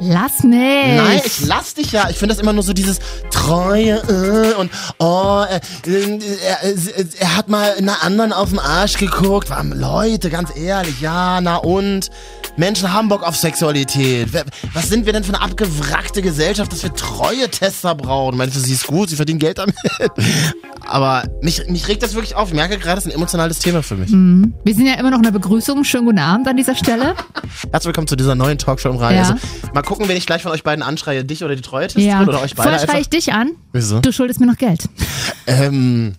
Lass 0.05 0.43
mich. 0.43 0.59
Nein, 0.59 1.21
ich 1.25 1.47
lass 1.47 1.75
dich 1.75 1.93
ja. 1.93 2.09
Ich 2.11 2.17
finde 2.17 2.35
das 2.35 2.43
immer 2.43 2.53
nur 2.53 2.65
so 2.65 2.73
dieses 2.73 2.99
Treue 3.31 4.03
äh, 4.09 4.55
und 4.55 4.71
oh, 4.99 5.45
äh, 5.49 5.61
äh, 5.89 7.07
er, 7.19 7.37
hat 7.37 7.49
mal 7.49 7.75
einer 7.79 8.03
anderen 8.03 8.33
auf 8.33 8.51
den 8.51 8.59
Arsch 8.59 8.97
geguckt. 8.99 9.51
Leute, 9.75 10.29
ganz 10.29 10.51
ehrlich, 10.57 11.01
ja, 11.01 11.41
na 11.41 11.57
und? 11.57 12.11
Menschen 12.57 12.93
haben 12.93 13.09
Bock 13.09 13.23
auf 13.23 13.37
Sexualität. 13.37 14.29
Was 14.75 14.89
sind 14.89 15.07
wir 15.07 15.13
denn 15.13 15.25
für 15.25 15.33
eine 15.33 15.43
abgewrackte 15.43 16.21
Gesellschaft, 16.21 16.71
dass 16.73 16.83
wir 16.83 16.93
Treue-Tester 16.93 17.95
brauchen? 17.95 18.37
Meinst 18.37 18.57
du, 18.57 18.61
sie 18.61 18.75
ist 18.75 18.87
gut, 18.87 19.09
sie 19.09 19.17
verdient 19.17 19.41
Geld 19.41 19.59
damit? 19.59 19.75
Aber 20.87 21.25
mich, 21.41 21.67
mich 21.69 21.89
regt 21.89 22.03
das 22.03 22.15
wirklich 22.15 22.35
auf. 22.35 22.49
Ich 22.49 22.55
merke 22.55 22.77
gerade, 22.77 22.97
das 22.97 23.07
ist 23.07 23.13
ein 23.13 23.17
emotionales 23.17 23.61
Thema 23.61 23.83
für 23.83 23.97
mich. 23.97 24.11
Wir 24.11 24.75
sind 24.75 24.87
ja 24.87 24.95
immer 24.95 25.11
noch 25.11 25.19
in 25.19 25.25
der 25.25 25.31
Begrüßung. 25.31 25.85
Schönen 25.85 26.07
guten 26.07 26.19
Abend 26.19 26.47
an 26.49 26.57
dieser 26.57 26.75
Stelle. 26.75 27.15
Herzlich 27.71 27.87
willkommen 27.87 28.09
zu 28.09 28.17
dieser 28.17 28.35
neuen 28.35 28.59
Talkshow 28.59 28.91
im 28.91 28.97
Radio. 28.97 29.23
Ja. 29.23 29.29
Also, 29.31 29.35
mal 29.73 29.83
gucken, 29.83 29.92
wen 30.01 30.17
ich 30.17 30.27
gleich 30.27 30.43
von 30.43 30.53
euch 30.53 30.63
beiden 30.63 30.83
anschreie. 30.83 31.25
Dich 31.25 31.45
oder 31.45 31.57
die 31.57 31.63
Treue-Testerin 31.63 32.09
Ja. 32.09 32.23
oder 32.23 32.41
euch 32.43 32.55
beide 32.55 32.71
Vorher 32.71 32.87
schreie 32.87 33.01
ich 33.01 33.09
dich 33.09 33.33
an. 33.33 33.53
Wieso? 33.73 34.01
Du 34.01 34.13
schuldest 34.13 34.41
mir 34.41 34.47
noch 34.47 34.57
Geld. 34.59 34.89
Ähm, 35.47 36.15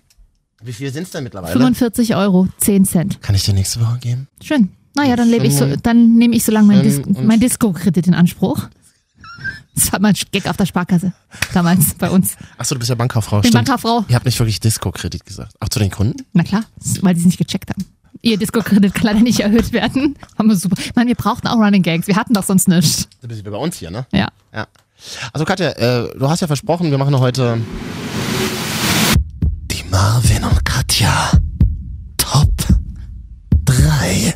wie 0.61 0.73
viel 0.73 0.91
sind's 0.91 1.11
denn 1.11 1.23
mittlerweile? 1.23 1.53
45 1.53 2.15
Euro, 2.15 2.47
10 2.57 2.85
Cent. 2.85 3.21
Kann 3.21 3.35
ich 3.35 3.43
dir 3.43 3.53
nächste 3.53 3.81
Woche 3.81 3.97
geben? 3.99 4.27
Schön. 4.41 4.69
Naja, 4.95 5.15
dann 5.15 5.27
lebe 5.29 5.47
ich 5.47 5.55
so, 5.55 5.75
dann 5.75 6.15
nehme 6.17 6.35
ich 6.35 6.43
so 6.43 6.51
lange 6.51 6.67
mein, 6.67 6.83
Dis 6.83 7.01
mein 7.21 7.39
Disco-Kredit 7.39 8.07
in 8.07 8.13
Anspruch. 8.13 8.67
Das 9.75 9.91
war 9.91 9.99
mein 9.99 10.13
Gag 10.31 10.47
auf 10.47 10.55
der 10.55 10.67
Sparkasse. 10.67 11.13
Damals 11.51 11.95
bei 11.95 12.09
uns. 12.11 12.35
Achso, 12.59 12.75
du 12.75 12.79
bist 12.79 12.89
ja 12.89 12.95
Bankkauffrau. 12.95 13.37
Ich 13.37 13.43
bin. 13.43 13.53
Bankkauffrau. 13.53 14.05
Ihr 14.07 14.15
habt 14.15 14.25
nicht 14.25 14.37
wirklich 14.39 14.59
Disco-Kredit 14.59 15.25
gesagt. 15.25 15.55
Ach, 15.59 15.69
zu 15.69 15.79
den 15.79 15.89
Kunden? 15.89 16.23
Na 16.33 16.43
klar, 16.43 16.63
weil 17.01 17.15
sie 17.15 17.21
es 17.21 17.25
nicht 17.25 17.37
gecheckt 17.39 17.71
haben. 17.71 17.83
Ihr 18.25 18.37
Disco-Kredit 18.37 18.93
kann 18.93 19.03
leider 19.03 19.19
nicht 19.19 19.41
erhöht 19.41 19.73
werden. 19.73 20.15
Haben 20.37 20.47
wir 20.47 20.55
super. 20.55 20.77
Ich 20.79 20.95
meine, 20.95 21.09
wir 21.09 21.15
brauchten 21.15 21.45
auch 21.47 21.57
Running 21.57 21.83
Gags. 21.83 22.07
Wir 22.07 22.15
hatten 22.15 22.33
doch 22.33 22.43
sonst 22.43 22.69
nichts. 22.69 23.09
Du 23.21 23.27
bist 23.27 23.45
wie 23.45 23.49
bei 23.49 23.57
uns 23.57 23.75
hier, 23.77 23.91
ne? 23.91 24.07
Ja. 24.13 24.29
Ja. 24.53 24.65
Also 25.33 25.43
Katja, 25.43 25.71
äh, 25.71 26.17
du 26.17 26.29
hast 26.29 26.39
ja 26.39 26.47
versprochen, 26.47 26.89
wir 26.89 26.97
machen 26.97 27.19
heute 27.19 27.59
die 29.69 29.83
Marvin 29.91 30.45
und 30.45 30.63
Katja 30.63 31.31
Top 32.15 32.53
3 33.65 34.33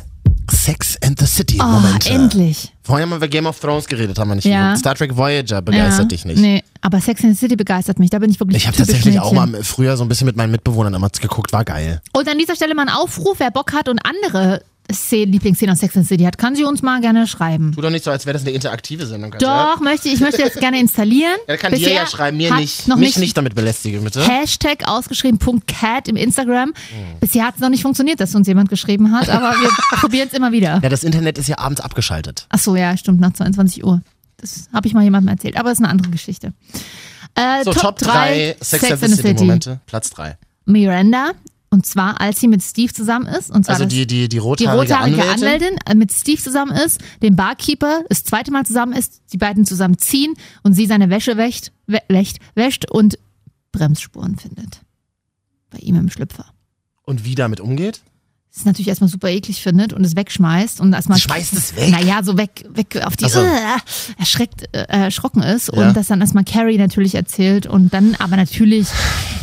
Sex 0.68 0.98
and 1.02 1.18
the 1.18 1.26
City 1.26 1.58
Oh, 1.62 1.64
Momente. 1.64 2.10
endlich. 2.10 2.72
Vorher 2.82 3.04
haben 3.04 3.10
wir 3.10 3.16
über 3.16 3.28
Game 3.28 3.46
of 3.46 3.58
Thrones 3.58 3.86
geredet, 3.86 4.18
haben 4.18 4.28
wir 4.28 4.34
nicht 4.34 4.44
Ja. 4.44 4.76
Star 4.76 4.94
Trek 4.94 5.16
Voyager 5.16 5.62
begeistert 5.62 6.00
ja. 6.00 6.08
dich 6.08 6.24
nicht. 6.26 6.38
Nee, 6.38 6.62
aber 6.82 7.00
Sex 7.00 7.24
and 7.24 7.32
the 7.34 7.38
City 7.38 7.56
begeistert 7.56 7.98
mich. 7.98 8.10
Da 8.10 8.18
bin 8.18 8.30
ich 8.30 8.38
wirklich 8.38 8.58
Ich 8.58 8.66
habe 8.66 8.76
tatsächlich 8.76 9.18
auch 9.18 9.32
Mädchen. 9.32 9.52
mal 9.52 9.64
früher 9.64 9.96
so 9.96 10.04
ein 10.04 10.08
bisschen 10.08 10.26
mit 10.26 10.36
meinen 10.36 10.50
Mitbewohnern 10.50 10.92
damals 10.92 11.20
geguckt, 11.20 11.54
war 11.54 11.64
geil. 11.64 12.02
Und 12.12 12.28
an 12.28 12.36
dieser 12.38 12.54
Stelle 12.54 12.74
mal 12.74 12.82
ein 12.82 12.88
Aufruf, 12.94 13.38
wer 13.40 13.50
Bock 13.50 13.72
hat 13.72 13.88
und 13.88 13.98
andere 14.04 14.62
Szenen, 14.92 15.32
Lieblingsszenen 15.32 15.74
aus 15.74 15.80
Sex 15.80 15.96
and 15.96 16.06
City 16.06 16.24
hat, 16.24 16.38
kann 16.38 16.54
sie 16.54 16.64
uns 16.64 16.80
mal 16.82 17.00
gerne 17.00 17.26
schreiben. 17.26 17.72
Tu 17.72 17.80
doch 17.80 17.90
nicht 17.90 18.04
so, 18.04 18.10
als 18.10 18.24
wäre 18.24 18.32
das 18.34 18.42
eine 18.42 18.52
interaktive 18.52 19.06
Sendung. 19.06 19.30
Katja. 19.32 19.74
Doch, 19.74 19.80
möchte, 19.80 20.08
ich 20.08 20.20
möchte 20.20 20.42
das 20.42 20.54
gerne 20.54 20.80
installieren. 20.80 21.36
Er 21.46 21.58
kann 21.58 21.72
dir 21.72 21.78
Bisher 21.78 21.94
ja 21.94 22.06
schreiben, 22.06 22.36
mir 22.38 22.54
nicht. 22.54 22.88
Noch 22.88 22.96
Mich 22.96 23.08
nicht, 23.08 23.18
nicht 23.18 23.36
damit 23.36 23.54
belästigen, 23.54 24.02
bitte. 24.02 24.26
Hashtag 24.26 24.88
ausgeschrieben 24.88 25.38
Punkt 25.38 25.66
.cat 25.66 26.08
im 26.08 26.16
Instagram. 26.16 26.68
Hm. 26.68 26.74
Bisher 27.20 27.46
hat 27.46 27.56
es 27.56 27.60
noch 27.60 27.68
nicht 27.68 27.82
funktioniert, 27.82 28.20
dass 28.20 28.34
uns 28.34 28.48
jemand 28.48 28.70
geschrieben 28.70 29.12
hat, 29.12 29.28
aber 29.28 29.52
wir 29.60 29.68
probieren 30.00 30.28
es 30.30 30.34
immer 30.36 30.52
wieder. 30.52 30.80
Ja, 30.82 30.88
das 30.88 31.04
Internet 31.04 31.38
ist 31.38 31.48
ja 31.48 31.58
abends 31.58 31.80
abgeschaltet. 31.80 32.46
Ach 32.48 32.58
so, 32.58 32.74
ja, 32.76 32.96
stimmt, 32.96 33.20
nach 33.20 33.32
22 33.32 33.84
Uhr. 33.84 34.00
Das 34.38 34.68
habe 34.72 34.86
ich 34.86 34.94
mal 34.94 35.02
jemandem 35.04 35.28
erzählt, 35.28 35.56
aber 35.58 35.70
ist 35.72 35.78
eine 35.78 35.88
andere 35.88 36.10
Geschichte. 36.10 36.52
Äh, 37.34 37.64
So, 37.64 37.72
Top 37.72 37.98
3 37.98 38.56
Sex, 38.60 38.90
and 38.90 39.00
the 39.00 39.14
City 39.14 39.34
Momente. 39.44 39.80
Platz 39.86 40.10
3. 40.10 40.36
Miranda. 40.64 41.32
Und 41.70 41.84
zwar, 41.84 42.20
als 42.20 42.40
sie 42.40 42.48
mit 42.48 42.62
Steve 42.62 42.92
zusammen 42.92 43.26
ist. 43.26 43.50
Und 43.50 43.64
zwar 43.66 43.74
Also 43.74 43.84
die, 43.86 44.06
die, 44.06 44.22
die 44.22 44.28
die 44.30 44.38
rothaarige, 44.38 44.80
rothaarige 44.94 45.22
Anwältin. 45.22 45.44
Anwältin 45.44 45.78
äh, 45.86 45.94
mit 45.94 46.12
Steve 46.12 46.40
zusammen 46.40 46.72
ist, 46.72 46.98
den 47.22 47.36
Barkeeper 47.36 48.04
das 48.08 48.24
zweite 48.24 48.50
Mal 48.50 48.64
zusammen 48.64 48.94
ist, 48.94 49.20
die 49.32 49.36
beiden 49.38 49.66
zusammen 49.66 49.98
ziehen 49.98 50.34
und 50.62 50.72
sie 50.72 50.86
seine 50.86 51.10
Wäsche 51.10 51.36
wäscht, 51.36 51.72
wä- 51.86 52.00
wäscht, 52.08 52.38
wäscht 52.54 52.90
und 52.90 53.18
Bremsspuren 53.72 54.36
findet. 54.38 54.80
Bei 55.70 55.78
ihm 55.78 55.96
im 55.96 56.08
Schlüpfer. 56.08 56.46
Und 57.02 57.24
wie 57.26 57.34
damit 57.34 57.60
umgeht? 57.60 58.00
Das 58.50 58.58
ist 58.62 58.66
natürlich 58.66 58.88
erstmal 58.88 59.08
super 59.10 59.28
eklig 59.28 59.62
findet 59.62 59.92
und 59.92 60.04
es 60.04 60.16
wegschmeißt 60.16 60.80
und 60.80 60.92
erstmal. 60.92 61.18
Schmeißt 61.18 61.52
es 61.52 61.76
weg? 61.76 61.90
Naja, 61.90 62.22
so 62.24 62.36
weg, 62.38 62.64
weg 62.70 63.00
auf 63.04 63.16
die 63.16 63.26
Ach 63.26 63.30
so. 63.30 63.40
äh, 63.40 63.50
erschreckt, 64.18 64.64
äh, 64.74 64.84
erschrocken 64.88 65.42
ist 65.42 65.70
Ja. 65.72 65.86
und 65.88 65.96
das 65.96 66.08
dann 66.08 66.20
erstmal 66.20 66.44
Carrie 66.44 66.78
natürlich 66.78 67.14
erzählt 67.14 67.66
und 67.66 67.92
dann 67.94 68.16
aber 68.18 68.36
natürlich 68.36 68.88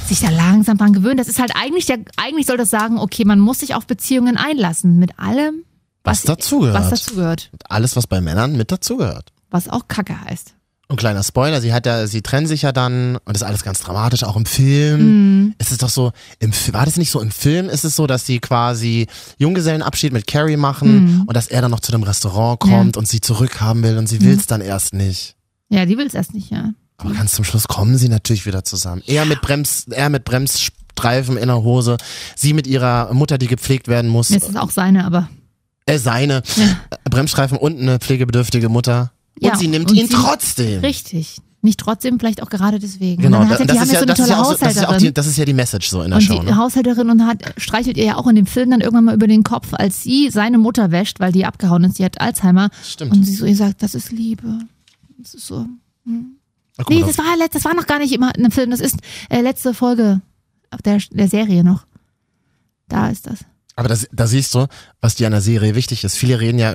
sich 0.07 0.19
da 0.19 0.29
langsam 0.31 0.77
dran 0.77 0.91
gewöhnt. 0.91 1.19
Das 1.19 1.27
ist 1.29 1.39
halt 1.39 1.51
eigentlich 1.55 1.85
der, 1.85 1.99
eigentlich 2.17 2.45
soll 2.47 2.57
das 2.57 2.69
sagen, 2.71 2.97
okay, 2.97 3.23
man 3.25 3.39
muss 3.39 3.59
sich 3.59 3.73
auf 3.75 3.85
Beziehungen 3.87 4.37
einlassen 4.37 4.97
mit 4.97 5.17
allem, 5.19 5.63
Was 6.03 6.23
dazugehört. 6.23 6.75
was 6.75 6.89
dazugehört. 6.89 7.51
Alles, 7.69 7.95
was 7.95 8.07
bei 8.07 8.19
Männern 8.21 8.57
mit 8.57 8.71
dazugehört. 8.71 9.31
Was 9.51 9.69
auch 9.69 9.87
Kacke 9.87 10.19
heißt. 10.19 10.54
Und 10.87 10.97
kleiner 10.97 11.23
Spoiler, 11.23 11.61
sie 11.61 11.73
hat 11.73 11.87
ja, 11.87 12.05
sie 12.05 12.21
trennen 12.21 12.45
sich 12.45 12.61
ja 12.61 12.71
dann 12.71 13.15
und 13.15 13.29
das 13.33 13.37
ist 13.41 13.47
alles 13.47 13.63
ganz 13.63 13.79
dramatisch, 13.79 14.23
auch 14.23 14.35
im 14.35 14.45
Film. 14.45 15.55
Ist 15.57 15.71
es 15.71 15.79
doch 15.79 15.89
so, 15.89 16.11
im, 16.39 16.51
war 16.73 16.85
das 16.85 16.97
nicht 16.97 17.09
so, 17.09 17.21
im 17.21 17.31
Film 17.31 17.69
ist 17.69 17.83
es 17.85 17.95
so, 17.95 18.05
dass 18.05 18.25
sie 18.27 18.37
quasi 18.39 19.07
Junggesellenabschied 19.39 20.13
mit 20.13 20.27
Carrie 20.27 20.57
machen 20.57 21.23
und 21.25 21.35
dass 21.35 21.47
er 21.47 21.61
dann 21.63 21.71
noch 21.71 21.79
zu 21.79 21.91
dem 21.91 22.03
Restaurant 22.03 22.59
kommt 22.59 22.97
und 22.97 23.07
sie 23.07 23.19
zurückhaben 23.19 23.81
will 23.81 23.97
und 23.97 24.07
sie 24.07 24.21
will 24.21 24.37
es 24.37 24.45
dann 24.45 24.61
erst 24.61 24.93
nicht. 24.93 25.35
Ja, 25.69 25.85
die 25.87 25.97
will 25.97 26.05
es 26.05 26.13
erst 26.13 26.35
nicht, 26.35 26.51
ja. 26.51 26.73
Aber 26.97 27.11
ganz 27.13 27.31
zum 27.33 27.43
Schluss 27.43 27.67
kommen 27.67 27.97
sie 27.97 28.07
natürlich 28.07 28.45
wieder 28.45 28.63
zusammen. 28.63 29.01
Er 29.07 29.25
mit 29.25 29.41
Brems, 29.41 29.85
er 29.89 30.09
mit 30.09 30.23
Bremsstreifen 30.23 31.35
in 31.37 31.47
der 31.47 31.63
Hose, 31.63 31.97
sie 32.35 32.53
mit 32.53 32.67
ihrer 32.67 33.11
Mutter, 33.13 33.37
die 33.39 33.47
gepflegt 33.47 33.87
werden 33.87 34.09
muss, 34.09 34.29
Jetzt 34.29 34.49
ist 34.49 34.57
auch 34.57 34.69
seine, 34.71 35.03
aber. 35.05 35.29
äh, 35.87 35.97
seine 35.97 36.43
äh, 36.57 37.09
Bremsstreifen 37.09 37.57
und 37.57 37.79
eine 37.79 37.97
pflegebedürftige 37.99 38.69
Mutter. 38.69 39.11
Und 39.41 39.47
Ja, 39.47 39.55
sie 39.55 39.67
nimmt 39.67 39.89
und 39.91 39.97
ihn 39.97 40.07
sie- 40.07 40.13
trotzdem. 40.13 40.79
Richtig. 40.81 41.37
Nicht 41.61 41.79
trotzdem, 41.79 42.19
vielleicht 42.19 42.43
auch 42.43 42.49
gerade 42.51 42.77
deswegen. 42.77 43.23
Genau, 43.23 43.41
und 43.41 43.49
dann 43.49 43.59
hat 43.59 43.61
das, 43.61 43.67
die 43.67 43.73
ist 43.73 43.79
haben 43.81 43.87
ja 43.89 43.93
ja, 43.93 43.99
so 43.99 44.03
eine 44.03 44.05
das, 44.05 44.19
ist 44.19 44.25
tolle 44.27 44.29
ja 44.29 44.43
auch, 44.43 44.51
das 44.51 44.53
ist 44.53 44.61
ja 44.61 44.69
auch 44.69 44.75
Haushälterin. 44.89 45.03
die, 45.07 45.13
das 45.15 45.27
ist 45.27 45.37
ja 45.37 45.45
die 45.45 45.53
Message 45.53 45.89
so 45.89 46.01
in 46.03 46.09
der 46.11 46.17
Und 46.17 46.21
Show. 46.21 46.39
die 46.39 46.45
Ne? 46.45 46.55
Haushälterin 46.57 47.09
und 47.09 47.25
hat, 47.25 47.43
streichelt 47.57 47.97
ihr 47.97 48.05
ja 48.05 48.15
auch 48.17 48.27
in 48.27 48.35
dem 48.35 48.45
Film 48.45 48.69
dann 48.69 48.81
irgendwann 48.81 49.05
mal 49.05 49.15
über 49.15 49.25
den 49.25 49.43
Kopf, 49.43 49.69
als 49.73 50.03
sie 50.03 50.29
seine 50.29 50.59
Mutter 50.59 50.91
wäscht, 50.91 51.19
weil 51.19 51.31
die 51.31 51.43
abgehauen 51.45 51.83
ist, 51.85 51.97
die 51.97 52.05
hat 52.05 52.21
Alzheimer. 52.21 52.69
Stimmt. 52.83 53.13
Und 53.13 53.23
sie 53.23 53.33
so 53.33 53.45
ihr 53.47 53.55
sagt, 53.55 53.81
das 53.81 53.95
ist 53.95 54.11
Liebe. 54.11 54.59
Das 55.17 55.33
ist 55.33 55.47
so. 55.47 55.65
Guck 56.77 56.89
Nee, 56.91 57.01
das 57.01 57.17
war, 57.17 57.25
das 57.51 57.65
war 57.65 57.73
noch 57.73 57.87
gar 57.87 57.97
nicht 57.97 58.13
immer 58.13 58.29
in 58.35 58.43
einem 58.43 58.51
Film. 58.51 58.69
Das 58.69 58.79
ist 58.79 58.97
äh, 59.29 59.41
letzte 59.41 59.73
Folge 59.73 60.21
der, 60.85 60.99
der 61.09 61.27
Serie 61.29 61.63
noch. 61.63 61.85
Da 62.89 63.09
ist 63.09 63.25
das. 63.25 63.39
Aber 63.75 63.89
das, 63.89 64.07
da 64.11 64.25
siehst 64.27 64.53
du, 64.55 64.67
was 65.01 65.15
dir 65.15 65.27
an 65.27 65.33
der 65.33 65.41
Serie 65.41 65.75
wichtig 65.75 66.03
ist. 66.03 66.17
Viele 66.17 66.39
reden 66.39 66.57
ja, 66.59 66.73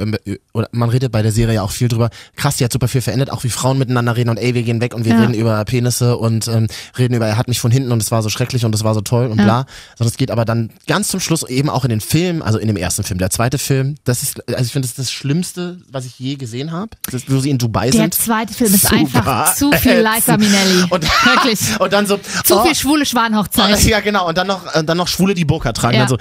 oder 0.52 0.68
man 0.72 0.90
redet 0.90 1.10
bei 1.10 1.22
der 1.22 1.32
Serie 1.32 1.56
ja 1.56 1.62
auch 1.62 1.70
viel 1.70 1.88
drüber. 1.88 2.10
Krass, 2.36 2.56
die 2.56 2.64
hat 2.64 2.72
super 2.72 2.88
viel 2.88 3.00
verändert, 3.00 3.30
auch 3.32 3.42
wie 3.42 3.48
Frauen 3.48 3.78
miteinander 3.78 4.16
reden 4.16 4.28
und 4.30 4.36
ey, 4.36 4.54
wir 4.54 4.62
gehen 4.62 4.80
weg 4.80 4.94
und 4.94 5.04
wir 5.04 5.14
Ja. 5.14 5.20
reden 5.20 5.34
über 5.34 5.64
Penisse 5.64 6.16
und 6.18 6.46
ähm, 6.48 6.68
reden 6.98 7.14
über, 7.14 7.26
er 7.26 7.36
hat 7.38 7.48
mich 7.48 7.58
von 7.58 7.70
hinten 7.70 7.90
und 7.90 8.02
es 8.02 8.10
war 8.10 8.22
so 8.22 8.28
schrecklich 8.28 8.64
und 8.64 8.74
es 8.74 8.84
war 8.84 8.94
so 8.94 9.00
toll 9.00 9.26
und 9.26 9.38
Ja. 9.38 9.44
bla. 9.44 9.66
Sondern 9.96 10.10
es 10.12 10.16
geht 10.18 10.30
aber 10.30 10.44
dann 10.44 10.70
ganz 10.86 11.08
zum 11.08 11.20
Schluss 11.20 11.42
eben 11.44 11.70
auch 11.70 11.84
in 11.84 11.90
den 11.90 12.00
Film, 12.00 12.42
also 12.42 12.58
in 12.58 12.66
dem 12.68 12.76
ersten 12.76 13.02
Film. 13.02 13.18
Der 13.18 13.30
zweite 13.30 13.58
Film, 13.58 13.96
das 14.04 14.22
ist, 14.22 14.46
also 14.48 14.62
ich 14.64 14.72
finde, 14.72 14.86
das 14.86 14.90
ist 14.92 14.98
das 14.98 15.10
Schlimmste, 15.10 15.78
was 15.90 16.04
ich 16.06 16.18
je 16.18 16.36
gesehen 16.36 16.70
habe. 16.72 16.90
Wo 17.28 17.40
sie 17.40 17.50
in 17.50 17.58
Dubai 17.58 17.90
Der 17.90 18.02
sind. 18.02 18.14
zweite 18.14 18.52
Film 18.54 18.74
ist 18.74 18.82
Super. 18.82 18.96
einfach 18.96 19.54
zu 19.54 19.72
viel 19.80 20.06
Liza 20.06 20.36
Minnelli. 20.36 20.84
Und, 20.90 21.02
Wirklich. 21.24 21.80
und 21.80 21.92
dann 21.92 22.06
so, 22.06 22.18
Zu 22.44 22.58
oh, 22.60 22.64
viel 22.64 22.74
schwule 22.74 23.06
Schwanhochzeit. 23.06 23.82
Ja, 23.90 24.00
genau. 24.00 24.28
Und 24.28 24.36
dann 24.38 24.46
noch, 24.46 24.72
äh, 24.74 24.84
dann 24.84 24.98
noch 24.98 25.08
Schwule, 25.08 25.34
die 25.34 25.44
Burka 25.44 25.72
tragen. 25.72 25.94
Ja. 25.96 26.06
Dann 26.06 26.08
so, 26.08 26.16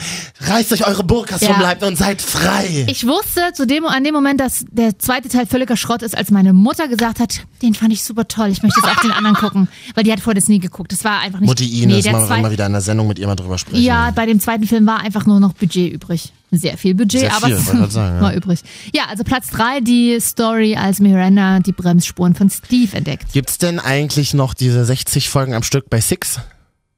reiß 0.52 0.69
Reißt 0.72 0.82
euch 0.82 0.88
eure 0.88 1.04
Burkas 1.04 1.42
Ja. 1.42 1.54
vom 1.54 1.62
Leib 1.62 1.84
und 1.84 1.98
seid 1.98 2.22
frei. 2.22 2.86
Ich 2.88 3.06
wusste 3.08 3.42
zu 3.54 3.66
dem, 3.66 3.86
an 3.86 4.04
dem 4.04 4.14
Moment, 4.14 4.40
dass 4.40 4.66
der 4.72 4.98
zweite 5.00 5.30
Teil 5.30 5.46
völliger 5.46 5.78
Schrott 5.78 6.02
ist, 6.02 6.16
als 6.18 6.32
meine 6.32 6.54
Mutter 6.54 6.88
gesagt 6.88 7.20
hat, 7.20 7.42
den 7.62 7.74
fand 7.74 7.92
ich 7.94 8.04
super 8.04 8.28
toll, 8.28 8.50
ich 8.50 8.62
möchte 8.64 8.80
jetzt 8.84 8.96
auch 8.98 9.02
den 9.02 9.12
anderen 9.12 9.36
gucken. 9.40 9.68
Weil 9.96 10.04
die 10.04 10.12
hat 10.12 10.20
vorher 10.20 10.40
das 10.40 10.48
nie 10.48 10.60
geguckt. 10.60 10.92
Das 10.92 11.04
war 11.04 11.20
einfach 11.20 11.40
nicht... 11.40 11.48
Mutti 11.50 11.84
Ines, 11.84 12.06
mal, 12.12 12.28
zwei- 12.28 12.42
mal 12.42 12.52
wieder 12.52 12.66
in 12.66 12.72
der 12.74 12.82
Sendung 12.82 13.08
mit 13.08 13.20
ihr 13.20 13.28
mal 13.28 13.36
drüber 13.36 13.58
sprechen. 13.58 13.84
Ja, 13.84 14.12
bei 14.12 14.26
dem 14.26 14.40
zweiten 14.40 14.66
Film 14.66 14.86
war 14.88 15.00
einfach 15.02 15.26
nur 15.26 15.40
noch 15.40 15.54
Budget 15.54 15.92
übrig. 15.94 16.32
Sehr 16.52 16.78
viel 16.78 16.96
Budget, 16.96 17.22
Sehr 17.22 17.36
aber 17.36 17.46
viel, 17.48 17.56
es 17.56 17.66
sagen, 17.66 17.92
ja. 18.16 18.22
war 18.22 18.34
übrig. 18.34 18.60
Ja, 18.94 19.04
also 19.10 19.24
Platz 19.24 19.48
drei 19.50 19.82
die 19.82 20.20
Story, 20.20 20.76
als 20.76 21.00
Miranda 21.00 21.60
die 21.60 21.72
Bremsspuren 21.74 22.34
von 22.34 22.50
Steve 22.50 22.96
entdeckt. 22.98 23.32
Gibt's 23.34 23.58
denn 23.60 23.80
eigentlich 23.80 24.34
noch 24.34 24.54
diese 24.56 24.84
60 24.84 25.30
Folgen 25.30 25.54
am 25.54 25.62
Stück 25.64 25.90
bei 25.90 26.02
Six? 26.02 26.40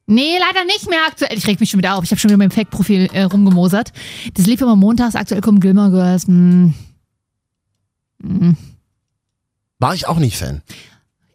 Nee, 0.06 0.36
leider 0.38 0.64
nicht 0.66 0.88
mehr 0.90 0.98
aktuell. 1.06 1.36
Ich 1.38 1.46
reg 1.46 1.60
mich 1.60 1.70
schon 1.70 1.78
wieder 1.78 1.96
auf. 1.96 2.04
Ich 2.04 2.10
habe 2.10 2.18
schon 2.20 2.28
wieder 2.30 2.38
mit 2.38 2.50
dem 2.50 2.54
Fake-Profil 2.54 3.08
äh, 3.12 3.22
rumgemosert. 3.22 3.92
Das 4.34 4.46
lief 4.46 4.60
immer 4.60 4.76
montags. 4.76 5.14
Aktuell 5.14 5.40
kommen 5.40 5.60
Gilmore 5.60 5.90
Girls. 5.90 6.26
Hm, 6.26 6.74
War 9.78 9.94
ich 9.94 10.06
auch 10.06 10.18
nicht 10.18 10.36
Fan. 10.36 10.62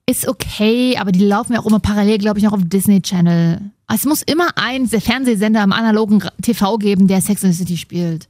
ist 0.10 0.27
okay, 0.27 0.97
aber 0.97 1.12
die 1.12 1.25
laufen 1.25 1.53
ja 1.53 1.60
auch 1.60 1.65
immer 1.65 1.80
parallel, 1.80 2.17
glaube 2.17 2.39
ich, 2.39 2.45
noch 2.45 2.53
auf 2.53 2.62
Disney 2.63 3.01
Channel. 3.01 3.62
Es 3.93 4.06
muss 4.06 4.21
immer 4.21 4.49
ein 4.58 4.88
Fernsehsender 4.88 5.63
im 5.63 5.71
analogen 5.73 6.23
TV 6.41 6.77
geben, 6.77 7.08
der 7.08 7.21
Sex 7.21 7.43
and 7.43 7.53
the 7.53 7.60
City 7.60 7.77
spielt. 7.77 8.27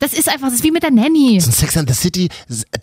Das 0.00 0.14
ist 0.14 0.28
einfach, 0.30 0.46
das 0.48 0.54
ist 0.54 0.64
wie 0.64 0.70
mit 0.70 0.82
der 0.82 0.90
Nanny. 0.90 1.38
So 1.40 1.50
ein 1.50 1.52
Sex 1.52 1.76
and 1.76 1.86
the 1.88 1.94
City 1.94 2.28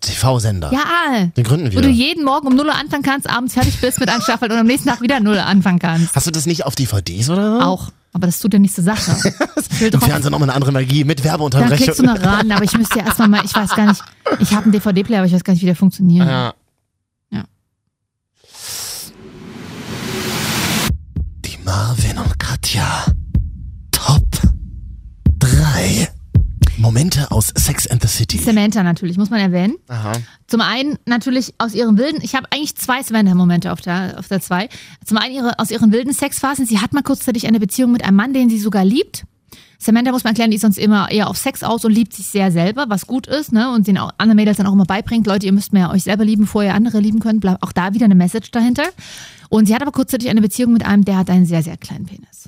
TV-Sender. 0.02 0.72
Ja. 0.72 1.26
Den 1.36 1.44
gründen 1.44 1.66
Wo 1.76 1.82
du 1.82 1.88
wir. 1.88 1.92
jeden 1.92 2.24
Morgen 2.24 2.46
um 2.48 2.56
0 2.56 2.68
Uhr 2.68 2.76
anfangen 2.76 3.02
kannst, 3.02 3.28
abends 3.30 3.56
fertig 3.56 3.82
bist 3.82 4.00
mit 4.00 4.08
einem 4.08 4.22
Staffel 4.22 4.52
und 4.52 4.58
am 4.58 4.68
nächsten 4.68 4.88
Tag 4.88 5.02
wieder 5.02 5.20
0 5.20 5.36
Uhr 5.36 5.44
anfangen 5.46 5.80
kannst. 5.80 6.16
Hast 6.16 6.28
du 6.28 6.32
das 6.32 6.46
nicht 6.46 6.66
auf 6.66 6.76
DVDs 6.76 7.30
oder 7.32 7.58
so? 7.60 7.66
Auch. 7.66 7.90
Aber 8.14 8.28
das 8.28 8.38
tut 8.40 8.54
ja 8.54 8.60
nicht 8.60 8.74
zur 8.76 8.84
Sache. 8.84 9.12
Im 9.80 10.00
Fernsehen 10.02 10.32
nochmal 10.32 10.50
eine 10.50 10.54
andere 10.56 10.72
Magie 10.72 11.04
mit 11.04 11.20
Da 11.20 11.24
Werbeunterbrechung. 11.26 11.78
klickst 11.78 12.00
du 12.00 12.04
noch 12.04 12.22
ran, 12.22 12.52
aber 12.52 12.64
ich 12.64 12.78
müsste 12.78 13.00
ja 13.00 13.06
erstmal 13.06 13.28
mal, 13.30 13.42
ich 13.44 13.54
weiß 13.56 13.72
gar 13.72 13.88
nicht, 13.88 14.02
ich 14.40 14.52
habe 14.52 14.64
einen 14.64 14.72
DVD-Player, 14.74 15.20
aber 15.20 15.28
ich 15.28 15.34
weiß 15.34 15.44
gar 15.44 15.54
nicht, 15.54 15.62
wie 15.62 15.68
der 15.68 15.76
funktioniert. 15.76 16.28
Ja. 16.28 16.54
Ja. 17.32 17.44
Die 21.46 21.58
Marvin 21.64 22.18
und 22.20 22.40
Katja. 22.40 23.06
Momente 26.88 27.30
aus 27.32 27.52
Sex 27.54 27.86
and 27.88 28.02
the 28.02 28.08
City. 28.08 28.38
Samantha 28.38 28.82
natürlich, 28.82 29.18
muss 29.18 29.30
man 29.30 29.42
erwähnen. 29.42 29.76
Aha. 29.90 30.14
Zum 30.48 30.62
einen 30.62 30.98
natürlich 31.06 31.54
aus 31.58 31.74
ihren 31.74 31.98
wilden, 31.98 32.20
ich 32.22 32.34
habe 32.34 32.48
eigentlich 32.52 32.76
zwei 32.76 33.04
Samantha-Momente 33.04 33.74
auf 33.74 33.82
der, 33.82 34.16
auf 34.18 34.30
der 34.30 34.40
zwei. 34.40 34.70
Zum 35.06 35.18
einen 35.18 35.36
ihre, 35.36 35.60
aus 35.60 35.70
ihren 35.70 35.92
wilden 35.92 36.14
Sexphasen. 36.14 36.66
Sie 36.66 36.80
hat 36.80 36.94
mal 36.94 37.04
kurzzeitig 37.04 37.46
eine 37.46 37.60
Beziehung 37.60 37.92
mit 37.92 38.06
einem 38.06 38.16
Mann, 38.16 38.32
den 38.34 38.50
sie 38.50 38.58
sogar 38.58 38.86
liebt. 38.86 39.26
Samantha 39.80 40.12
muss 40.14 40.24
man 40.24 40.32
erklären, 40.32 40.50
die 40.50 40.56
ist 40.56 40.62
sonst 40.62 40.78
immer 40.78 41.12
eher 41.12 41.30
auf 41.30 41.38
Sex 41.38 41.62
aus 41.62 41.84
und 41.84 41.92
liebt 41.92 42.14
sich 42.14 42.26
sehr 42.28 42.52
selber, 42.54 42.86
was 42.88 43.06
gut 43.06 43.28
ist, 43.28 43.52
ne? 43.52 43.70
Und 43.74 43.86
den 43.88 43.98
auch 43.98 44.12
anderen 44.18 44.38
Mädels 44.38 44.58
dann 44.58 44.66
auch 44.66 44.74
immer 44.74 44.86
beibringt, 44.86 45.28
Leute, 45.28 45.46
ihr 45.46 45.52
müsst 45.52 45.74
mehr 45.74 45.92
euch 45.92 46.04
selber 46.04 46.24
lieben, 46.24 46.44
bevor 46.44 46.64
ihr 46.64 46.74
andere 46.74 47.00
lieben 47.00 47.20
könnt. 47.20 47.42
Bla- 47.42 47.58
Auch 47.62 47.74
da 47.74 47.94
wieder 47.94 48.06
eine 48.06 48.16
Message 48.16 48.50
dahinter. 48.52 48.86
Und 49.50 49.68
sie 49.68 49.76
hat 49.76 49.82
aber 49.82 49.92
kurzzeitig 49.92 50.30
eine 50.30 50.42
Beziehung 50.42 50.72
mit 50.72 50.86
einem, 50.86 51.04
der 51.06 51.18
hat 51.18 51.30
einen 51.30 51.46
sehr, 51.46 51.62
sehr 51.64 51.76
kleinen 51.78 52.06
Penis. 52.06 52.48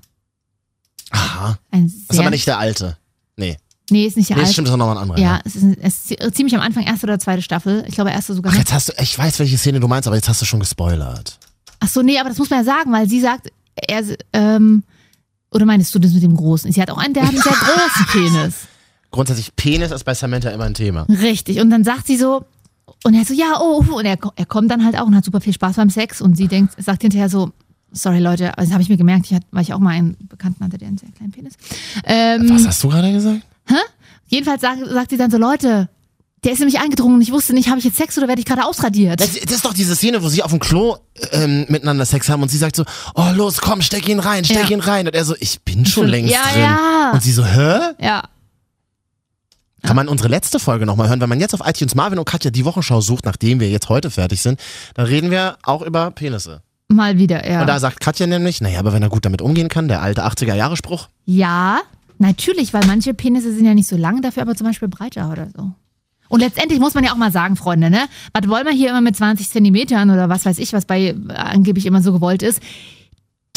Aha. 1.12 1.60
Ein 1.72 1.84
Das 1.86 1.94
ist 1.94 2.12
sehr, 2.14 2.22
aber 2.22 2.30
nicht 2.32 2.48
der 2.48 2.58
alte. 2.58 2.98
Nee. 3.36 3.58
Nee, 3.92 4.06
ist 4.06 4.18
nicht 4.18 4.30
der 4.30 4.38
Nee, 4.38 4.42
alte. 4.44 4.54
stimmt, 4.54 4.68
das 4.68 4.74
ist 4.74 4.78
nochmal 4.78 4.98
ein 4.98 5.04
anderer. 5.04 5.20
Ja, 5.20 5.40
es 5.46 5.56
ist, 5.56 5.66
es 5.82 6.12
ist 6.12 6.36
ziemlich 6.36 6.56
am 6.56 6.62
Anfang, 6.62 6.84
erste 6.84 7.06
oder 7.06 7.20
zweite 7.20 7.42
Staffel. 7.42 7.84
Ich 7.88 7.96
glaube, 7.96 8.12
erste 8.12 8.34
sogar. 8.34 8.54
Ach, 8.54 8.58
jetzt 8.58 8.74
hast 8.74 8.90
du, 8.90 8.94
ich 9.02 9.18
weiß, 9.18 9.40
welche 9.40 9.58
Szene 9.58 9.80
du 9.80 9.88
meinst, 9.88 10.08
aber 10.08 10.16
jetzt 10.16 10.30
hast 10.30 10.42
du 10.42 10.46
schon 10.46 10.60
gespoilert. 10.60 11.40
Ach 11.80 11.88
so, 11.88 12.02
nee, 12.02 12.20
aber 12.20 12.30
das 12.30 12.38
muss 12.38 12.50
man 12.50 12.60
ja 12.60 12.66
sagen, 12.66 12.92
weil 12.92 13.08
sie 13.08 13.22
sagt, 13.22 13.52
er, 13.76 14.04
ähm, 14.34 14.84
oder 15.52 15.66
meinst 15.66 15.94
du 15.96 16.00
das 16.00 16.14
mit 16.14 16.24
dem 16.24 16.36
Großen? 16.36 16.72
Sie 16.72 16.82
hat 16.82 16.90
auch 16.92 16.98
einen, 16.98 17.14
der 17.14 17.24
hat 17.24 17.30
einen 17.30 17.42
sehr 17.42 17.52
großen 17.54 18.06
Penis. 18.12 18.56
Grundsätzlich, 19.12 19.56
Penis 19.56 19.92
ist 19.92 20.04
bei 20.04 20.14
Samantha 20.14 20.50
immer 20.50 20.66
ein 20.66 20.74
Thema. 20.74 21.04
Richtig. 21.10 21.60
Und 21.60 21.70
dann 21.70 21.84
sagt 21.84 22.08
sie 22.08 22.18
so, 22.18 22.46
und 23.04 23.14
er 23.14 23.26
so, 23.26 23.34
ja, 23.34 23.60
oh, 23.60 23.84
oh. 23.90 23.98
und 23.98 24.06
er, 24.06 24.18
er 24.36 24.46
kommt 24.46 24.70
dann 24.70 24.86
halt 24.86 24.98
auch 24.98 25.08
und 25.08 25.16
hat 25.16 25.26
super 25.26 25.42
viel 25.42 25.54
Spaß 25.54 25.78
beim 25.78 25.90
Sex 25.90 26.22
und 26.22 26.36
sie 26.36 26.48
denkt, 26.48 26.74
sagt 26.84 27.02
hinterher 27.02 27.30
so, 27.30 27.52
sorry 27.92 28.20
Leute, 28.20 28.58
also 28.58 28.70
das 28.70 28.74
habe 28.74 28.84
ich 28.84 28.90
mir 28.90 28.98
gemerkt, 28.98 29.26
ich 29.28 29.34
hatte, 29.34 29.48
weil 29.52 29.64
ich 29.64 29.74
auch 29.74 29.80
mal 29.80 29.92
einen 29.92 30.16
Bekannten 30.28 30.64
hatte, 30.64 30.78
der 30.78 30.90
einen 30.90 30.98
sehr 30.98 31.10
kleinen 31.12 31.32
Penis. 31.32 31.54
Ähm, 32.04 32.50
Was 32.50 32.68
hast 32.68 32.84
du 32.84 32.90
gerade 32.90 33.12
gesagt? 33.12 33.42
Jedenfalls 34.28 34.62
sagt, 34.62 34.80
sagt 34.90 35.10
sie 35.12 35.18
dann 35.18 35.32
so, 35.32 35.38
Leute, 35.38 35.90
der 36.44 36.54
ist 36.54 36.60
nämlich 36.60 36.80
eingedrungen 36.80 37.16
und 37.16 37.22
ich 37.22 37.32
wusste 37.34 37.54
nicht, 37.54 37.68
habe 37.70 37.80
ich 37.80 37.86
jetzt 37.86 37.98
Sex 37.98 38.18
oder 38.18 38.28
werde 38.30 38.40
ich 38.40 38.46
gerade 38.46 38.64
ausradiert? 38.66 39.20
Das, 39.20 39.34
das 39.34 39.52
ist 39.56 39.66
doch 39.66 39.74
diese 39.74 39.96
Szene, 39.96 40.24
wo 40.24 40.30
sie 40.30 40.42
auf 40.42 40.52
dem 40.52 40.60
Klo 40.60 40.98
ähm, 41.32 41.66
miteinander 41.68 42.06
Sex 42.06 42.30
haben 42.30 42.42
und 42.42 42.50
sie 42.50 42.58
sagt 42.58 42.76
so, 42.78 42.86
oh 43.16 43.28
los, 43.36 43.60
komm, 43.60 43.82
steck 43.82 44.08
ihn 44.08 44.20
rein, 44.20 44.46
steck 44.46 44.70
Ja. 44.70 44.78
ihn 44.78 44.80
rein. 44.80 45.06
Und 45.08 45.16
er 45.16 45.26
so, 45.26 45.36
ich 45.40 45.60
bin 45.62 45.86
schon 45.86 46.04
Schon- 46.04 46.08
längst 46.12 46.34
ja, 46.34 46.42
drin. 46.54 46.62
ja. 46.62 47.12
Und 47.14 47.22
sie 47.24 47.32
so, 47.34 47.46
hä? 47.46 47.80
ja. 48.00 48.24
Kann 49.82 49.96
man 49.96 50.08
unsere 50.10 50.28
letzte 50.30 50.60
Folge 50.60 50.86
nochmal 50.86 51.08
hören, 51.08 51.22
wenn 51.22 51.30
man 51.30 51.40
jetzt 51.40 51.54
auf 51.54 51.62
iTunes 51.66 51.96
Marvin 51.96 52.20
und 52.20 52.26
Katja 52.26 52.52
die 52.52 52.66
Wochenschau 52.66 53.00
sucht, 53.00 53.26
nachdem 53.26 53.60
wir 53.62 53.70
jetzt 53.70 53.88
heute 53.88 54.12
fertig 54.12 54.42
sind, 54.42 54.60
dann 54.94 55.06
reden 55.06 55.32
wir 55.32 55.58
auch 55.64 55.82
über 55.82 56.12
Penisse. 56.12 56.62
Mal 56.90 57.18
wieder, 57.18 57.50
ja. 57.50 57.62
Und 57.62 57.68
da 57.68 57.80
sagt 57.80 58.00
Katja 58.02 58.28
nämlich, 58.28 58.60
naja, 58.62 58.80
aber 58.80 58.92
wenn 58.94 59.04
er 59.04 59.10
gut 59.10 59.24
damit 59.24 59.42
umgehen 59.42 59.70
kann, 59.70 59.88
der 59.88 60.02
alte 60.02 60.26
80er-Jahre-Spruch. 60.26 61.08
Ja, 61.26 61.80
natürlich, 62.20 62.74
weil 62.74 62.86
manche 62.86 63.14
Penisse 63.14 63.54
sind 63.54 63.66
ja 63.66 63.74
nicht 63.74 63.88
so 63.88 63.98
lang, 63.98 64.22
dafür 64.22 64.44
aber 64.44 64.56
zum 64.56 64.68
Beispiel 64.68 64.88
breiter 64.88 65.32
oder 65.32 65.48
so. 65.56 65.72
Und 66.30 66.42
letztendlich 66.42 66.80
muss 66.80 66.94
man 66.94 67.04
ja 67.04 67.12
auch 67.12 67.18
mal 67.18 67.32
sagen, 67.32 67.56
Freunde, 67.56 67.90
ne? 67.90 68.08
Was 68.34 68.48
wollen 68.48 68.66
wir 68.66 68.72
hier 68.74 68.90
immer 68.92 69.02
mit 69.02 69.16
20 69.18 69.50
Zentimetern 69.50 70.12
oder 70.12 70.30
was 70.30 70.46
weiß 70.46 70.60
ich, 70.60 70.74
was 70.74 70.86
bei 70.86 71.08
äh, 71.08 71.34
angeblich 71.34 71.86
immer 71.88 72.02
so 72.04 72.14
gewollt 72.14 72.44
ist? 72.44 72.62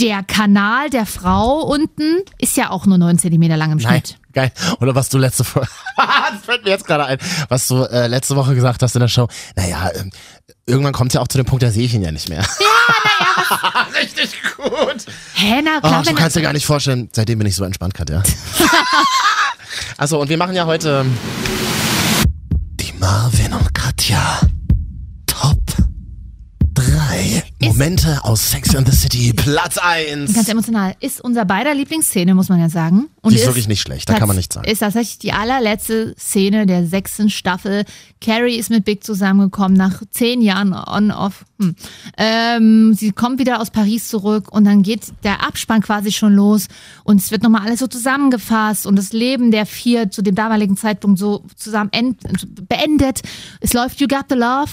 Der 0.01 0.22
Kanal 0.22 0.88
der 0.88 1.05
Frau 1.05 1.61
unten 1.61 2.22
ist 2.38 2.57
ja 2.57 2.70
auch 2.70 2.87
nur 2.87 2.96
9 2.96 3.18
Zentimeter 3.18 3.59
lang 3.59 3.72
im 3.72 3.79
Nein, 3.79 4.01
Schnitt. 4.01 4.18
geil. 4.33 4.51
Oder 4.81 4.94
was 4.94 5.11
du 5.11 5.18
letzte 5.18 5.44
Woche, 5.44 5.68
das 6.33 6.44
fällt 6.46 6.64
mir 6.64 6.70
jetzt 6.70 6.87
gerade 6.87 7.05
ein, 7.05 7.18
was 7.51 7.68
du 7.68 7.83
äh, 7.85 8.07
letzte 8.07 8.35
Woche 8.37 8.55
gesagt 8.55 8.83
hast 8.83 8.96
in 8.96 9.01
der 9.01 9.09
Show. 9.09 9.29
Naja, 9.55 9.90
ähm, 9.94 10.11
irgendwann 10.66 10.92
kommt 10.92 11.14
ja 11.14 11.20
auch 11.20 11.28
zu 11.28 11.38
dem 11.38 11.46
Punkt, 11.46 11.62
da 11.62 11.70
sehe 11.70 11.84
ich 11.84 11.94
ihn 11.94 12.02
ja 12.02 12.12
nicht 12.12 12.28
mehr. 12.28 12.42
Ja, 12.42 12.46
naja. 13.68 13.86
Richtig 14.00 14.30
gut. 14.56 15.04
Hä, 15.34 15.60
na 15.62 15.78
Oh, 15.78 15.80
klar, 15.80 16.02
du 16.02 16.08
wenn 16.08 16.16
kannst 16.16 16.36
dir 16.36 16.42
gar 16.42 16.52
nicht 16.52 16.66
vorstellen, 16.66 17.08
seitdem 17.12 17.38
bin 17.38 17.46
ich 17.48 17.54
so 17.56 17.64
entspannt, 17.64 17.94
Katja. 17.94 18.22
Achso, 19.98 20.18
und 20.20 20.28
wir 20.28 20.36
machen 20.36 20.54
ja 20.54 20.66
heute 20.66 21.04
die 22.80 22.92
Marvin 22.98 23.52
und 23.52 23.74
Katja 23.74 24.40
Momente 27.72 28.22
aus 28.22 28.50
Sex 28.50 28.76
and 28.76 28.87
the 28.87 28.94
City, 28.94 29.32
Platz 29.32 29.78
1. 29.78 30.35
Ganz 30.35 30.46
emotional. 30.46 30.94
Ist 31.00 31.22
unser 31.22 31.46
beider 31.46 31.74
Lieblingsszene, 31.74 32.35
muss 32.35 32.50
man 32.50 32.61
ja 32.61 32.68
sagen. 32.68 33.08
Und 33.22 33.32
Die 33.32 33.38
ist 33.38 33.46
wirklich 33.46 33.66
nicht 33.66 33.80
schlecht, 33.80 34.11
da 34.11 34.12
kann 34.12 34.28
man 34.28 34.37
nichts 34.37 34.54
sagen. 34.54 34.68
Ist 34.68 34.80
tatsächlich 34.80 35.18
die 35.20 35.32
allerletzte 35.32 36.14
Szene 36.18 36.66
der 36.66 36.87
sechsten 36.87 37.30
Staffel. 37.30 37.87
Carrie 38.20 38.56
ist 38.56 38.68
mit 38.68 38.85
Big 38.85 39.02
zusammengekommen 39.02 39.74
nach 39.74 40.02
zehn 40.11 40.42
Jahren 40.42 40.74
on-off. 40.74 41.46
Hm. 41.61 41.74
Ähm, 42.18 42.92
sie 42.92 43.11
kommt 43.12 43.38
wieder 43.38 43.58
aus 43.58 43.70
Paris 43.70 44.06
zurück 44.06 44.52
und 44.52 44.64
dann 44.64 44.82
geht 44.82 45.06
der 45.24 45.42
Abspann 45.42 45.80
quasi 45.80 46.12
schon 46.12 46.35
los 46.35 46.66
und 47.04 47.22
es 47.22 47.30
wird 47.30 47.42
nochmal 47.42 47.62
alles 47.62 47.78
so 47.78 47.87
zusammengefasst 47.87 48.87
und 48.87 48.96
das 48.96 49.14
Leben 49.14 49.50
der 49.50 49.64
vier 49.64 50.11
zu 50.11 50.20
dem 50.20 50.35
damaligen 50.35 50.76
Zeitpunkt 50.76 51.18
so 51.18 51.42
zusammen 51.56 51.88
end, 51.92 52.18
beendet. 52.68 53.22
Es 53.61 53.72
läuft 53.72 53.98
You 53.98 54.08
Got 54.08 54.26
the 54.28 54.37
Love. 54.37 54.68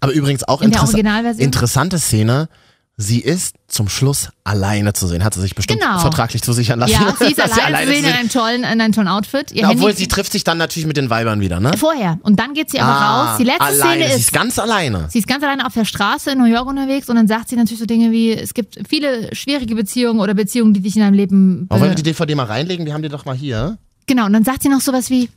Aber 0.00 0.12
übrigens 0.12 0.44
auch 0.44 0.62
In 0.62 0.76
Originalversion? 0.76 1.44
interessante 1.44 1.98
Szene. 1.98 2.48
Sie 2.96 3.18
ist 3.18 3.56
zum 3.66 3.88
Schluss 3.88 4.28
alleine 4.44 4.92
zu 4.92 5.08
sehen. 5.08 5.24
Hat 5.24 5.34
sie 5.34 5.40
sich 5.40 5.56
bestimmt 5.56 5.80
Genau. 5.80 5.98
vertraglich 5.98 6.42
zusichern 6.42 6.78
lassen. 6.78 6.92
Ja, 6.92 7.12
sie 7.18 7.24
ist 7.24 7.38
dass 7.40 7.58
alleine 7.58 7.88
zu 7.90 7.96
sehen 7.96 8.04
in 8.04 8.12
einem 8.12 8.28
tollen, 8.28 8.62
in 8.62 8.80
einem 8.80 8.92
tollen 8.92 9.08
Outfit. 9.08 9.50
Ihr 9.50 9.62
Ja, 9.62 9.70
obwohl 9.70 9.88
Handy- 9.90 10.02
sie 10.02 10.06
trifft 10.06 10.30
sich 10.30 10.44
dann 10.44 10.58
natürlich 10.58 10.86
mit 10.86 10.96
den 10.96 11.10
Weibern 11.10 11.40
wieder, 11.40 11.58
ne? 11.58 11.72
Vorher. 11.76 12.20
Und 12.22 12.38
dann 12.38 12.54
geht 12.54 12.70
sie 12.70 12.78
aber 12.78 12.92
Ah, 12.92 13.30
raus. 13.32 13.38
Die 13.38 13.42
letzte 13.42 13.62
alleine. 13.64 13.80
Szene 14.04 14.04
Sie 14.06 14.12
ist, 14.14 14.20
ist 14.26 14.32
ganz 14.32 14.58
alleine. 14.60 15.08
sie 15.10 15.18
ist 15.18 15.26
ganz 15.26 15.42
alleine 15.42 15.66
auf 15.66 15.74
der 15.74 15.84
Straße 15.84 16.30
in 16.30 16.38
New 16.38 16.44
York 16.44 16.68
unterwegs 16.68 17.08
und 17.08 17.16
dann 17.16 17.26
sagt 17.26 17.48
sie 17.48 17.56
natürlich 17.56 17.80
so 17.80 17.86
Dinge 17.86 18.12
wie, 18.12 18.30
es 18.32 18.54
gibt 18.54 18.78
viele 18.88 19.34
schwierige 19.34 19.74
Beziehungen 19.74 20.20
oder 20.20 20.34
Beziehungen, 20.34 20.72
die 20.72 20.80
dich 20.80 20.94
in 20.94 21.02
deinem 21.02 21.14
Leben... 21.14 21.66
Aber 21.70 21.80
wollen 21.80 21.90
wir 21.90 21.96
die 21.96 22.04
DVD 22.04 22.36
mal 22.36 22.46
reinlegen? 22.46 22.86
Wir 22.86 22.94
haben 22.94 23.02
die 23.02 23.08
doch 23.08 23.24
mal 23.24 23.34
hier. 23.34 23.76
genau, 24.06 24.26
und 24.26 24.32
dann 24.34 24.44
sagt 24.44 24.62
sie 24.62 24.68
noch 24.68 24.80
sowas 24.80 25.10
wie, 25.10 25.28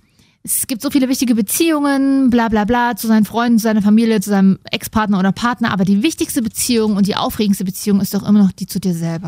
es 0.43 0.67
gibt 0.67 0.81
so 0.81 0.89
viele 0.89 1.09
wichtige 1.09 1.35
Beziehungen, 1.35 2.29
bla 2.29 2.47
bla 2.47 2.63
bla, 2.65 2.95
zu 2.95 3.07
seinen 3.07 3.25
Freunden, 3.25 3.59
zu 3.59 3.63
seiner 3.63 3.81
Familie, 3.81 4.21
zu 4.21 4.29
seinem 4.29 4.59
Ex-Partner 4.71 5.19
oder 5.19 5.31
Partner, 5.31 5.71
aber 5.71 5.83
die 5.83 6.03
wichtigste 6.03 6.41
Beziehung 6.41 6.95
und 6.95 7.07
die 7.07 7.15
aufregendste 7.15 7.65
Beziehung 7.65 7.99
ist 8.01 8.13
doch 8.13 8.27
immer 8.27 8.43
noch 8.43 8.51
die 8.51 8.67
zu 8.67 8.79
dir 8.79 8.93
selber. 8.93 9.27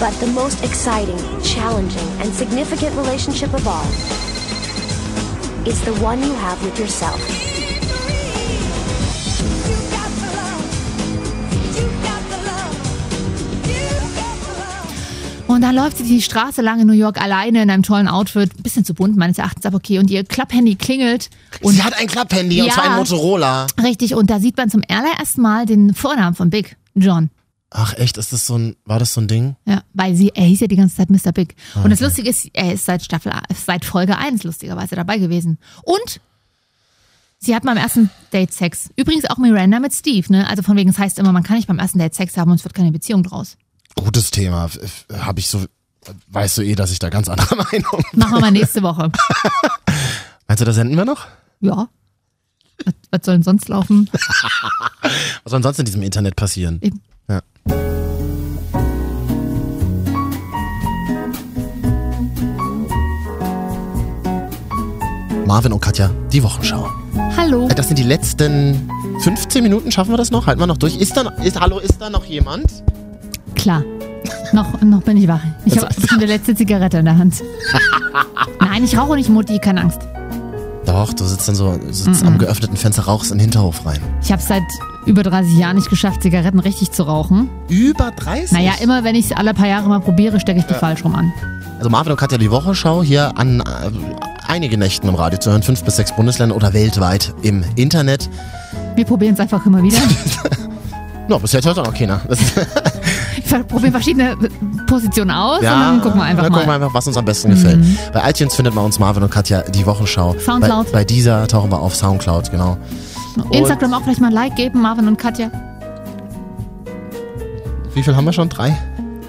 But 0.00 0.12
the 0.20 0.26
most 0.26 0.62
exciting, 0.62 1.18
challenging, 1.42 2.06
and 2.20 2.32
significant 2.32 2.96
relationship 2.96 3.52
of 3.52 3.66
all 3.66 3.84
is 5.66 5.80
the 5.84 5.90
one 6.00 6.22
you 6.22 6.32
have 6.34 6.62
with 6.64 6.78
yourself. 6.78 7.57
Und 15.48 15.62
dann 15.62 15.74
läuft 15.74 15.96
sie 15.96 16.04
die 16.04 16.20
Straße 16.22 16.60
lang 16.60 16.78
in 16.80 16.86
New 16.86 16.92
York 16.92 17.20
alleine 17.20 17.62
in 17.62 17.70
einem 17.70 17.82
tollen 17.82 18.06
Outfit, 18.06 18.62
bisschen 18.62 18.84
zu 18.84 18.92
bunt 18.94 19.16
meines 19.16 19.38
Erachtens, 19.38 19.64
aber 19.64 19.76
okay, 19.76 19.98
und 19.98 20.10
ihr 20.10 20.22
Klapphandy 20.22 20.74
klingelt 20.76 21.30
und 21.62 21.72
sie 21.74 21.82
hat 21.82 21.98
ein 21.98 22.06
Klapphandy 22.06 22.60
und 22.60 22.68
Ja. 22.68 22.74
zwar 22.74 22.84
ein 22.90 22.96
Motorola. 22.96 23.66
Richtig, 23.82 24.14
und 24.14 24.28
da 24.28 24.40
sieht 24.40 24.56
man 24.58 24.70
zum 24.70 24.82
allerersten 24.88 25.40
Mal 25.40 25.64
den 25.64 25.94
Vornamen 25.94 26.36
von 26.36 26.50
Big, 26.50 26.76
John. 26.94 27.30
Ach 27.70 27.94
echt, 27.94 28.18
ist 28.18 28.32
das 28.32 28.46
so 28.46 28.56
ein, 28.56 28.76
war 28.84 28.98
das 28.98 29.14
so 29.14 29.20
ein 29.22 29.28
Ding? 29.28 29.56
Ja, 29.66 29.82
weil 29.94 30.14
sie, 30.14 30.30
er 30.34 30.44
hieß 30.44 30.60
ja 30.60 30.66
die 30.66 30.76
ganze 30.76 30.96
Zeit 30.96 31.10
Mr. 31.10 31.32
Big. 31.32 31.54
Und 31.82 31.90
das 31.90 32.00
Lustige 32.00 32.28
ist, 32.28 32.48
er 32.52 32.74
ist 32.74 32.84
seit 32.84 33.02
Staffel, 33.02 33.32
seit 33.54 33.84
Folge 33.86 34.16
1 34.18 34.44
lustigerweise 34.44 34.96
dabei 34.96 35.16
gewesen. 35.18 35.58
Und 35.82 36.20
sie 37.38 37.54
hat 37.54 37.62
beim 37.64 37.76
ersten 37.78 38.10
Date 38.32 38.52
Sex. 38.52 38.90
Übrigens 38.96 39.24
auch 39.28 39.38
Miranda 39.38 39.80
mit 39.80 39.92
Steve, 39.94 40.30
ne? 40.30 40.46
Also 40.48 40.62
von 40.62 40.76
wegen, 40.76 40.90
es 40.90 40.98
heißt 40.98 41.18
immer, 41.18 41.32
man 41.32 41.42
kann 41.42 41.56
nicht 41.56 41.68
beim 41.68 41.78
ersten 41.78 41.98
Date 41.98 42.14
Sex 42.14 42.36
haben 42.36 42.50
und 42.50 42.58
es 42.58 42.64
wird 42.64 42.74
keine 42.74 42.92
Beziehung 42.92 43.22
draus. 43.22 43.56
Gutes 43.94 44.30
Thema. 44.30 44.68
Habe 45.12 45.40
ich 45.40 45.48
so, 45.48 45.64
weißt 46.28 46.58
du 46.58 46.62
eh, 46.62 46.74
dass 46.74 46.90
ich 46.90 46.98
da 46.98 47.08
ganz 47.10 47.28
anderer 47.28 47.56
Meinung 47.72 48.02
bin. 48.10 48.20
Machen 48.20 48.34
wir 48.34 48.40
mal 48.40 48.50
nächste 48.50 48.82
Woche. 48.82 49.10
Meinst 50.48 50.60
du, 50.60 50.64
da 50.64 50.72
senden 50.72 50.96
wir 50.96 51.04
noch? 51.04 51.26
Ja. 51.60 51.88
Was, 52.84 52.94
was 53.10 53.20
soll 53.24 53.34
denn 53.34 53.42
sonst 53.42 53.68
laufen? 53.68 54.08
Was 55.42 55.50
soll 55.50 55.62
sonst 55.62 55.78
in 55.78 55.84
diesem 55.84 56.02
Internet 56.02 56.36
passieren? 56.36 56.78
Eben. 56.82 57.00
Ja. 57.28 57.42
Marvin 65.46 65.72
und 65.72 65.80
Katja, 65.80 66.10
die 66.30 66.42
Wochenschau. 66.42 66.88
Hallo. 67.36 67.68
Das 67.74 67.88
sind 67.88 67.98
die 67.98 68.02
letzten 68.02 68.88
15 69.22 69.62
Minuten. 69.62 69.90
Schaffen 69.90 70.10
wir 70.12 70.18
das 70.18 70.30
noch? 70.30 70.46
Halten 70.46 70.60
wir 70.60 70.66
noch 70.66 70.76
durch? 70.76 70.96
Ist 70.96 71.16
da, 71.16 71.22
ist, 71.42 71.58
hallo, 71.58 71.78
ist 71.78 71.98
da 72.00 72.10
noch 72.10 72.24
jemand? 72.26 72.84
Klar. 73.58 73.82
Noch, 74.52 74.80
noch 74.80 75.02
bin 75.02 75.16
ich 75.16 75.28
wach. 75.28 75.40
Ich 75.64 75.76
habe 75.76 75.88
schon 76.08 76.20
die 76.20 76.26
letzte 76.26 76.54
Zigarette 76.54 76.98
in 76.98 77.04
der 77.04 77.18
Hand. 77.18 77.42
Nein, 78.60 78.84
ich 78.84 78.96
rauche 78.96 79.16
nicht, 79.16 79.28
Mutti, 79.28 79.58
keine 79.58 79.82
Angst. 79.82 80.00
Doch, 80.86 81.12
du 81.12 81.24
sitzt 81.24 81.46
dann 81.48 81.54
so, 81.54 81.78
sitzt 81.90 82.24
am 82.24 82.38
geöffneten 82.38 82.76
Fenster, 82.76 83.02
rauchst 83.02 83.30
in 83.30 83.36
den 83.36 83.42
Hinterhof 83.42 83.84
rein. 83.84 84.00
Ich 84.22 84.32
habe 84.32 84.40
seit 84.40 84.62
über 85.04 85.22
30 85.22 85.58
Jahren 85.58 85.76
nicht 85.76 85.90
geschafft, 85.90 86.22
Zigaretten 86.22 86.60
richtig 86.60 86.92
zu 86.92 87.02
rauchen. 87.02 87.50
Über 87.68 88.10
30? 88.10 88.52
Naja, 88.52 88.72
immer 88.80 89.04
wenn 89.04 89.14
ich 89.14 89.26
es 89.26 89.32
alle 89.32 89.52
paar 89.52 89.66
Jahre 89.66 89.88
mal 89.88 90.00
probiere, 90.00 90.40
stecke 90.40 90.60
ich 90.60 90.64
die 90.64 90.74
falsch 90.74 91.04
rum 91.04 91.14
an. 91.14 91.30
Also 91.76 91.90
Marvin 91.90 92.12
und 92.12 92.18
Katja, 92.18 92.38
die 92.38 92.50
Wochenschau 92.50 93.02
hier 93.02 93.36
an 93.36 93.60
äh, 93.60 93.64
einige 94.46 94.78
Nächten 94.78 95.08
im 95.08 95.14
Radio 95.14 95.38
zu 95.38 95.50
hören, 95.50 95.62
fünf 95.62 95.84
bis 95.84 95.96
sechs 95.96 96.14
Bundesländer 96.16 96.56
oder 96.56 96.72
weltweit 96.72 97.34
im 97.42 97.64
Internet. 97.76 98.30
Wir 98.94 99.04
probieren 99.04 99.34
es 99.34 99.40
einfach 99.40 99.64
immer 99.66 99.82
wieder. 99.82 99.98
No, 101.28 101.38
bis 101.38 101.52
jetzt 101.52 101.66
hört 101.66 101.78
auch 101.78 101.84
noch 101.84 101.94
keiner. 101.94 102.22
Wir 103.46 103.62
probieren 103.64 103.92
verschiedene 103.92 104.36
Positionen 104.86 105.30
aus 105.30 105.58
und 105.58 105.64
dann 105.64 106.00
gucken 106.00 106.18
wir 106.18 106.24
einfach 106.24 106.42
dann 106.44 106.52
mal. 106.52 106.58
gucken 106.58 106.70
wir 106.70 106.74
einfach, 106.74 106.94
was 106.94 107.06
uns 107.06 107.16
am 107.16 107.24
besten 107.24 107.50
gefällt. 107.50 107.80
Bei 108.12 108.28
iTunes 108.28 108.54
findet 108.54 108.74
man 108.74 108.84
uns 108.84 108.98
Marvin 108.98 109.22
und 109.22 109.30
Katja 109.30 109.62
die 109.62 109.86
Wochenschau. 109.86 110.34
Soundcloud. 110.38 110.86
Bei, 110.86 110.98
bei 110.98 111.04
dieser 111.04 111.46
tauchen 111.46 111.70
wir 111.70 111.80
auf 111.80 111.94
Soundcloud, 111.94 112.50
genau. 112.50 112.76
Instagram 113.52 113.94
auch 113.94 114.02
vielleicht 114.02 114.20
mal 114.20 114.28
ein 114.28 114.32
Like 114.32 114.56
geben, 114.56 114.80
Marvin 114.82 115.06
und 115.08 115.16
Katja. 115.16 115.50
Wie 117.94 118.02
viel 118.02 118.14
haben 118.14 118.24
wir 118.24 118.32
schon? 118.32 118.48
Drei? 118.48 118.76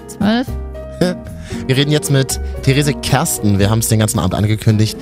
Zwölf. 0.06 0.46
Wir 1.66 1.76
reden 1.76 1.90
jetzt 1.90 2.10
mit 2.10 2.40
Therese 2.62 2.94
Kersten. 2.94 3.58
Wir 3.58 3.70
haben 3.70 3.80
es 3.80 3.88
den 3.88 3.98
ganzen 3.98 4.18
Abend 4.18 4.34
angekündigt. 4.34 4.96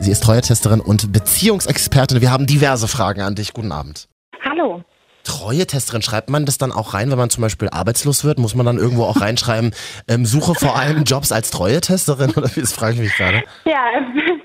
Sie 0.00 0.10
ist 0.10 0.22
Treue-Testerin 0.22 0.80
und 0.80 1.12
Beziehungsexpertin. 1.12 2.20
Wir 2.20 2.30
haben 2.30 2.46
diverse 2.46 2.88
Fragen 2.88 3.20
an 3.22 3.34
dich. 3.34 3.52
Guten 3.52 3.72
Abend. 3.72 4.08
Hallo. 4.44 4.82
Treue-Testerin, 5.24 6.02
schreibt 6.02 6.30
man 6.30 6.46
das 6.46 6.58
dann 6.58 6.72
auch 6.72 6.94
rein, 6.94 7.10
wenn 7.10 7.18
man 7.18 7.30
zum 7.30 7.42
Beispiel 7.42 7.68
arbeitslos 7.68 8.24
wird? 8.24 8.38
Muss 8.38 8.54
man 8.54 8.66
dann 8.66 8.78
irgendwo 8.78 9.04
auch 9.04 9.20
reinschreiben, 9.20 9.74
ähm, 10.08 10.24
suche 10.24 10.54
vor 10.54 10.76
allem 10.76 11.04
Jobs 11.04 11.32
als 11.32 11.50
Treue-Testerin? 11.50 12.30
Oder 12.30 12.54
wie, 12.54 12.60
das 12.60 12.72
frage 12.72 12.94
ich 12.94 13.00
mich 13.00 13.16
gerade. 13.16 13.42
Ja, 13.64 13.84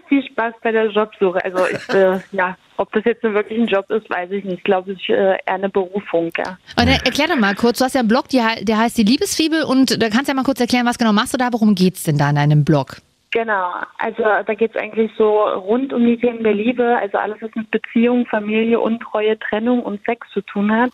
viel 0.07 0.23
Spaß 0.23 0.55
bei 0.63 0.71
der 0.71 0.87
Jobsuche. 0.87 1.43
Also 1.45 1.65
ich, 1.67 1.95
äh, 1.95 2.19
ja, 2.31 2.57
ob 2.77 2.91
das 2.93 3.03
jetzt 3.05 3.23
nun 3.23 3.33
wirklich 3.33 3.59
ein 3.59 3.67
Job 3.67 3.89
ist, 3.89 4.09
weiß 4.09 4.31
ich 4.31 4.43
nicht. 4.43 4.59
Ich 4.59 4.63
glaube, 4.63 4.91
es 4.91 4.99
ist 4.99 5.09
äh, 5.09 5.13
eher 5.13 5.39
eine 5.45 5.69
Berufung, 5.69 6.31
ja. 6.37 6.57
Und 6.77 6.87
dann 6.87 6.87
erklär 6.89 7.27
doch 7.27 7.35
mal 7.35 7.55
kurz, 7.55 7.79
du 7.79 7.85
hast 7.85 7.93
ja 7.93 7.99
einen 7.99 8.07
Blog, 8.07 8.29
der 8.29 8.77
heißt 8.77 8.97
die 8.97 9.03
Liebesfibel 9.03 9.63
und 9.63 10.01
da 10.01 10.09
kannst 10.09 10.27
du 10.27 10.31
ja 10.31 10.35
mal 10.35 10.43
kurz 10.43 10.59
erklären, 10.59 10.85
was 10.85 10.97
genau 10.97 11.13
machst 11.13 11.33
du 11.33 11.37
da, 11.37 11.49
worum 11.51 11.75
geht's 11.75 12.03
denn 12.03 12.17
da 12.17 12.29
in 12.29 12.35
deinem 12.35 12.63
Blog? 12.63 12.97
Genau, 13.31 13.73
also 13.99 14.23
da 14.23 14.53
geht 14.55 14.73
es 14.73 14.81
eigentlich 14.81 15.11
so 15.15 15.43
rund 15.43 15.93
um 15.93 16.03
die 16.03 16.17
Themen 16.17 16.43
der 16.43 16.53
Liebe, 16.53 16.97
also 16.97 17.19
alles, 17.19 17.37
was 17.41 17.53
mit 17.53 17.69
Beziehung, 17.69 18.25
Familie, 18.25 18.79
Untreue, 18.79 19.37
Trennung 19.37 19.83
und 19.83 20.03
Sex 20.03 20.27
zu 20.33 20.41
tun 20.41 20.71
hat. 20.71 20.91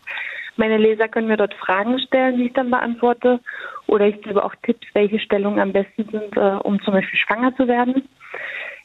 Meine 0.57 0.77
Leser 0.77 1.07
können 1.07 1.27
mir 1.27 1.37
dort 1.37 1.53
Fragen 1.53 1.97
stellen, 1.99 2.37
die 2.37 2.47
ich 2.47 2.53
dann 2.53 2.71
beantworte. 2.71 3.39
Oder 3.87 4.07
ich 4.07 4.21
gebe 4.21 4.43
auch 4.43 4.53
Tipps, 4.63 4.85
welche 4.93 5.19
Stellungen 5.19 5.59
am 5.59 5.71
besten 5.71 6.07
sind, 6.11 6.35
äh, 6.35 6.57
um 6.63 6.81
zum 6.81 6.93
Beispiel 6.93 7.19
schwanger 7.19 7.55
zu 7.55 7.67
werden. 7.67 8.07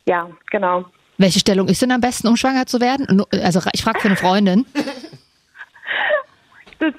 Ja, 0.06 0.28
genau. 0.50 0.84
Welche 1.18 1.40
Stellung 1.40 1.68
ist 1.68 1.82
denn 1.82 1.92
am 1.92 2.00
besten, 2.00 2.28
um 2.28 2.36
schwanger 2.36 2.66
zu 2.66 2.80
werden? 2.80 3.22
Also 3.42 3.60
ich 3.72 3.82
frage 3.82 4.00
für 4.00 4.08
eine 4.08 4.16
Freundin. 4.16 4.66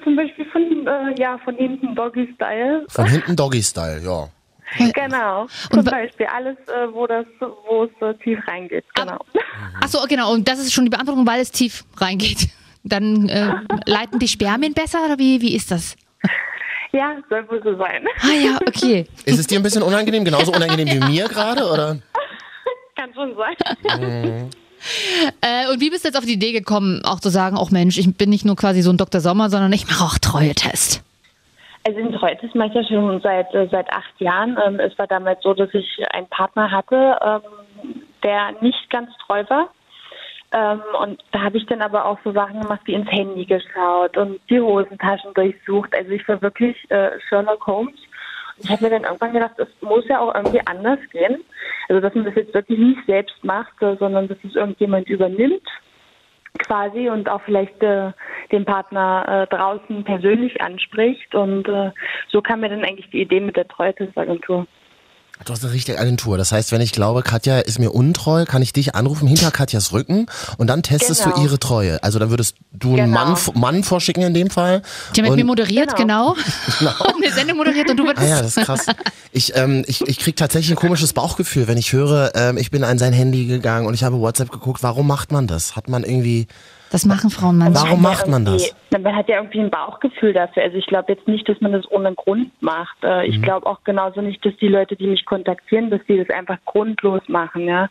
Zum 0.04 0.14
Beispiel 0.14 0.44
von, 0.46 0.86
äh, 0.86 1.20
ja, 1.20 1.38
von 1.38 1.56
hinten 1.56 1.94
Doggy 1.96 2.32
Style. 2.36 2.86
Von 2.88 3.06
hinten 3.06 3.34
Doggy-Style, 3.34 4.00
ja. 4.04 4.28
Genau. 4.78 5.46
Zum 5.70 5.84
Beispiel 5.84 6.26
alles, 6.26 6.56
äh, 6.68 6.92
wo 6.92 7.06
das, 7.06 7.26
wo 7.40 7.84
es 7.84 7.90
äh, 8.00 8.14
tief 8.22 8.38
reingeht. 8.46 8.84
Genau. 8.94 9.18
Ach 9.80 9.88
so, 9.88 9.98
genau. 10.08 10.32
Und 10.32 10.48
das 10.48 10.58
ist 10.58 10.72
schon 10.72 10.84
die 10.84 10.90
Beantwortung, 10.90 11.26
weil 11.26 11.40
es 11.40 11.50
tief 11.50 11.84
reingeht. 11.96 12.48
Dann 12.84 13.28
äh, 13.28 13.52
leiten 13.86 14.18
die 14.18 14.28
Spermien 14.28 14.74
besser 14.74 15.04
oder 15.04 15.18
wie, 15.18 15.40
wie 15.40 15.54
ist 15.54 15.70
das? 15.70 15.96
Ja, 16.92 17.16
soll 17.30 17.48
wohl 17.48 17.62
so 17.62 17.76
sein. 17.78 18.04
Ah 18.20 18.32
ja, 18.32 18.58
okay. 18.66 19.06
Ist 19.24 19.38
es 19.38 19.46
dir 19.46 19.58
ein 19.58 19.62
bisschen 19.62 19.82
unangenehm? 19.82 20.24
Genauso 20.24 20.52
unangenehm 20.52 20.88
wie 20.88 21.12
mir 21.12 21.26
gerade, 21.26 21.64
oder? 21.64 21.98
Kann 22.96 23.14
schon 23.14 23.34
sein. 23.34 24.50
Äh, 25.40 25.70
und 25.70 25.80
wie 25.80 25.88
bist 25.88 26.04
du 26.04 26.08
jetzt 26.08 26.18
auf 26.18 26.24
die 26.26 26.34
Idee 26.34 26.52
gekommen, 26.52 27.02
auch 27.04 27.20
zu 27.20 27.30
sagen, 27.30 27.56
auch 27.56 27.70
Mensch, 27.70 27.96
ich 27.96 28.14
bin 28.14 28.28
nicht 28.28 28.44
nur 28.44 28.56
quasi 28.56 28.82
so 28.82 28.90
ein 28.90 28.98
Dr. 28.98 29.22
Sommer, 29.22 29.48
sondern 29.48 29.72
ich 29.72 29.86
mache 29.86 30.04
auch 30.04 30.18
Treue-Test. 30.18 31.02
Also 31.84 31.98
den 31.98 32.12
Treutest 32.12 32.54
mache 32.54 32.68
ich 32.68 32.74
ja 32.74 32.84
schon 32.84 33.20
seit, 33.20 33.52
äh, 33.54 33.66
seit 33.70 33.92
acht 33.92 34.20
Jahren. 34.20 34.56
Ähm, 34.64 34.78
es 34.78 34.96
war 34.98 35.06
damals 35.06 35.42
so, 35.42 35.52
dass 35.52 35.72
ich 35.74 36.02
einen 36.12 36.28
Partner 36.28 36.70
hatte, 36.70 37.18
ähm, 37.20 38.02
der 38.22 38.52
nicht 38.60 38.88
ganz 38.90 39.10
treu 39.26 39.44
war. 39.48 39.68
Ähm, 40.52 40.82
und 41.00 41.22
da 41.32 41.40
habe 41.40 41.56
ich 41.56 41.66
dann 41.66 41.80
aber 41.80 42.04
auch 42.04 42.18
so 42.22 42.32
Sachen 42.32 42.60
gemacht, 42.60 42.82
wie 42.84 42.94
ins 42.94 43.10
Handy 43.10 43.46
geschaut 43.46 44.16
und 44.16 44.38
die 44.48 44.60
Hosentaschen 44.60 45.34
durchsucht. 45.34 45.94
Also 45.94 46.10
ich 46.10 46.26
war 46.28 46.40
wirklich 46.42 46.76
äh, 46.90 47.18
Sherlock 47.28 47.66
Holmes. 47.66 47.98
Und 48.58 48.64
ich 48.64 48.70
habe 48.70 48.84
mir 48.84 48.90
dann 48.90 49.04
irgendwann 49.04 49.32
gedacht, 49.32 49.58
es 49.58 49.68
muss 49.80 50.06
ja 50.08 50.20
auch 50.20 50.34
irgendwie 50.34 50.64
anders 50.66 51.00
gehen. 51.10 51.42
Also 51.88 52.00
dass 52.00 52.14
man 52.14 52.26
das 52.26 52.34
jetzt 52.36 52.54
wirklich 52.54 52.78
nicht 52.78 53.04
selbst 53.06 53.42
macht, 53.42 53.82
äh, 53.82 53.96
sondern 53.96 54.28
dass 54.28 54.38
es 54.44 54.54
irgendjemand 54.54 55.08
übernimmt 55.08 55.66
quasi 56.58 57.08
und 57.08 57.28
auch 57.28 57.42
vielleicht 57.42 57.82
äh, 57.82 58.12
den 58.50 58.64
Partner 58.64 59.46
äh, 59.50 59.54
draußen 59.54 60.04
persönlich 60.04 60.60
anspricht. 60.60 61.34
Und 61.34 61.68
äh, 61.68 61.90
so 62.28 62.42
kam 62.42 62.60
mir 62.60 62.68
dann 62.68 62.84
eigentlich 62.84 63.10
die 63.10 63.22
Idee 63.22 63.40
mit 63.40 63.56
der 63.56 63.68
Treue-Test-Agentur. 63.68 64.66
Du 65.44 65.52
hast 65.52 65.64
eine 65.64 65.72
richtige 65.72 65.98
Agentur. 65.98 66.38
Das 66.38 66.52
heißt, 66.52 66.70
wenn 66.72 66.80
ich 66.80 66.92
glaube, 66.92 67.22
Katja 67.22 67.58
ist 67.58 67.78
mir 67.78 67.90
untreu, 67.90 68.44
kann 68.44 68.62
ich 68.62 68.72
dich 68.72 68.94
anrufen 68.94 69.26
hinter 69.26 69.50
Katjas 69.50 69.92
Rücken 69.92 70.26
und 70.56 70.68
dann 70.68 70.82
testest 70.82 71.24
Genau. 71.24 71.36
du 71.36 71.42
ihre 71.42 71.58
Treue. 71.58 72.02
Also 72.02 72.18
dann 72.18 72.30
würdest 72.30 72.56
du 72.72 72.90
einen 72.96 73.10
Genau. 73.12 73.24
Mann, 73.24 73.36
Mann 73.54 73.84
vorschicken 73.84 74.22
in 74.22 74.34
dem 74.34 74.50
Fall. 74.50 74.82
Ich 75.12 75.18
habe 75.18 75.30
mit 75.30 75.38
mir 75.38 75.44
moderiert, 75.44 75.96
genau. 75.96 76.36
Eine 76.80 77.32
Sendung 77.32 77.56
moderiert 77.56 77.90
und 77.90 77.96
du 77.96 78.04
Ah 78.04 78.06
würdest. 78.08 78.28
ja, 78.28 78.42
das 78.42 78.56
ist 78.56 78.64
krass. 78.64 78.86
Ich, 79.32 79.56
ähm, 79.56 79.84
ich, 79.88 80.02
ich 80.06 80.18
krieg 80.18 80.36
tatsächlich 80.36 80.70
ein 80.70 80.76
komisches 80.76 81.12
Bauchgefühl, 81.12 81.66
wenn 81.66 81.78
ich 81.78 81.92
höre, 81.92 82.32
ähm, 82.34 82.56
ich 82.56 82.70
bin 82.70 82.84
an 82.84 82.98
sein 82.98 83.12
Handy 83.12 83.46
gegangen 83.46 83.86
und 83.86 83.94
ich 83.94 84.04
habe 84.04 84.20
WhatsApp 84.20 84.50
geguckt. 84.50 84.82
Warum 84.82 85.06
macht 85.06 85.32
man 85.32 85.46
das? 85.46 85.74
Hat 85.74 85.88
man 85.88 86.04
irgendwie. 86.04 86.46
Das 86.92 87.06
machen 87.06 87.30
Frauen 87.30 87.58
manchmal. 87.58 87.84
Warum 87.84 88.02
macht 88.02 88.28
man 88.28 88.44
das? 88.44 88.76
Man 88.90 89.16
hat 89.16 89.28
ja 89.28 89.36
irgendwie 89.36 89.60
ein 89.60 89.70
Bauchgefühl 89.70 90.34
dafür. 90.34 90.62
Also 90.62 90.76
ich 90.76 90.86
glaube 90.86 91.12
jetzt 91.12 91.26
nicht, 91.26 91.48
dass 91.48 91.60
man 91.60 91.72
das 91.72 91.90
ohne 91.90 92.14
Grund 92.14 92.50
macht. 92.60 93.02
Äh, 93.02 93.26
Ich 93.26 93.40
glaube 93.40 93.66
auch 93.66 93.82
genauso 93.84 94.20
nicht, 94.20 94.44
dass 94.44 94.54
die 94.58 94.68
Leute, 94.68 94.94
die 94.94 95.06
mich 95.06 95.24
kontaktieren, 95.24 95.90
dass 95.90 96.00
die 96.06 96.18
das 96.18 96.28
einfach 96.30 96.58
grundlos 96.66 97.22
machen. 97.28 97.66
Ja. 97.66 97.88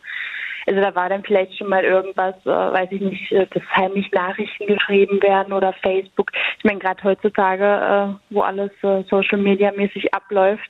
Also 0.67 0.79
da 0.79 0.93
war 0.93 1.09
dann 1.09 1.23
vielleicht 1.23 1.57
schon 1.57 1.69
mal 1.69 1.83
irgendwas, 1.83 2.35
äh, 2.45 2.49
weiß 2.49 2.91
ich 2.91 3.01
nicht, 3.01 3.31
äh, 3.31 3.47
dass 3.47 3.63
heimlich 3.75 4.11
Nachrichten 4.11 4.67
geschrieben 4.67 5.19
werden 5.23 5.51
oder 5.51 5.73
Facebook. 5.81 6.31
Ich 6.59 6.63
meine, 6.63 6.79
gerade 6.79 7.03
heutzutage, 7.03 7.65
äh, 7.65 8.33
wo 8.33 8.41
alles 8.41 8.71
Social 9.09 9.39
Media 9.39 9.71
mäßig 9.75 10.13
abläuft, 10.13 10.69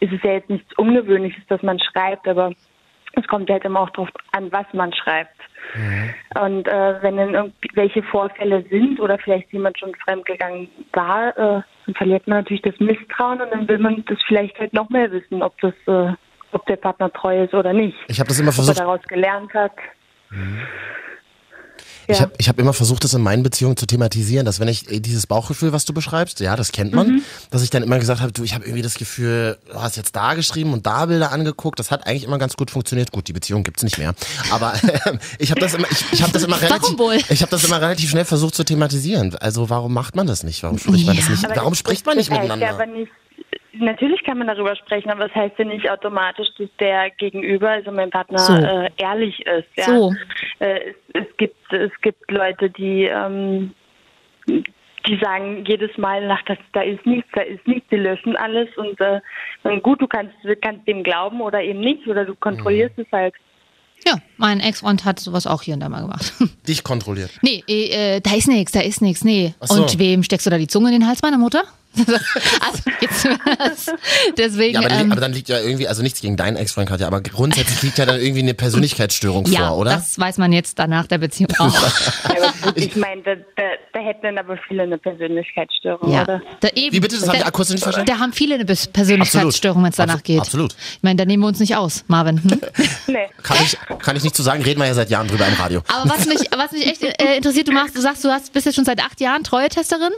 ist 0.00 0.12
es 0.12 0.22
ja 0.22 0.32
jetzt 0.32 0.48
nichts 0.50 0.72
Ungewöhnliches, 0.78 1.42
dass 1.48 1.62
man 1.62 1.78
schreibt, 1.78 2.26
aber 2.26 2.52
es 3.16 3.26
kommt 3.28 3.50
halt 3.50 3.64
immer 3.64 3.80
auch 3.80 3.90
darauf 3.90 4.10
an, 4.32 4.52
was 4.52 4.66
man 4.72 4.92
schreibt. 4.92 5.36
Und 6.40 6.68
äh, 6.68 7.02
wenn 7.02 7.16
dann 7.16 7.34
irgendwelche 7.34 8.02
Vorfälle 8.04 8.64
sind 8.70 9.00
oder 9.00 9.18
vielleicht 9.18 9.52
jemand 9.52 9.78
schon 9.78 9.94
fremdgegangen 9.96 10.68
war, 10.92 11.36
äh, 11.36 11.62
dann 11.86 11.94
verliert 11.96 12.26
man 12.28 12.38
natürlich 12.38 12.62
das 12.62 12.78
Misstrauen 12.78 13.40
und 13.40 13.50
dann 13.50 13.68
will 13.68 13.78
man 13.78 14.04
das 14.06 14.18
vielleicht 14.26 14.58
halt 14.58 14.72
noch 14.72 14.88
mehr 14.90 15.10
wissen, 15.10 15.42
ob 15.42 15.60
das, 15.60 15.74
äh, 15.86 16.12
ob 16.52 16.64
der 16.66 16.76
Partner 16.76 17.12
treu 17.12 17.42
ist 17.42 17.52
oder 17.52 17.72
nicht. 17.72 17.96
Ich 18.08 18.20
habe 18.20 18.28
das 18.28 18.38
immer 18.38 18.50
Ob 18.50 18.54
er 18.54 18.56
versucht. 18.56 18.80
daraus 18.80 19.02
gelernt 19.02 19.52
hat. 19.54 19.72
Ich 20.30 20.95
Ja. 22.08 22.20
habe 22.20 22.32
ich 22.38 22.48
hab 22.48 22.58
immer 22.58 22.72
versucht, 22.72 23.04
das 23.04 23.14
in 23.14 23.22
meinen 23.22 23.42
Beziehungen 23.42 23.76
zu 23.76 23.86
thematisieren, 23.86 24.46
dass 24.46 24.60
wenn 24.60 24.68
ich 24.68 24.90
äh, 24.90 25.00
dieses 25.00 25.26
Bauchgefühl, 25.26 25.72
was 25.72 25.84
du 25.84 25.92
beschreibst, 25.92 26.40
ja, 26.40 26.56
das 26.56 26.72
kennt 26.72 26.92
man, 26.94 27.22
dass 27.50 27.62
ich 27.62 27.70
dann 27.70 27.82
immer 27.82 27.98
gesagt 27.98 28.20
habe, 28.20 28.32
du, 28.32 28.44
ich 28.44 28.54
habe 28.54 28.64
irgendwie 28.64 28.82
das 28.82 28.94
Gefühl, 28.94 29.58
du 29.70 29.74
hast 29.80 29.96
jetzt 29.96 30.14
da 30.14 30.34
geschrieben 30.34 30.72
und 30.72 30.86
da 30.86 31.06
Bilder 31.06 31.32
angeguckt. 31.32 31.78
Das 31.78 31.90
hat 31.90 32.06
eigentlich 32.06 32.24
immer 32.24 32.38
ganz 32.38 32.56
gut 32.56 32.70
funktioniert. 32.70 33.12
Gut, 33.12 33.28
die 33.28 33.32
Beziehung 33.32 33.62
gibt's 33.64 33.82
nicht 33.82 33.98
mehr, 33.98 34.14
aber 34.50 34.74
äh, 35.04 35.18
ich 35.38 35.50
habe 35.50 35.60
das 35.60 35.74
immer, 35.74 35.86
ich, 35.90 36.12
ich 36.12 36.22
habe 36.22 36.32
das 36.32 36.42
immer 36.44 36.60
relativ, 36.60 36.98
wohl? 36.98 37.16
ich 37.28 37.42
habe 37.42 37.50
das 37.50 37.64
immer 37.64 37.80
relativ 37.80 38.10
schnell 38.10 38.24
versucht 38.24 38.54
zu 38.54 38.64
thematisieren. 38.64 39.34
Also 39.36 39.68
warum 39.70 39.92
macht 39.92 40.16
man 40.16 40.26
das 40.26 40.42
nicht? 40.42 40.62
Warum 40.62 40.78
spricht 40.78 41.06
man 41.06 41.16
das 41.16 41.24
Ja. 41.26 41.30
nicht? 41.32 41.44
Aber 41.44 41.56
Warum 41.56 41.74
spricht 41.74 42.06
man 42.06 42.16
nicht 42.16 42.30
das 42.30 42.38
heißt 42.38 42.48
miteinander? 42.48 42.86
Natürlich 43.78 44.22
kann 44.24 44.38
man 44.38 44.46
darüber 44.46 44.74
sprechen, 44.76 45.10
aber 45.10 45.28
das 45.28 45.34
heißt 45.34 45.58
ja 45.58 45.64
nicht 45.66 45.90
automatisch, 45.90 46.48
dass 46.58 46.68
der 46.80 47.10
Gegenüber, 47.10 47.70
also 47.70 47.90
mein 47.92 48.10
Partner, 48.10 48.38
So. 48.38 48.54
äh, 48.54 48.90
ehrlich 48.96 49.38
ist. 49.46 49.68
Ja? 49.76 49.84
So. 49.84 50.14
Äh, 50.60 50.90
es, 50.90 50.96
es 51.12 51.36
gibt 51.36 51.72
es 51.72 51.90
gibt 52.00 52.30
Leute, 52.30 52.70
die 52.70 53.04
ähm, 53.04 53.74
die 54.46 55.18
sagen 55.22 55.64
jedes 55.66 55.96
Mal, 55.98 56.26
nach 56.26 56.42
das, 56.46 56.58
da 56.72 56.82
ist 56.82 57.04
nichts, 57.06 57.28
da 57.34 57.42
ist 57.42 57.66
nichts, 57.66 57.88
die 57.90 57.96
löschen 57.96 58.36
alles 58.36 58.68
und 58.76 58.98
äh, 59.00 59.20
gut, 59.80 60.00
du 60.00 60.06
kannst, 60.06 60.34
kannst 60.62 60.86
dem 60.88 61.02
glauben 61.02 61.40
oder 61.40 61.62
eben 61.62 61.80
nicht 61.80 62.06
oder 62.06 62.24
du 62.24 62.34
kontrollierst 62.34 62.98
es 62.98 63.06
halt. 63.12 63.34
Ja, 64.06 64.14
mein 64.36 64.60
Ex-Freund 64.60 65.04
hat 65.04 65.18
sowas 65.18 65.46
auch 65.46 65.62
hier 65.62 65.74
und 65.74 65.80
da 65.80 65.88
mal 65.88 66.02
gemacht. 66.02 66.32
Dich 66.68 66.84
kontrolliert. 66.84 67.30
Nee, 67.42 67.64
äh, 67.68 68.16
äh, 68.16 68.20
da 68.20 68.34
ist 68.34 68.46
nichts, 68.46 68.72
da 68.72 68.80
ist 68.80 69.00
nichts, 69.00 69.24
nee. 69.24 69.54
So. 69.60 69.82
Und 69.82 69.98
wem 69.98 70.22
steckst 70.22 70.46
du 70.46 70.50
da 70.50 70.58
die 70.58 70.68
Zunge 70.68 70.88
in 70.88 71.00
den 71.00 71.08
Hals 71.08 71.22
meiner 71.22 71.38
Mutter? 71.38 71.62
also, 72.60 72.82
jetzt, 73.00 73.28
deswegen, 74.36 74.74
Ja, 74.74 74.80
aber, 74.80 74.88
dann, 74.88 75.00
ähm, 75.00 75.12
aber 75.12 75.20
dann 75.20 75.32
liegt 75.32 75.48
ja 75.48 75.60
irgendwie, 75.60 75.88
also 75.88 76.02
nichts 76.02 76.20
gegen 76.20 76.36
deinen 76.36 76.56
Ex-Freund, 76.56 76.88
Katja, 76.88 77.06
aber 77.06 77.20
grundsätzlich 77.20 77.82
liegt 77.82 77.98
ja 77.98 78.06
dann 78.06 78.20
irgendwie 78.20 78.42
eine 78.42 78.54
Persönlichkeitsstörung 78.54 79.46
ja, 79.46 79.68
vor, 79.68 79.78
oder? 79.78 79.92
das 79.92 80.18
weiß 80.18 80.38
man 80.38 80.52
jetzt 80.52 80.78
danach 80.78 81.06
der 81.06 81.18
Beziehung 81.18 81.50
auch. 81.58 81.72
Ja, 81.72 81.92
aber 82.24 82.52
gut, 82.62 82.76
ich 82.76 82.96
meine, 82.96 83.22
da, 83.22 83.34
da, 83.34 83.62
da 83.92 84.00
hätten 84.00 84.22
dann 84.22 84.38
aber 84.38 84.58
viele 84.68 84.82
eine 84.82 84.98
Persönlichkeitsstörung, 84.98 86.10
ja. 86.10 86.22
oder? 86.22 86.42
Da 86.60 86.68
eben, 86.74 86.94
Wie 86.94 87.00
bitte? 87.00 87.16
Das 87.16 87.28
habe 87.28 87.38
ich 87.38 87.46
akustisch 87.46 87.74
nicht 87.74 87.82
verstanden. 87.82 88.10
Da 88.10 88.18
haben 88.18 88.32
viele 88.32 88.56
eine 88.56 88.64
Persönlichkeitsstörung, 88.64 89.82
wenn 89.82 89.90
es 89.90 89.96
danach 89.96 90.14
Absolut. 90.14 90.24
geht. 90.24 90.40
Absolut. 90.40 90.72
Ich 90.74 91.02
meine, 91.02 91.16
da 91.16 91.24
nehmen 91.24 91.42
wir 91.42 91.48
uns 91.48 91.60
nicht 91.60 91.76
aus, 91.76 92.04
Marvin. 92.08 92.42
Hm? 92.42 92.60
Nee. 93.08 93.28
Kann 93.42 93.56
ich, 93.62 93.78
kann 94.00 94.16
ich 94.16 94.24
nicht 94.24 94.34
zu 94.34 94.42
sagen, 94.42 94.62
reden 94.62 94.80
wir 94.80 94.86
ja 94.86 94.94
seit 94.94 95.10
Jahren 95.10 95.28
drüber 95.28 95.46
im 95.46 95.54
Radio. 95.54 95.82
Aber 95.86 96.10
was 96.10 96.26
mich, 96.26 96.48
was 96.56 96.72
mich 96.72 96.86
echt 96.86 97.02
äh, 97.02 97.36
interessiert, 97.36 97.68
du 97.68 97.72
machst, 97.72 97.96
du 97.96 98.00
sagst, 98.00 98.24
du 98.24 98.30
hast, 98.30 98.52
bist 98.52 98.66
jetzt 98.66 98.74
schon 98.74 98.84
seit 98.84 99.00
acht 99.00 99.20
Jahren 99.20 99.44
Treue-Testerin. 99.44 100.12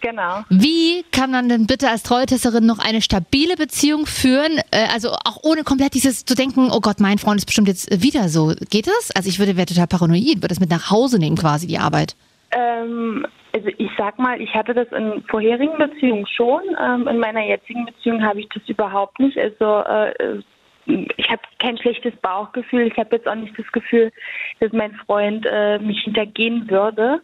Genau. 0.00 0.44
Wie 0.48 1.04
kann 1.12 1.30
man 1.30 1.48
denn 1.48 1.66
bitte 1.66 1.88
als 1.88 2.02
Treue-Testerin 2.02 2.66
noch 2.66 2.78
eine 2.78 3.02
stabile 3.02 3.56
Beziehung 3.56 4.06
führen? 4.06 4.58
Äh, 4.70 4.86
also 4.92 5.10
auch 5.10 5.42
ohne 5.42 5.64
komplett 5.64 5.94
dieses 5.94 6.24
zu 6.24 6.34
denken, 6.34 6.70
oh 6.72 6.80
Gott, 6.80 7.00
mein 7.00 7.18
Freund 7.18 7.38
ist 7.38 7.46
bestimmt 7.46 7.68
jetzt 7.68 7.90
äh, 7.90 8.02
wieder 8.02 8.28
so. 8.28 8.52
Geht 8.70 8.86
das? 8.86 9.10
Also 9.14 9.28
ich 9.28 9.38
würde 9.38 9.56
wäre 9.56 9.66
total 9.66 9.86
paranoid, 9.86 10.36
würde 10.36 10.48
das 10.48 10.60
mit 10.60 10.70
nach 10.70 10.90
Hause 10.90 11.18
nehmen 11.18 11.36
quasi, 11.36 11.66
die 11.66 11.78
Arbeit. 11.78 12.16
Ähm, 12.52 13.26
also 13.52 13.68
ich 13.78 13.90
sag 13.96 14.18
mal, 14.18 14.40
ich 14.40 14.52
hatte 14.54 14.74
das 14.74 14.88
in 14.92 15.22
vorherigen 15.28 15.78
Beziehungen 15.78 16.26
schon. 16.26 16.62
Ähm, 16.80 17.08
in 17.08 17.18
meiner 17.18 17.44
jetzigen 17.44 17.84
Beziehung 17.84 18.22
habe 18.22 18.40
ich 18.40 18.48
das 18.52 18.62
überhaupt 18.68 19.18
nicht. 19.20 19.38
Also 19.38 19.82
äh, 19.84 20.40
ich 20.86 21.30
habe 21.30 21.42
kein 21.58 21.78
schlechtes 21.78 22.14
Bauchgefühl. 22.16 22.86
Ich 22.86 22.96
habe 22.98 23.16
jetzt 23.16 23.26
auch 23.26 23.34
nicht 23.34 23.58
das 23.58 23.70
Gefühl, 23.72 24.12
dass 24.60 24.72
mein 24.72 24.94
Freund 25.06 25.46
äh, 25.50 25.78
mich 25.78 26.00
hintergehen 26.02 26.68
würde. 26.70 27.20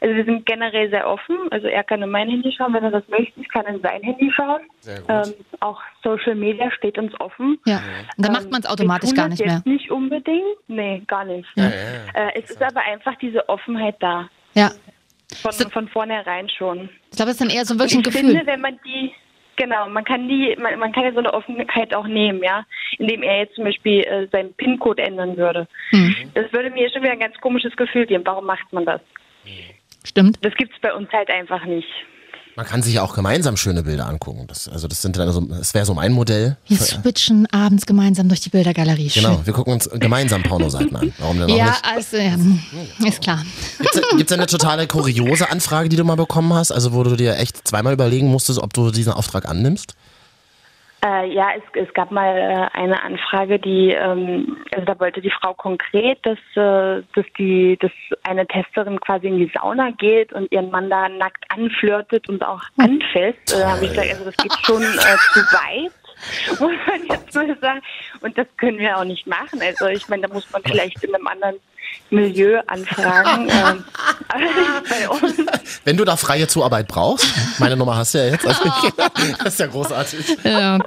Also 0.00 0.16
wir 0.16 0.24
sind 0.24 0.44
generell 0.46 0.90
sehr 0.90 1.08
offen. 1.08 1.36
Also 1.50 1.66
er 1.68 1.84
kann 1.84 2.02
in 2.02 2.10
mein 2.10 2.28
Handy 2.28 2.52
schauen, 2.52 2.74
wenn 2.74 2.84
er 2.84 2.90
das 2.90 3.08
möchte. 3.08 3.40
Ich 3.40 3.48
kann 3.48 3.64
in 3.66 3.80
sein 3.80 4.02
Handy 4.02 4.30
schauen. 4.34 4.60
Ähm, 5.08 5.32
auch 5.60 5.80
Social 6.02 6.34
Media 6.34 6.70
steht 6.72 6.98
uns 6.98 7.18
offen. 7.20 7.58
Ja. 7.64 7.80
Und 8.16 8.26
dann 8.26 8.32
macht 8.32 8.44
Ähm, 8.44 8.50
man 8.50 8.60
es 8.62 8.66
automatisch 8.68 9.10
wir 9.10 9.14
tun 9.14 9.16
gar 9.16 9.28
nicht 9.28 9.44
mehr. 9.44 9.54
jetzt 9.54 9.66
Nicht 9.66 9.90
unbedingt. 9.90 10.42
Nee, 10.68 11.02
gar 11.06 11.24
nicht. 11.24 11.48
Äh, 11.56 11.70
es 12.34 12.50
ist 12.50 12.62
aber 12.62 12.82
einfach 12.82 13.14
diese 13.16 13.48
Offenheit 13.48 13.96
da. 14.00 14.28
Ja. 14.54 14.72
Von, 15.40 15.52
von 15.70 15.88
vornherein 15.88 16.48
schon. 16.48 16.88
Ich 17.10 17.16
glaube, 17.16 17.30
das 17.30 17.40
ist 17.40 17.40
dann 17.40 17.50
eher 17.50 17.64
so 17.64 17.74
wirklich 17.78 17.94
ein 17.94 18.00
ich 18.00 18.04
Gefühl. 18.04 18.30
finde, 18.30 18.46
wenn 18.46 18.60
man 18.60 18.78
die, 18.84 19.10
genau, 19.56 19.88
man 19.88 20.04
kann 20.04 20.28
die, 20.28 20.56
man, 20.60 20.78
man 20.78 20.92
kann 20.92 21.04
ja 21.04 21.12
so 21.12 21.18
eine 21.18 21.32
Offenheit 21.32 21.94
auch 21.94 22.06
nehmen, 22.06 22.42
ja, 22.42 22.66
indem 22.98 23.22
er 23.22 23.38
jetzt 23.38 23.54
zum 23.54 23.64
Beispiel 23.64 24.00
äh, 24.00 24.26
seinen 24.30 24.54
PIN-Code 24.54 25.02
ändern 25.02 25.36
würde. 25.36 25.68
Hm. 25.90 26.14
Das 26.34 26.52
würde 26.52 26.70
mir 26.70 26.90
schon 26.90 27.02
wieder 27.02 27.12
ein 27.12 27.20
ganz 27.20 27.36
komisches 27.40 27.76
Gefühl 27.76 28.06
geben. 28.06 28.24
Warum 28.26 28.46
macht 28.46 28.72
man 28.72 28.84
das? 28.84 29.00
Stimmt. 30.04 30.38
Das 30.44 30.54
gibt's 30.54 30.78
bei 30.80 30.92
uns 30.92 31.10
halt 31.12 31.30
einfach 31.30 31.64
nicht. 31.64 31.88
Man 32.56 32.66
kann 32.66 32.82
sich 32.82 32.94
ja 32.94 33.02
auch 33.02 33.14
gemeinsam 33.14 33.56
schöne 33.56 33.82
Bilder 33.82 34.06
angucken. 34.06 34.44
Das, 34.46 34.68
also 34.68 34.86
das 34.86 35.02
sind 35.02 35.16
dann 35.16 35.32
so, 35.32 35.40
das 35.40 35.74
wäre 35.74 35.84
so 35.84 35.92
mein 35.94 36.12
Modell. 36.12 36.56
Wir 36.68 36.76
switchen 36.76 37.46
abends 37.50 37.84
gemeinsam 37.84 38.28
durch 38.28 38.42
die 38.42 38.48
Bildergalerie. 38.48 39.08
Genau, 39.08 39.40
wir 39.44 39.52
gucken 39.52 39.72
uns 39.72 39.90
gemeinsam 39.92 40.44
Pornoseiten 40.44 40.94
an. 40.94 41.12
Warum 41.18 41.38
denn 41.38 41.50
auch 41.50 41.56
Ja, 41.56 41.66
nicht? 41.66 41.84
also, 41.84 42.16
ja, 42.16 42.36
ist 43.08 43.20
klar. 43.20 43.42
Gibt 44.16 44.30
es 44.30 44.36
eine 44.36 44.46
totale 44.46 44.86
kuriose 44.86 45.50
Anfrage, 45.50 45.88
die 45.88 45.96
du 45.96 46.04
mal 46.04 46.14
bekommen 46.14 46.52
hast? 46.54 46.70
Also 46.70 46.92
wo 46.92 47.02
du 47.02 47.16
dir 47.16 47.36
echt 47.38 47.66
zweimal 47.66 47.92
überlegen 47.92 48.28
musstest, 48.28 48.60
ob 48.60 48.72
du 48.72 48.92
diesen 48.92 49.12
Auftrag 49.12 49.48
annimmst? 49.48 49.94
Äh, 51.04 51.34
ja, 51.34 51.48
es, 51.54 51.62
es 51.86 51.92
gab 51.92 52.10
mal 52.10 52.34
äh, 52.34 52.78
eine 52.78 53.02
Anfrage, 53.02 53.58
die, 53.58 53.90
ähm, 53.90 54.56
also 54.72 54.86
da 54.86 54.98
wollte 54.98 55.20
die 55.20 55.30
Frau 55.30 55.52
konkret, 55.52 56.18
dass, 56.22 56.38
äh, 56.54 57.02
dass 57.14 57.26
die, 57.36 57.76
dass 57.78 57.90
eine 58.22 58.46
Testerin 58.46 58.98
quasi 59.00 59.26
in 59.26 59.36
die 59.36 59.52
Sauna 59.54 59.90
geht 59.90 60.32
und 60.32 60.50
ihren 60.50 60.70
Mann 60.70 60.88
da 60.88 61.10
nackt 61.10 61.44
anflirtet 61.50 62.28
und 62.30 62.42
auch 62.42 62.62
anfasst. 62.78 63.52
Äh, 63.52 63.60
Da 63.60 63.72
habe 63.72 63.84
ich 63.84 63.90
gesagt, 63.90 64.12
also 64.12 64.24
das 64.24 64.36
geht 64.36 64.52
schon 64.62 64.82
äh, 64.82 65.16
zu 65.34 65.40
weit. 65.40 65.92
Muss 66.60 66.72
man 66.86 67.06
jetzt 67.08 67.34
mal 67.34 67.58
sagen. 67.60 67.82
Und 68.22 68.38
das 68.38 68.46
können 68.56 68.78
wir 68.78 68.96
auch 68.96 69.04
nicht 69.04 69.26
machen. 69.26 69.60
Also 69.60 69.88
ich 69.88 70.08
meine, 70.08 70.22
da 70.22 70.32
muss 70.32 70.50
man 70.52 70.62
vielleicht 70.62 71.02
in 71.04 71.14
einem 71.14 71.26
anderen 71.26 71.56
Milieu 72.10 72.60
anfragen. 72.66 73.48
ähm, 73.50 73.84
bei 74.88 75.08
uns. 75.08 75.34
Wenn 75.84 75.96
du 75.96 76.04
da 76.04 76.16
freie 76.16 76.46
Zuarbeit 76.48 76.88
brauchst, 76.88 77.26
meine 77.58 77.76
Nummer 77.76 77.96
hast 77.96 78.14
du 78.14 78.18
ja 78.18 78.26
jetzt. 78.26 78.46
Also 78.46 78.62
das 79.44 79.54
ist 79.54 79.60
ja 79.60 79.66
großartig. 79.66 80.38
Ja. 80.44 80.78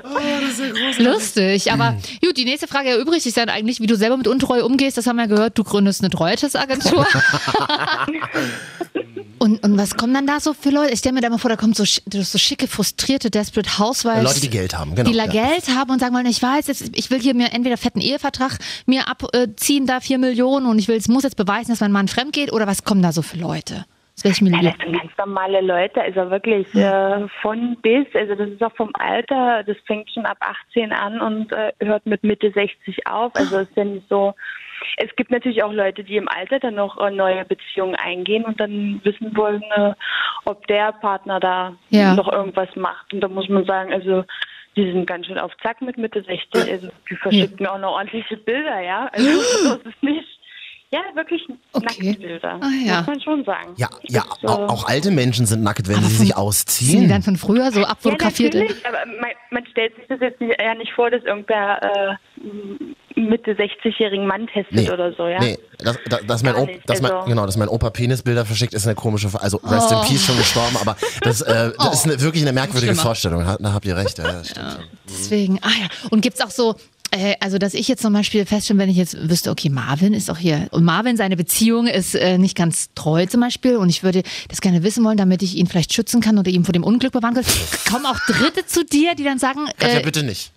Lustig, 0.98 1.72
aber 1.72 1.98
gut, 2.24 2.38
die 2.38 2.46
nächste 2.46 2.68
Frage 2.68 2.90
erübrigt 2.90 3.24
sich 3.24 3.34
dann 3.34 3.50
eigentlich, 3.50 3.80
wie 3.82 3.88
du 3.88 3.96
selber 3.96 4.18
mit 4.18 4.28
Untreue 4.28 4.66
umgehst. 4.66 4.98
Das 4.98 5.08
haben 5.08 5.18
wir 5.18 5.28
gehört, 5.28 5.58
du 5.58 5.64
gründest 5.64 6.02
eine 6.02 6.10
Treuetesagentur. 6.10 7.06
und, 9.64 9.72
und 9.72 9.78
was 9.78 9.96
kommen 9.96 10.14
dann 10.14 10.28
da 10.28 10.40
so 10.40 10.54
für 10.54 10.70
Leute? 10.70 10.94
Ich 10.94 11.00
stelle 11.00 11.14
mir 11.14 11.22
da 11.22 11.30
mal 11.30 11.38
vor, 11.38 11.50
da 11.50 11.56
kommen 11.56 11.74
so, 11.74 11.84
sch- 11.84 12.02
so 12.24 12.38
schicke, 12.38 12.68
frustrierte 12.68 13.30
Desperate 13.30 13.78
Housewives. 13.80 14.24
Leute, 14.24 14.42
die 14.42 14.50
Geld 14.50 14.78
haben, 14.78 14.96
genau. 14.96 15.10
die 15.10 15.16
la 15.16 15.26
ja. 15.26 15.32
Geld 15.48 15.70
haben 15.76 15.92
und 15.92 16.00
sagen 16.00 16.16
wollen, 16.16 16.26
ich 16.26 16.42
weiß, 16.42 16.68
jetzt, 16.68 16.98
ich 16.98 17.12
will 17.12 17.20
hier 17.20 17.34
mir 17.34 17.52
entweder 17.54 17.78
fetten 17.78 18.02
Ehevertrag 18.02 18.58
mir 18.86 19.08
abziehen, 19.08 19.86
da 19.86 20.00
vier 20.00 20.18
Millionen 20.18 20.66
und 20.66 20.80
ich 20.80 20.88
will, 20.88 20.96
es 20.96 21.08
muss 21.08 21.24
jetzt 21.24 21.38
beweisen, 21.38 21.72
dass 21.72 21.82
mein 21.82 21.92
Mann 21.92 22.08
fremd 22.08 22.34
geht 22.34 22.52
oder 22.52 22.68
was 22.68 22.84
kommen 22.84 23.02
da 23.02 23.12
so 23.12 23.22
für 23.22 23.38
Leute? 23.38 23.86
Ja, 24.64 24.72
das 24.72 24.80
sind 24.84 24.98
ganz 25.00 25.12
normale 25.16 25.62
Leute, 25.62 26.02
also 26.02 26.32
wirklich 26.32 26.74
äh, 26.74 27.28
von 27.44 27.78
bis, 27.84 28.08
also 28.16 28.34
das 28.34 28.50
ist 28.50 28.64
auch 28.64 28.76
vom 28.76 28.90
Alter, 28.96 29.64
das 29.64 29.78
fängt 29.86 30.10
schon 30.12 30.26
ab 30.26 30.38
18 30.40 30.92
an 30.92 31.22
und 31.22 31.52
äh, 31.52 31.72
hört 31.82 32.04
mit 32.08 32.24
Mitte 32.24 32.52
60 32.52 33.06
auf. 33.06 33.36
Also 33.36 33.58
es 33.60 33.70
ist 33.70 33.78
ja 33.78 33.86
nicht 33.86 34.08
so. 34.10 34.34
Es 34.96 35.14
gibt 35.18 35.32
natürlich 35.32 35.62
auch 35.64 35.74
Leute, 35.74 36.04
die 36.04 36.16
im 36.16 36.28
Alter 36.30 36.60
dann 36.60 36.76
noch 36.76 36.98
äh, 37.00 37.12
neue 37.12 37.44
Beziehungen 37.46 37.96
eingehen 37.96 38.46
und 38.46 38.60
dann 38.60 39.02
wissen 39.04 39.36
wollen, 39.36 39.62
äh, 39.76 39.94
ob 40.46 40.66
der 40.68 40.94
Partner 40.94 41.40
da 41.40 41.74
Ja. 41.90 42.14
noch 42.16 42.32
irgendwas 42.32 42.70
macht. 42.76 43.14
Und 43.14 43.22
da 43.22 43.28
muss 43.28 43.50
man 43.50 43.66
sagen, 43.66 43.92
also 43.94 44.24
die 44.76 44.92
sind 44.92 45.06
ganz 45.08 45.26
schön 45.26 45.38
auf 45.40 45.52
Zack 45.64 45.82
mit 45.82 45.98
Mitte 45.98 46.22
60. 46.24 46.72
Also 46.72 46.88
die 47.10 47.16
verschicken 47.16 47.58
mir 47.60 47.72
auch 47.72 47.80
noch 47.80 47.92
ordentliche 47.94 48.38
Bilder, 48.38 48.80
ja. 48.80 49.10
Also 49.12 49.30
so 49.30 49.74
ist 49.76 49.86
es 49.86 49.94
nicht. 50.02 50.28
Ja, 50.90 51.02
wirklich 51.16 51.42
Okay. 51.74 51.86
Nacktbilder, 52.12 52.60
Ah, 52.62 52.70
ja. 52.86 52.98
muss 53.00 53.08
man 53.08 53.22
schon 53.22 53.44
sagen. 53.44 53.74
Ja, 53.76 53.90
Das 54.04 54.14
ja 54.16 54.22
äh, 54.44 54.48
auch, 54.48 54.70
auch 54.70 54.88
alte 54.88 55.12
Menschen 55.12 55.46
sind 55.46 55.62
nackt, 55.62 55.86
wenn 55.90 55.96
Aber 55.98 56.06
sie 56.06 56.16
von- 56.16 56.26
sich 56.26 56.28
Sind 56.28 56.28
die 56.28 56.34
ausziehen. 56.36 57.10
dann 57.10 57.24
von 57.24 57.36
früher 57.36 57.72
so 57.74 57.84
abfotografiert? 57.84 58.54
Ja, 58.54 58.62
natürlich, 58.62 58.86
aber 58.88 59.00
man, 59.20 59.32
man 59.52 59.66
stellt 59.66 59.96
sich 59.98 60.06
das 60.08 60.22
jetzt 60.22 60.40
ja 60.40 60.76
nicht 60.76 60.94
vor, 60.94 61.10
dass 61.12 61.22
irgendwer 61.26 61.82
äh, 61.84 62.16
Mitte 63.18 63.52
60-jährigen 63.52 64.28
Mann 64.28 64.48
testet 64.48 64.74
Nee, 64.74 64.90
oder 64.92 65.14
so, 65.14 65.28
ja? 65.28 65.40
nee, 65.40 65.58
dass, 65.80 65.98
dass, 66.10 66.26
dass 66.26 66.44
mein 66.44 66.56
Opa, 66.56 66.72
dass 66.86 67.02
mein, 67.02 67.12
genau, 67.26 67.46
dass 67.46 67.58
mein 67.58 67.68
Opa 67.68 67.90
Penisbilder 67.90 68.46
verschickt, 68.46 68.74
ist 68.74 68.86
eine 68.86 68.96
komische, 68.96 69.30
also 69.34 69.58
Rest 69.64 69.92
in 69.92 69.98
Oh. 69.98 70.04
Peace 70.04 70.26
schon 70.26 70.38
gestorben, 70.38 70.78
aber 70.80 70.96
das, 71.22 71.42
äh, 71.42 71.72
das 71.78 71.94
ist 71.94 72.06
eine, 72.06 72.22
wirklich 72.22 72.44
eine 72.44 72.54
merkwürdige 72.54 72.94
Schlimmer. 72.94 73.02
Vorstellung. 73.04 73.44
Da, 73.60 73.74
habt 73.74 73.86
ihr 73.86 73.96
recht. 73.98 74.18
Ja, 74.20 74.44
stimmt. 74.44 74.88
Deswegen, 75.10 75.60
ah 75.62 75.70
ja. 75.70 75.88
Und 76.10 76.22
gibt's 76.22 76.42
auch 76.42 76.52
so, 76.52 76.76
äh, 77.12 77.36
also 77.40 77.58
dass 77.58 77.74
ich 77.74 77.88
jetzt 77.88 78.02
zum 78.02 78.14
Beispiel 78.14 78.46
feststelle, 78.46 78.80
wenn 78.80 78.90
ich 78.90 78.98
jetzt 78.98 79.30
wüsste, 79.30 79.50
okay, 79.50 79.70
Marvin 79.70 80.14
ist 80.14 80.30
auch 80.30 80.38
hier 80.38 80.68
und 80.72 80.84
Marvin, 80.84 81.18
seine 81.18 81.38
Beziehung 81.38 81.88
ist 81.88 82.16
äh, 82.16 82.38
nicht 82.38 82.56
ganz 82.58 82.90
treu 82.96 83.26
zum 83.26 83.42
Beispiel 83.42 83.78
und 83.78 83.90
ich 83.90 84.04
würde 84.04 84.24
das 84.50 84.62
gerne 84.62 84.84
wissen 84.84 85.04
wollen, 85.04 85.18
damit 85.18 85.42
ich 85.42 85.56
ihn 85.56 85.68
vielleicht 85.68 85.94
schützen 85.94 86.22
kann 86.22 86.38
oder 86.38 86.52
ihm 86.52 86.66
vor 86.66 86.74
dem 86.74 86.84
Unglück 86.84 87.14
bewahren 87.14 87.34
kann. 87.36 87.46
Kommen 87.90 88.06
auch 88.06 88.20
Dritte 88.28 88.66
zu 88.66 88.84
dir, 88.84 89.16
die 89.16 89.24
dann 89.24 89.40
sagen, 89.40 89.68
Katja, 89.78 90.00
äh, 90.00 90.04
bitte 90.04 90.24
nicht. 90.24 90.52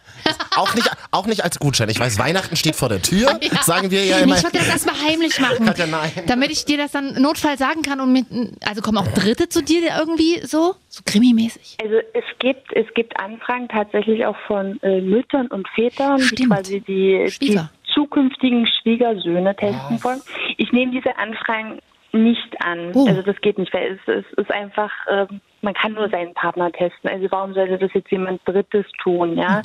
Auch 0.57 0.75
nicht, 0.75 0.91
auch 1.11 1.27
nicht 1.27 1.43
als 1.45 1.59
Gutschein. 1.59 1.89
Ich 1.89 1.99
weiß, 2.01 2.19
Weihnachten 2.19 2.57
steht 2.57 2.77
vor 2.77 2.89
der 2.89 3.03
Tür, 3.03 3.39
sagen 3.63 3.91
wir 3.91 4.05
ja 4.05 4.17
Nee, 4.19 4.23
immer. 4.25 4.37
ich 4.37 4.43
wollte 4.45 4.59
das 4.59 4.69
erstmal 4.69 4.95
heimlich 5.01 5.39
machen. 5.41 5.67
Katja, 5.67 5.87
nein. 5.87 6.11
Damit 6.27 6.51
ich 6.51 6.65
dir 6.65 6.77
das 6.79 6.93
dann 6.93 7.21
Notfall 7.21 7.57
sagen 7.59 7.83
kann 7.83 8.01
und 8.01 8.13
mit, 8.13 8.27
also 8.67 8.83
kommen 8.83 8.99
auch 8.99 9.09
Dritte 9.09 9.49
zu 9.49 9.63
dir 9.63 9.81
irgendwie 9.99 10.41
so? 10.47 10.75
So 10.89 11.03
krimimäßig? 11.05 11.77
Also 11.83 11.97
es 12.15 12.25
gibt 12.39 12.73
es 12.75 12.87
gibt 12.95 13.19
Anfragen 13.19 13.69
tatsächlich 13.69 14.25
auch 14.27 14.37
von 14.47 14.81
äh, 14.83 15.01
Müttern 15.01 15.47
und 15.49 15.69
Vätern, 15.75 16.19
die 16.19 16.25
Stimmt. 16.25 16.51
quasi 16.51 16.81
die, 16.81 17.33
die 17.41 17.61
zukünftigen 17.95 18.67
Schwiegersöhne 18.67 19.55
testen 19.57 20.03
wollen. 20.03 20.21
Ich 20.57 20.73
nehme 20.73 20.93
diese 20.93 21.17
Anfragen 21.19 21.79
nicht 22.13 22.65
an. 22.65 22.93
Oh. 22.95 23.07
Also 23.07 23.23
das 23.23 23.41
geht 23.41 23.59
nicht, 23.59 23.73
weil 23.73 23.99
es, 24.07 24.25
es 24.25 24.33
ist 24.39 24.51
einfach, 24.51 24.91
ähm, 25.09 25.41
man 25.63 25.75
kann 25.75 25.93
nur 25.93 26.09
seinen 26.09 26.35
Partner 26.35 26.73
testen. 26.73 27.11
Also 27.11 27.27
warum 27.31 27.55
sollte 27.55 27.79
das 27.79 27.91
jetzt 27.95 28.11
jemand 28.11 28.41
Drittes 28.47 28.87
tun, 29.03 29.37
ja? 29.37 29.63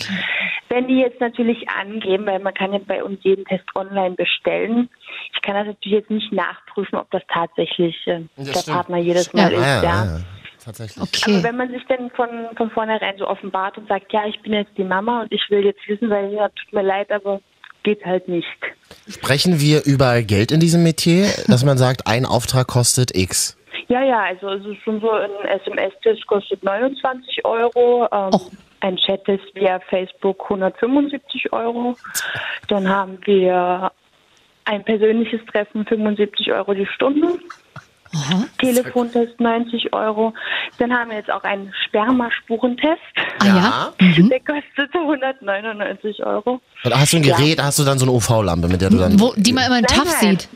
Wenn 0.70 0.88
die 0.88 1.00
jetzt 1.00 1.20
natürlich 1.20 1.70
angeben, 1.70 2.26
weil 2.26 2.40
man 2.40 2.54
kann 2.54 2.74
ja 2.74 2.80
bei 2.86 3.04
uns 3.04 3.24
jeden 3.24 3.46
Test 3.46 3.66
online 3.76 4.16
bestellen. 4.16 4.90
Ich 5.34 5.42
kann 5.42 5.56
das 5.56 5.68
natürlich 5.68 6.00
jetzt 6.00 6.12
nicht 6.12 6.32
nachprüfen, 6.32 6.98
ob 6.98 7.10
das 7.12 7.24
tatsächlich 7.32 7.96
äh, 8.08 8.22
Ja, 8.36 8.44
der 8.44 8.46
stimmt. 8.54 8.76
Partner 8.76 8.98
jedes 8.98 9.34
Mal 9.34 9.52
Ja. 9.52 9.60
ist, 9.60 9.66
ja, 9.66 9.84
ja. 9.84 9.84
ja, 9.84 10.06
ja. 10.06 10.20
Tatsächlich. 10.64 11.04
Okay. 11.04 11.36
Aber 11.36 11.44
wenn 11.44 11.58
man 11.58 11.70
sich 11.70 11.84
dann 11.88 12.10
von, 12.12 12.30
von 12.58 12.72
vornherein 12.72 13.16
so 13.18 13.28
offenbart 13.28 13.78
und 13.78 13.88
sagt, 13.88 14.12
ja, 14.12 14.26
ich 14.26 14.40
bin 14.42 14.54
jetzt 14.54 14.76
die 14.78 14.84
Mama 14.84 15.22
und 15.22 15.32
ich 15.32 15.44
will 15.50 15.64
jetzt 15.64 15.88
wissen, 15.88 16.10
weil 16.10 16.34
ja, 16.34 16.50
tut 16.50 16.74
mir 16.74 16.82
leid, 16.82 17.12
aber 17.12 17.40
geht 17.86 18.06
halt 18.06 18.28
nicht. 18.28 18.48
Sprechen 19.08 19.62
wir 19.62 19.86
über 19.86 20.22
Geld 20.24 20.52
in 20.52 20.60
diesem 20.60 20.84
Metier, 20.84 21.28
dass 21.48 21.64
man 21.64 21.78
sagt, 21.78 22.08
ein 22.08 22.26
Auftrag 22.26 22.68
kostet 22.68 23.16
X? 23.16 23.58
Ja, 23.88 24.04
ja, 24.04 24.24
also 24.24 24.50
es 24.50 24.66
ist 24.66 24.82
schon 24.84 25.00
so, 25.00 25.12
ein 25.12 25.30
SMS-Test 25.62 26.26
kostet 26.28 26.64
29 26.64 27.46
Euro, 27.46 28.08
ähm, 28.12 28.32
ein 28.80 28.98
Chat-Test 28.98 29.54
via 29.54 29.80
Facebook 29.80 30.44
175 30.44 31.54
Euro. 31.54 31.96
Dann 32.68 32.90
haben 32.90 33.20
wir 33.26 33.92
ein 34.66 34.84
persönliches 34.84 35.42
Treffen 35.46 35.86
75 35.86 36.52
Euro 36.52 36.74
die 36.74 36.88
Stunde. 36.88 37.28
Telefontest 38.60 39.40
90 39.40 39.94
Euro. 39.94 40.34
Dann 40.78 40.94
haben 40.94 41.10
wir 41.10 41.18
jetzt 41.18 41.32
auch 41.32 41.44
einen 41.44 41.74
Spermaspurentest. 41.86 43.02
ah 43.40 43.46
ja? 43.46 43.94
Der 44.00 44.40
kostet 44.40 44.94
199 44.94 46.26
Euro. 46.26 46.62
Oder 46.84 47.00
hast 47.00 47.14
du 47.14 47.18
ein 47.18 47.24
Gerät, 47.24 47.62
hast 47.62 47.80
du 47.80 47.84
dann 47.84 47.98
so 48.00 48.06
eine 48.06 48.14
UV-Lampe, 48.14 48.68
mit 48.68 48.82
der 48.82 48.90
du 48.90 48.98
dann. 48.98 49.20
Wo, 49.20 49.34
die 49.36 49.54
man 49.54 49.66
immer 49.66 49.80
in 49.80 49.86
Nein, 49.90 49.98
TAF 49.98 50.10
sieht. 50.20 50.50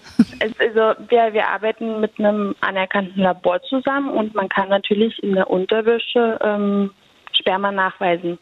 Also 0.60 0.99
wir, 1.10 1.34
wir 1.34 1.47
arbeiten 1.47 1.99
mit 1.99 2.18
einem 2.20 2.55
anerkannten 2.62 3.22
Labor 3.22 3.62
zusammen 3.64 4.10
und 4.10 4.36
man 4.36 4.49
kann 4.49 4.70
natürlich 4.70 5.22
in 5.24 5.34
der 5.34 5.49
Unterwäsche 5.49 6.39
ähm, 6.41 6.91
Sperma 7.34 7.72
nachweisen. 7.72 8.38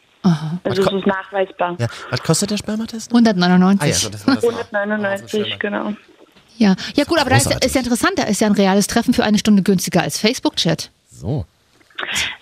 Also 0.64 0.82
es 0.82 0.92
ist 0.92 1.06
nachweisbar. 1.06 1.76
Ja. 1.78 1.86
Was 2.10 2.22
kostet 2.22 2.50
der 2.50 2.56
Spermatest? 2.56 3.12
199. 3.12 3.80
Ah 3.80 3.86
ja, 3.86 3.94
so, 3.94 4.10
das 4.10 4.26
war 4.26 4.34
das. 4.34 4.44
199, 4.44 5.58
genau. 5.58 5.92
Ja, 6.58 6.74
ja 6.94 7.04
gut, 7.04 7.18
aber 7.20 7.30
da 7.30 7.36
ist, 7.36 7.44
Großartig. 7.44 7.66
ist 7.66 7.74
ja 7.74 7.80
interessant, 7.80 8.12
da 8.18 8.24
ist 8.24 8.40
ja 8.40 8.46
ein 8.48 8.52
reales 8.54 8.86
Treffen 8.86 9.14
für 9.14 9.24
eine 9.24 9.38
Stunde 9.38 9.62
günstiger 9.62 10.02
als 10.02 10.20
Facebook-Chat. 10.20 10.90
So. 11.10 11.44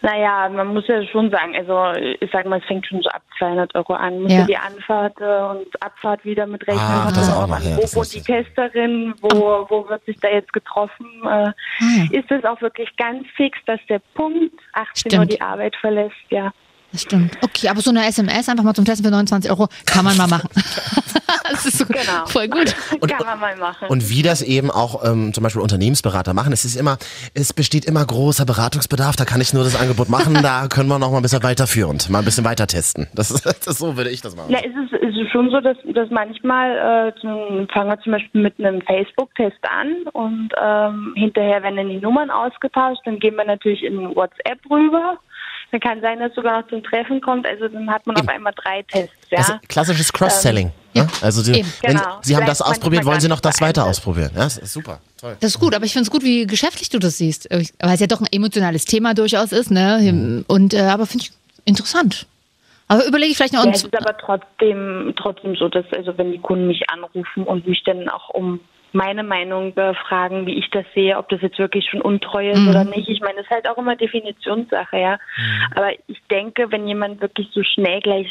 Naja, 0.02 0.48
man 0.50 0.68
muss 0.74 0.86
ja 0.86 1.02
schon 1.06 1.30
sagen, 1.30 1.56
also 1.56 1.98
ich 2.20 2.30
sag 2.30 2.44
mal, 2.46 2.58
es 2.60 2.64
fängt 2.66 2.86
schon 2.86 3.00
so 3.00 3.08
ab 3.08 3.22
200 3.38 3.74
Euro 3.74 3.94
an. 3.94 4.22
Muss 4.22 4.32
Ja. 4.32 4.44
die 4.44 4.56
Anfahrt 4.56 5.18
äh, 5.18 5.24
und 5.24 5.66
Abfahrt 5.82 6.24
wieder 6.26 6.46
mit 6.46 6.66
rechnen. 6.66 6.82
Ah, 6.82 7.10
das 7.14 7.32
auch 7.32 7.46
noch, 7.46 7.56
an, 7.56 7.62
ja, 7.64 7.76
wo 7.78 7.94
wohnt 7.96 8.12
die 8.14 8.18
es. 8.18 8.24
Testerin? 8.24 9.14
Wo, 9.22 9.66
wo 9.68 9.88
wird 9.88 10.04
sich 10.04 10.18
da 10.20 10.28
jetzt 10.28 10.52
getroffen? 10.52 11.06
Äh, 11.24 11.26
Ah, 11.26 11.52
ja. 11.80 12.20
Ist 12.20 12.30
es 12.30 12.44
auch 12.44 12.60
wirklich 12.60 12.94
ganz 12.96 13.26
fix, 13.34 13.58
dass 13.66 13.80
der 13.88 14.00
Punkt 14.14 14.54
18 14.74 14.84
Uhr 15.06 15.24
Stimmt. 15.24 15.32
die 15.32 15.40
Arbeit 15.40 15.74
verlässt? 15.76 16.14
Ja. 16.30 16.52
Das 16.92 17.02
stimmt. 17.02 17.36
Okay, 17.42 17.68
aber 17.68 17.80
so 17.80 17.90
eine 17.90 18.06
SMS 18.06 18.48
einfach 18.48 18.64
mal 18.64 18.74
zum 18.74 18.84
Testen 18.84 19.04
für 19.04 19.10
29 19.10 19.50
Euro 19.50 19.68
kann 19.84 20.04
man 20.04 20.16
mal 20.16 20.28
machen. 20.28 20.48
das 21.50 21.66
ist 21.66 21.78
so 21.78 21.84
Genau. 21.86 22.26
voll 22.26 22.48
gut. 22.48 22.74
Kann 23.08 23.26
man 23.26 23.40
mal 23.40 23.56
machen. 23.56 23.88
Und 23.88 24.08
wie 24.08 24.22
das 24.22 24.40
eben 24.42 24.70
auch 24.70 25.04
ähm, 25.04 25.32
zum 25.34 25.42
Beispiel 25.42 25.62
Unternehmensberater 25.62 26.32
machen, 26.34 26.52
es 26.52 26.64
ist 26.64 26.76
immer, 26.76 26.96
es 27.34 27.52
besteht 27.52 27.84
immer 27.84 28.04
großer 28.04 28.44
Beratungsbedarf, 28.46 29.16
da 29.16 29.24
kann 29.24 29.40
ich 29.40 29.52
nur 29.52 29.64
das 29.64 29.78
Angebot 29.78 30.08
machen, 30.08 30.38
da 30.42 30.68
können 30.70 30.88
wir 30.88 30.98
noch 30.98 31.10
mal 31.10 31.18
ein 31.18 31.22
bisschen 31.22 31.42
weiterführend, 31.42 32.08
mal 32.08 32.20
ein 32.20 32.24
bisschen 32.24 32.44
weiter 32.44 32.66
testen. 32.66 33.08
Das 33.14 33.30
ist, 33.30 33.44
das 33.44 33.64
so 33.78 33.96
würde 33.96 34.10
ich 34.10 34.20
das 34.22 34.36
machen. 34.36 34.50
Ja, 34.50 34.58
es 34.60 34.66
ist, 34.66 34.92
es 34.92 35.16
ist 35.16 35.30
schon 35.32 35.50
so, 35.50 35.60
dass, 35.60 35.76
dass 35.92 36.08
manchmal 36.10 37.12
äh, 37.14 37.20
zum, 37.20 37.68
fangen 37.72 37.90
wir 37.90 38.00
zum 38.00 38.12
Beispiel 38.12 38.40
mit 38.42 38.58
einem 38.58 38.80
Facebook-Test 38.82 39.58
an 39.62 39.94
und 40.12 40.50
ähm, 40.62 41.12
hinterher 41.16 41.62
werden 41.62 41.76
dann 41.76 41.88
die 41.88 41.98
Nummern 41.98 42.30
ausgetauscht, 42.30 43.00
dann 43.04 43.18
gehen 43.18 43.34
wir 43.36 43.44
natürlich 43.44 43.82
in 43.82 44.14
WhatsApp 44.14 44.58
rüber. 44.70 45.18
Dann 45.72 45.80
kann 45.80 46.00
sein, 46.00 46.20
dass 46.20 46.34
sogar 46.34 46.60
noch 46.62 46.68
zum 46.68 46.82
Treffen 46.82 47.20
kommt. 47.20 47.46
Also 47.46 47.68
dann 47.68 47.90
hat 47.90 48.06
man 48.06 48.16
auf 48.16 48.28
einmal 48.28 48.52
drei 48.54 48.82
Tests. 48.82 49.14
Ja? 49.30 49.38
Also 49.38 49.54
klassisches 49.68 50.12
Cross-Selling. 50.12 50.70
ne? 50.94 51.08
Also 51.20 51.42
Sie, 51.42 51.58
Eben. 51.58 51.72
wenn, 51.82 51.96
Genau. 51.96 52.18
Sie 52.22 52.34
haben 52.36 52.44
Bleibt 52.44 52.50
das 52.60 52.62
ausprobiert, 52.62 53.04
wollen 53.04 53.20
Sie 53.20 53.28
noch 53.28 53.40
das 53.40 53.60
weiter 53.60 53.84
ausprobieren. 53.84 54.30
Ja, 54.34 54.44
das 54.44 54.58
ist 54.58 54.72
super. 54.72 55.00
Toll. 55.20 55.36
Das 55.40 55.50
ist 55.50 55.60
gut, 55.60 55.74
aber 55.74 55.84
ich 55.84 55.92
finde 55.92 56.04
es 56.04 56.10
gut, 56.10 56.22
wie 56.22 56.46
geschäftlich 56.46 56.88
du 56.88 56.98
das 56.98 57.18
siehst. 57.18 57.48
Weil 57.50 57.66
es 57.94 58.00
ja 58.00 58.06
doch 58.06 58.20
ein 58.20 58.28
emotionales 58.30 58.84
Thema 58.84 59.12
durchaus 59.14 59.52
ist, 59.52 59.70
ne? 59.70 60.44
Und 60.46 60.72
äh, 60.72 60.80
aber 60.82 61.06
finde 61.06 61.24
ich 61.24 61.32
interessant. 61.64 62.26
Aber 62.88 63.04
überlege 63.04 63.32
ich 63.32 63.36
vielleicht 63.36 63.54
noch 63.54 63.64
Ja, 63.64 63.68
uns. 63.68 63.78
es 63.78 63.84
ist 63.84 63.96
aber 63.98 64.16
trotzdem, 64.16 65.12
trotzdem 65.16 65.56
so, 65.56 65.68
dass 65.68 65.84
also 65.92 66.16
wenn 66.16 66.30
die 66.30 66.38
Kunden 66.38 66.68
mich 66.68 66.88
anrufen 66.88 67.42
und 67.44 67.66
mich 67.66 67.82
dann 67.84 68.08
auch 68.08 68.28
um 68.30 68.60
meine 68.92 69.22
Meinung 69.22 69.76
äh, 69.76 69.94
fragen, 69.94 70.46
wie 70.46 70.58
ich 70.58 70.70
das 70.70 70.84
sehe, 70.94 71.18
ob 71.18 71.28
das 71.28 71.42
jetzt 71.42 71.58
wirklich 71.58 71.88
schon 71.90 72.00
untreu 72.00 72.50
ist 72.50 72.66
oder 72.66 72.84
nicht. 72.84 73.08
Ich 73.08 73.20
meine, 73.20 73.36
das 73.36 73.44
ist 73.46 73.50
halt 73.50 73.68
auch 73.68 73.78
immer 73.78 73.96
Definitionssache, 73.96 74.98
ja. 74.98 75.18
Aber 75.74 75.92
ich 76.06 76.22
denke, 76.30 76.70
wenn 76.70 76.86
jemand 76.88 77.20
wirklich 77.20 77.48
so 77.52 77.62
schnell 77.62 78.00
gleich 78.00 78.28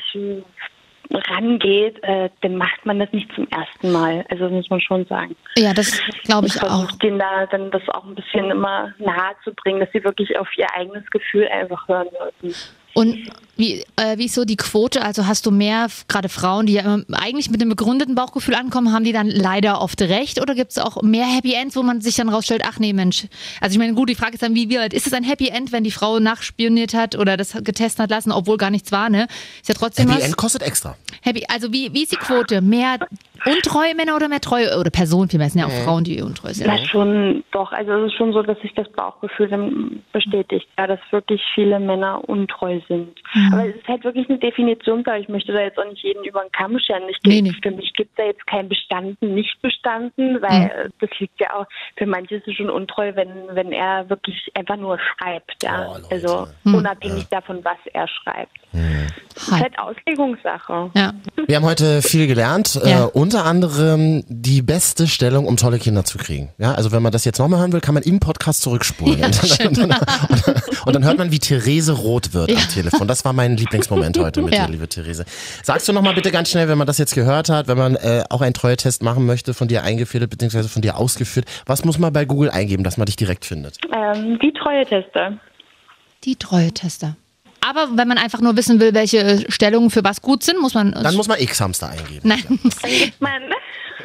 rangeht, 1.11 2.01
äh, 2.03 2.29
dann 2.41 2.55
macht 2.57 2.85
man 2.85 2.99
das 2.99 3.11
nicht 3.11 3.31
zum 3.35 3.47
ersten 3.49 3.91
Mal. 3.91 4.25
Also 4.29 4.45
das 4.45 4.51
muss 4.51 4.69
man 4.69 4.81
schon 4.81 5.05
sagen. 5.05 5.35
Ja, 5.57 5.73
das 5.73 6.01
glaube 6.23 6.47
ich 6.47 6.55
Ich 6.55 6.63
auch. 6.63 6.67
versuche 6.67 6.97
denen 6.99 7.19
da 7.19 7.45
dann 7.45 7.69
das 7.71 7.87
auch 7.89 8.05
ein 8.05 8.15
bisschen 8.15 8.49
immer 8.49 8.93
nahe 8.97 9.35
zu 9.43 9.53
bringen, 9.53 9.79
dass 9.79 9.91
sie 9.91 10.03
wirklich 10.03 10.37
auf 10.37 10.47
ihr 10.57 10.67
eigenes 10.73 11.05
Gefühl 11.11 11.47
einfach 11.47 11.87
hören 11.87 12.07
sollten. 12.17 12.55
Und 12.95 13.29
wie, 13.57 13.83
äh, 13.95 14.17
wie 14.17 14.25
ist 14.25 14.35
so 14.35 14.45
die 14.45 14.57
Quote? 14.57 15.01
Also 15.01 15.27
hast 15.27 15.45
du 15.45 15.51
mehr, 15.51 15.87
gerade 16.07 16.29
Frauen, 16.29 16.65
die 16.65 16.73
ja 16.73 16.99
eigentlich 17.13 17.49
mit 17.49 17.61
einem 17.61 17.69
begründeten 17.69 18.15
Bauchgefühl 18.15 18.55
ankommen, 18.55 18.91
haben 18.91 19.03
die 19.03 19.13
dann 19.13 19.29
leider 19.29 19.81
oft 19.81 20.01
recht? 20.01 20.41
Oder 20.41 20.55
gibt 20.55 20.71
es 20.71 20.77
auch 20.77 21.01
mehr 21.01 21.25
Happy 21.25 21.53
Ends, 21.53 21.75
wo 21.75 21.83
man 21.83 22.01
sich 22.01 22.15
dann 22.15 22.29
rausstellt, 22.29 22.63
ach 22.65 22.79
nee, 22.79 22.93
Mensch. 22.93 23.27
Also 23.61 23.73
ich 23.73 23.79
meine, 23.79 23.93
gut, 23.93 24.09
die 24.09 24.15
Frage 24.15 24.33
ist 24.33 24.43
dann, 24.43 24.55
wie, 24.55 24.69
wie 24.69 24.77
alt 24.77 24.93
ist 24.93 25.07
es 25.07 25.13
ein 25.13 25.23
Happy 25.23 25.47
End, 25.47 25.71
wenn 25.71 25.83
die 25.83 25.91
Frau 25.91 26.19
nachspioniert 26.19 26.93
hat 26.93 27.15
oder 27.15 27.37
das 27.37 27.53
getestet 27.63 28.03
hat 28.03 28.09
lassen, 28.09 28.31
obwohl 28.31 28.57
gar 28.57 28.71
nichts 28.71 28.91
war, 28.91 29.09
ne? 29.09 29.27
Ist 29.61 29.69
ja 29.69 29.75
trotzdem 29.75 30.07
Happy 30.07 30.19
was. 30.19 30.27
End 30.27 30.37
kostet 30.37 30.61
extra. 30.61 30.95
Happy, 31.21 31.45
also 31.47 31.71
wie, 31.71 31.93
wie 31.93 32.03
ist 32.03 32.11
die 32.11 32.17
Quote? 32.17 32.61
Mehr 32.61 32.99
untreue 33.45 33.95
Männer 33.95 34.15
oder 34.15 34.27
mehr 34.27 34.41
treue, 34.41 34.77
oder 34.79 34.89
Personen 34.89 35.29
vielmehr, 35.29 35.47
es 35.47 35.53
sind 35.53 35.61
ja 35.61 35.67
auch 35.67 35.83
Frauen, 35.83 36.03
die 36.03 36.21
untreu 36.21 36.53
sind. 36.53 36.67
Na 36.67 36.77
schon, 36.77 37.43
doch. 37.51 37.71
Also 37.71 37.91
es 37.93 38.11
ist 38.11 38.17
schon 38.17 38.33
so, 38.33 38.41
dass 38.41 38.59
sich 38.61 38.73
das 38.73 38.89
Bauchgefühl 38.89 39.47
dann 39.47 40.03
bestätigt, 40.11 40.67
ja, 40.77 40.87
dass 40.87 40.99
wirklich 41.11 41.41
viele 41.53 41.79
Männer 41.79 42.27
untreu 42.27 42.79
sind. 42.87 43.09
Aber 43.51 43.67
es 43.67 43.75
ist 43.75 43.87
halt 43.87 44.03
wirklich 44.03 44.29
eine 44.29 44.39
Definitionssache. 44.39 45.19
Ich 45.19 45.29
möchte 45.29 45.53
da 45.53 45.61
jetzt 45.61 45.77
auch 45.77 45.89
nicht 45.89 46.03
jeden 46.03 46.23
über 46.23 46.41
den 46.41 46.51
Kamm 46.51 46.77
scheren. 46.79 47.03
Ich, 47.09 47.17
Nee, 47.25 47.41
nee. 47.41 47.53
Für 47.61 47.71
mich 47.71 47.93
gibt 47.93 48.11
es 48.11 48.15
da 48.17 48.23
jetzt 48.23 48.45
kein 48.47 48.69
bestanden, 48.69 49.33
nicht 49.33 49.61
bestanden, 49.61 50.41
weil 50.41 50.65
äh, 50.65 50.89
das 50.99 51.09
liegt 51.19 51.39
ja 51.39 51.53
auch, 51.53 51.65
für 51.97 52.05
manche 52.05 52.35
ist 52.35 52.47
es 52.47 52.55
schon 52.55 52.69
untreu, 52.69 53.11
wenn, 53.15 53.29
wenn 53.51 53.71
er 53.71 54.09
wirklich 54.09 54.51
einfach 54.55 54.77
nur 54.77 54.99
schreibt, 54.99 55.63
ja. 55.63 55.87
Oh, 55.89 56.07
also 56.11 56.47
unabhängig 56.63 57.27
davon, 57.29 57.63
was 57.63 57.77
er 57.93 58.07
schreibt. 58.07 58.57
Ist 59.35 59.51
Hi. 59.51 59.59
halt 59.61 59.77
Auslegungssache. 59.79 60.91
Ja. 60.95 61.13
Wir 61.47 61.55
haben 61.57 61.65
heute 61.65 62.01
viel 62.01 62.27
gelernt, 62.27 62.79
Ja. 62.83 63.05
äh, 63.05 63.07
unter 63.07 63.45
anderem 63.45 64.23
die 64.27 64.61
beste 64.61 65.07
Stellung, 65.07 65.45
um 65.45 65.57
tolle 65.57 65.77
Kinder 65.79 66.05
zu 66.05 66.17
kriegen. 66.17 66.49
Ja, 66.57 66.73
also 66.73 66.91
wenn 66.91 67.01
man 67.03 67.11
das 67.11 67.25
jetzt 67.25 67.37
nochmal 67.39 67.59
hören 67.59 67.73
will, 67.73 67.81
kann 67.81 67.93
man 67.93 68.03
im 68.03 68.19
Podcast 68.19 68.61
zurückspulen. 68.61 69.19
Ja, 69.19 69.25
und, 69.27 69.59
dann, 69.59 69.67
und, 69.67 69.77
dann, 69.77 69.91
und, 69.91 70.47
dann, 70.47 70.55
und 70.85 70.95
dann 70.95 71.03
hört 71.03 71.17
man, 71.17 71.31
wie 71.31 71.39
Therese 71.39 71.91
rot 71.93 72.33
wird 72.33 72.49
am 72.51 72.67
Telefon. 72.69 73.07
Das 73.07 73.25
war 73.25 73.33
mein 73.33 73.57
Lieblingsmoment 73.57 74.17
heute 74.17 74.41
mit 74.41 74.53
Ja. 74.53 74.65
dir, 74.65 74.71
liebe 74.71 74.87
Therese. 74.87 75.25
Sagst 75.63 75.87
du 75.87 75.93
nochmal 75.93 76.13
bitte 76.15 76.31
ganz 76.31 76.49
schnell, 76.49 76.67
wenn 76.69 76.77
man 76.77 76.87
das 76.87 76.97
jetzt 76.97 77.13
gehört 77.15 77.49
hat, 77.49 77.67
wenn 77.67 77.77
man 77.77 77.95
äh, 77.95 78.23
auch 78.29 78.41
einen 78.41 78.53
Treue-Test 78.53 79.03
machen 79.03 79.25
möchte, 79.25 79.53
von 79.53 79.67
dir 79.67 79.83
eingefädelt 79.83 80.29
bzw. 80.31 80.63
von 80.69 80.81
dir 80.81 80.97
ausgeführt, 80.97 81.45
was 81.65 81.83
muss 81.85 81.97
man 81.99 82.13
bei 82.13 82.25
Google 82.25 82.49
eingeben, 82.51 82.83
dass 82.83 82.97
man 82.97 83.05
dich 83.05 83.15
direkt 83.17 83.45
findet? 83.45 83.77
Ähm, 83.93 84.39
die 84.41 84.53
Treue-Tester. 84.53 85.33
Die 86.23 86.35
Treue-Tester. 86.37 87.15
Aber 87.67 87.97
wenn 87.97 88.07
man 88.07 88.17
einfach 88.17 88.41
nur 88.41 88.55
wissen 88.55 88.79
will, 88.79 88.93
welche 88.93 89.43
Stellungen 89.51 89.89
für 89.89 90.03
was 90.03 90.21
gut 90.21 90.43
sind, 90.43 90.61
muss 90.61 90.73
man. 90.73 90.91
Dann 90.91 91.15
muss 91.15 91.27
man 91.27 91.39
X-Hamster 91.39 91.89
eingeben. 91.89 92.21
Nein. 92.23 92.43
Dann 92.81 92.91
gibt 92.91 93.21
man, 93.21 93.41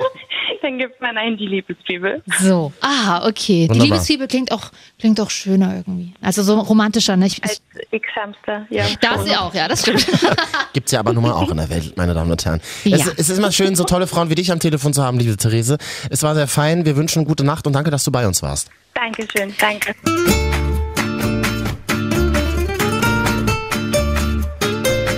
dann 0.62 0.78
gibt 0.78 1.00
man 1.00 1.16
ein 1.16 1.36
die 1.36 1.46
Liebesbibel. 1.46 2.22
So. 2.40 2.72
Ah, 2.80 3.26
okay. 3.26 3.64
Die 3.64 3.70
Wunderbar. 3.70 3.84
Liebesfibel 3.86 4.28
klingt 4.28 4.52
auch, 4.52 4.70
klingt 4.98 5.20
auch 5.20 5.30
schöner 5.30 5.76
irgendwie. 5.76 6.14
Also 6.22 6.42
so 6.42 6.58
romantischer, 6.58 7.16
ne? 7.16 7.26
Ich, 7.26 7.42
Als 7.42 7.60
X-Hamster, 7.90 8.66
ja. 8.70 8.84
da 9.00 9.16
ist 9.16 9.26
sie 9.26 9.36
auch, 9.36 9.54
ja, 9.54 9.68
das 9.68 9.82
stimmt. 9.82 10.06
Gibt's 10.72 10.92
ja 10.92 11.00
aber 11.00 11.12
nun 11.12 11.22
mal 11.22 11.32
auch 11.32 11.50
in 11.50 11.56
der 11.56 11.68
Welt, 11.68 11.96
meine 11.96 12.14
Damen 12.14 12.30
und 12.30 12.44
Herren. 12.44 12.60
Ja. 12.84 12.96
Es, 12.96 13.06
es 13.06 13.30
ist 13.30 13.38
immer 13.38 13.52
schön, 13.52 13.76
so 13.76 13.84
tolle 13.84 14.06
Frauen 14.06 14.30
wie 14.30 14.34
dich 14.34 14.50
am 14.52 14.60
Telefon 14.60 14.94
zu 14.94 15.02
haben, 15.02 15.18
liebe 15.18 15.36
Therese. 15.36 15.78
Es 16.08 16.22
war 16.22 16.34
sehr 16.34 16.48
fein. 16.48 16.86
Wir 16.86 16.96
wünschen 16.96 17.24
gute 17.24 17.44
Nacht 17.44 17.66
und 17.66 17.74
danke, 17.74 17.90
dass 17.90 18.04
du 18.04 18.10
bei 18.10 18.26
uns 18.26 18.42
warst. 18.42 18.70
Dankeschön, 18.94 19.54
danke. 19.58 19.94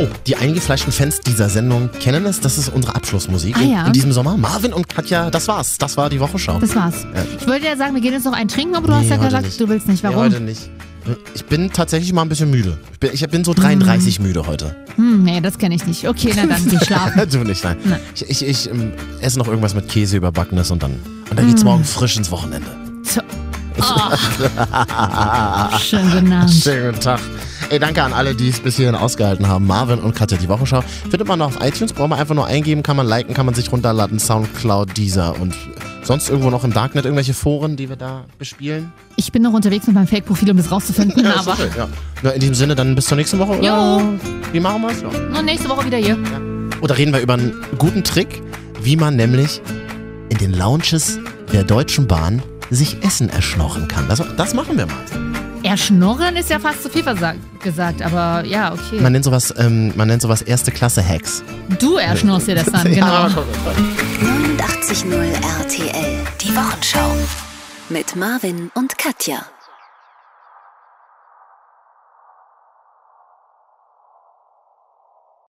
Oh, 0.02 0.08
die 0.26 0.36
eingefleischten 0.36 0.92
Fans 0.92 1.20
dieser 1.20 1.48
Sendung 1.48 1.88
kennen 2.00 2.26
es. 2.26 2.40
Das 2.40 2.58
ist 2.58 2.68
unsere 2.70 2.94
Abschlussmusik 2.96 3.56
Ah, 3.56 3.60
in- 3.62 3.70
ja. 3.70 3.86
in 3.86 3.92
diesem 3.92 4.12
Sommer. 4.12 4.36
Marvin 4.36 4.72
und 4.72 4.88
Katja, 4.88 5.30
das 5.30 5.46
war's. 5.48 5.78
Das 5.78 5.96
war 5.96 6.10
die 6.10 6.18
Wochenschau. 6.18 6.58
Das 6.58 6.74
war's. 6.74 7.06
Ich 7.40 7.46
wollte 7.46 7.66
ja 7.66 7.76
sagen, 7.76 7.94
wir 7.94 8.00
gehen 8.00 8.12
jetzt 8.12 8.24
noch 8.24 8.32
einen 8.32 8.48
trinken, 8.48 8.74
aber 8.74 8.88
du 8.88 8.94
hast 8.94 9.02
Nee, 9.04 9.10
ja 9.10 9.16
heute 9.16 9.24
gesagt, 9.26 9.44
nicht. 9.44 9.60
du 9.60 9.68
willst 9.68 9.86
nicht. 9.88 10.02
Nee, 10.02 10.10
Warum? 10.10 10.24
heute 10.24 10.40
nicht. 10.40 10.68
Ich 11.34 11.44
bin 11.46 11.70
tatsächlich 11.72 12.12
mal 12.12 12.22
ein 12.22 12.28
bisschen 12.28 12.50
müde. 12.50 12.78
Ich 12.92 12.98
bin, 13.00 13.10
ich 13.12 13.28
bin 13.28 13.44
so 13.44 13.54
33 13.54 14.20
müde 14.20 14.46
heute. 14.46 14.76
Hm, 14.96 15.24
nee, 15.24 15.40
das 15.40 15.58
kenne 15.58 15.74
ich 15.74 15.84
nicht. 15.86 16.06
Okay, 16.08 16.32
na 16.36 16.46
dann, 16.46 16.68
geh 16.68 16.78
schlafen. 16.84 17.28
du 17.30 17.38
nicht, 17.38 17.64
nein. 17.64 17.76
Ich, 18.14 18.28
ich, 18.30 18.46
ich 18.46 18.70
ähm, 18.70 18.92
esse 19.20 19.38
noch 19.38 19.48
irgendwas 19.48 19.74
mit 19.74 19.88
Käse 19.88 20.16
überbackenes 20.16 20.70
und 20.70 20.82
dann, 20.82 20.92
und 21.28 21.36
dann 21.38 21.46
geht's 21.48 21.64
morgen 21.64 21.84
frisch 21.84 22.16
ins 22.16 22.30
Wochenende. 22.30 22.68
So. 23.02 23.20
Schönen 25.80 26.10
guten 26.12 26.32
Abend. 26.32 26.50
Schönen 26.52 26.86
guten 26.92 27.00
Tag. 27.00 27.20
Ey, 27.72 27.78
danke 27.78 28.02
an 28.02 28.12
alle, 28.12 28.34
die 28.34 28.50
es 28.50 28.60
bis 28.60 28.76
hierhin 28.76 28.94
ausgehalten 28.94 29.48
haben. 29.48 29.66
Marvin 29.66 29.98
und 29.98 30.14
Katja, 30.14 30.36
die 30.36 30.46
Wochenschau. 30.50 30.82
Findet 31.08 31.26
man 31.26 31.38
noch 31.38 31.56
auf 31.56 31.64
iTunes, 31.66 31.94
braucht 31.94 32.10
man 32.10 32.18
einfach 32.18 32.34
nur 32.34 32.44
eingeben, 32.44 32.82
kann 32.82 32.98
man 32.98 33.06
liken, 33.06 33.32
kann 33.32 33.46
man 33.46 33.54
sich 33.54 33.72
runterladen, 33.72 34.18
Soundcloud, 34.18 34.94
Deezer 34.94 35.40
und 35.40 35.54
sonst 36.02 36.28
irgendwo 36.28 36.50
noch 36.50 36.64
im 36.64 36.74
Darknet 36.74 37.06
irgendwelche 37.06 37.32
Foren, 37.32 37.76
die 37.76 37.88
wir 37.88 37.96
da 37.96 38.26
bespielen. 38.38 38.92
Ich 39.16 39.32
bin 39.32 39.40
noch 39.40 39.54
unterwegs 39.54 39.86
mit 39.86 39.94
meinem 39.94 40.06
Fake-Profil, 40.06 40.50
um 40.50 40.58
das 40.58 40.70
rauszufinden, 40.70 41.24
Ja, 41.24 41.36
aber 41.38 41.52
okay, 41.52 41.70
ja. 41.74 41.88
Na, 42.20 42.30
in 42.32 42.40
diesem 42.40 42.54
Sinne, 42.54 42.74
dann 42.74 42.94
bis 42.94 43.06
zur 43.06 43.16
nächsten 43.16 43.38
Woche. 43.38 43.54
Jo. 43.64 44.02
Wie 44.52 44.60
machen 44.60 44.82
wir 44.82 44.90
es? 44.90 45.00
Ja. 45.00 45.40
nächste 45.40 45.70
Woche 45.70 45.86
wieder 45.86 45.96
hier. 45.96 46.18
Oder 46.82 46.98
reden 46.98 47.14
wir 47.14 47.20
über 47.20 47.32
einen 47.32 47.54
guten 47.78 48.04
Trick, 48.04 48.42
wie 48.82 48.96
man 48.96 49.16
nämlich 49.16 49.62
in 50.28 50.36
den 50.36 50.52
Lounges 50.52 51.18
der 51.54 51.64
Deutschen 51.64 52.06
Bahn 52.06 52.42
sich 52.68 53.02
Essen 53.02 53.30
erschnorren 53.30 53.88
kann. 53.88 54.08
Das, 54.08 54.22
das 54.36 54.52
machen 54.52 54.76
wir 54.76 54.84
mal. 54.84 55.31
Erschnorren 55.62 56.36
ist 56.36 56.50
ja 56.50 56.58
fast 56.58 56.82
zu 56.82 56.90
viel 56.90 57.04
gesagt, 57.62 58.02
aber 58.02 58.44
ja, 58.44 58.72
okay. 58.72 59.00
Man 59.00 59.12
nennt 59.12 59.24
sowas, 59.24 59.54
ähm, 59.56 59.92
man 59.96 60.08
nennt 60.08 60.22
sowas 60.22 60.42
erste 60.42 60.72
Klasse 60.72 61.06
Hacks. 61.06 61.42
du 61.78 61.96
erschnorst 61.96 62.48
dir 62.48 62.56
das 62.56 62.66
dann, 62.66 62.84
genau. 62.92 63.06
Ja, 63.06 63.30
komm, 63.34 63.44
komm. 63.64 64.56
89.0 64.56 65.32
RTL. 65.60 66.18
Die 66.40 66.56
Wochenschau. 66.56 67.16
Mit 67.88 68.16
Marvin 68.16 68.70
und 68.74 68.98
Katja. 68.98 69.51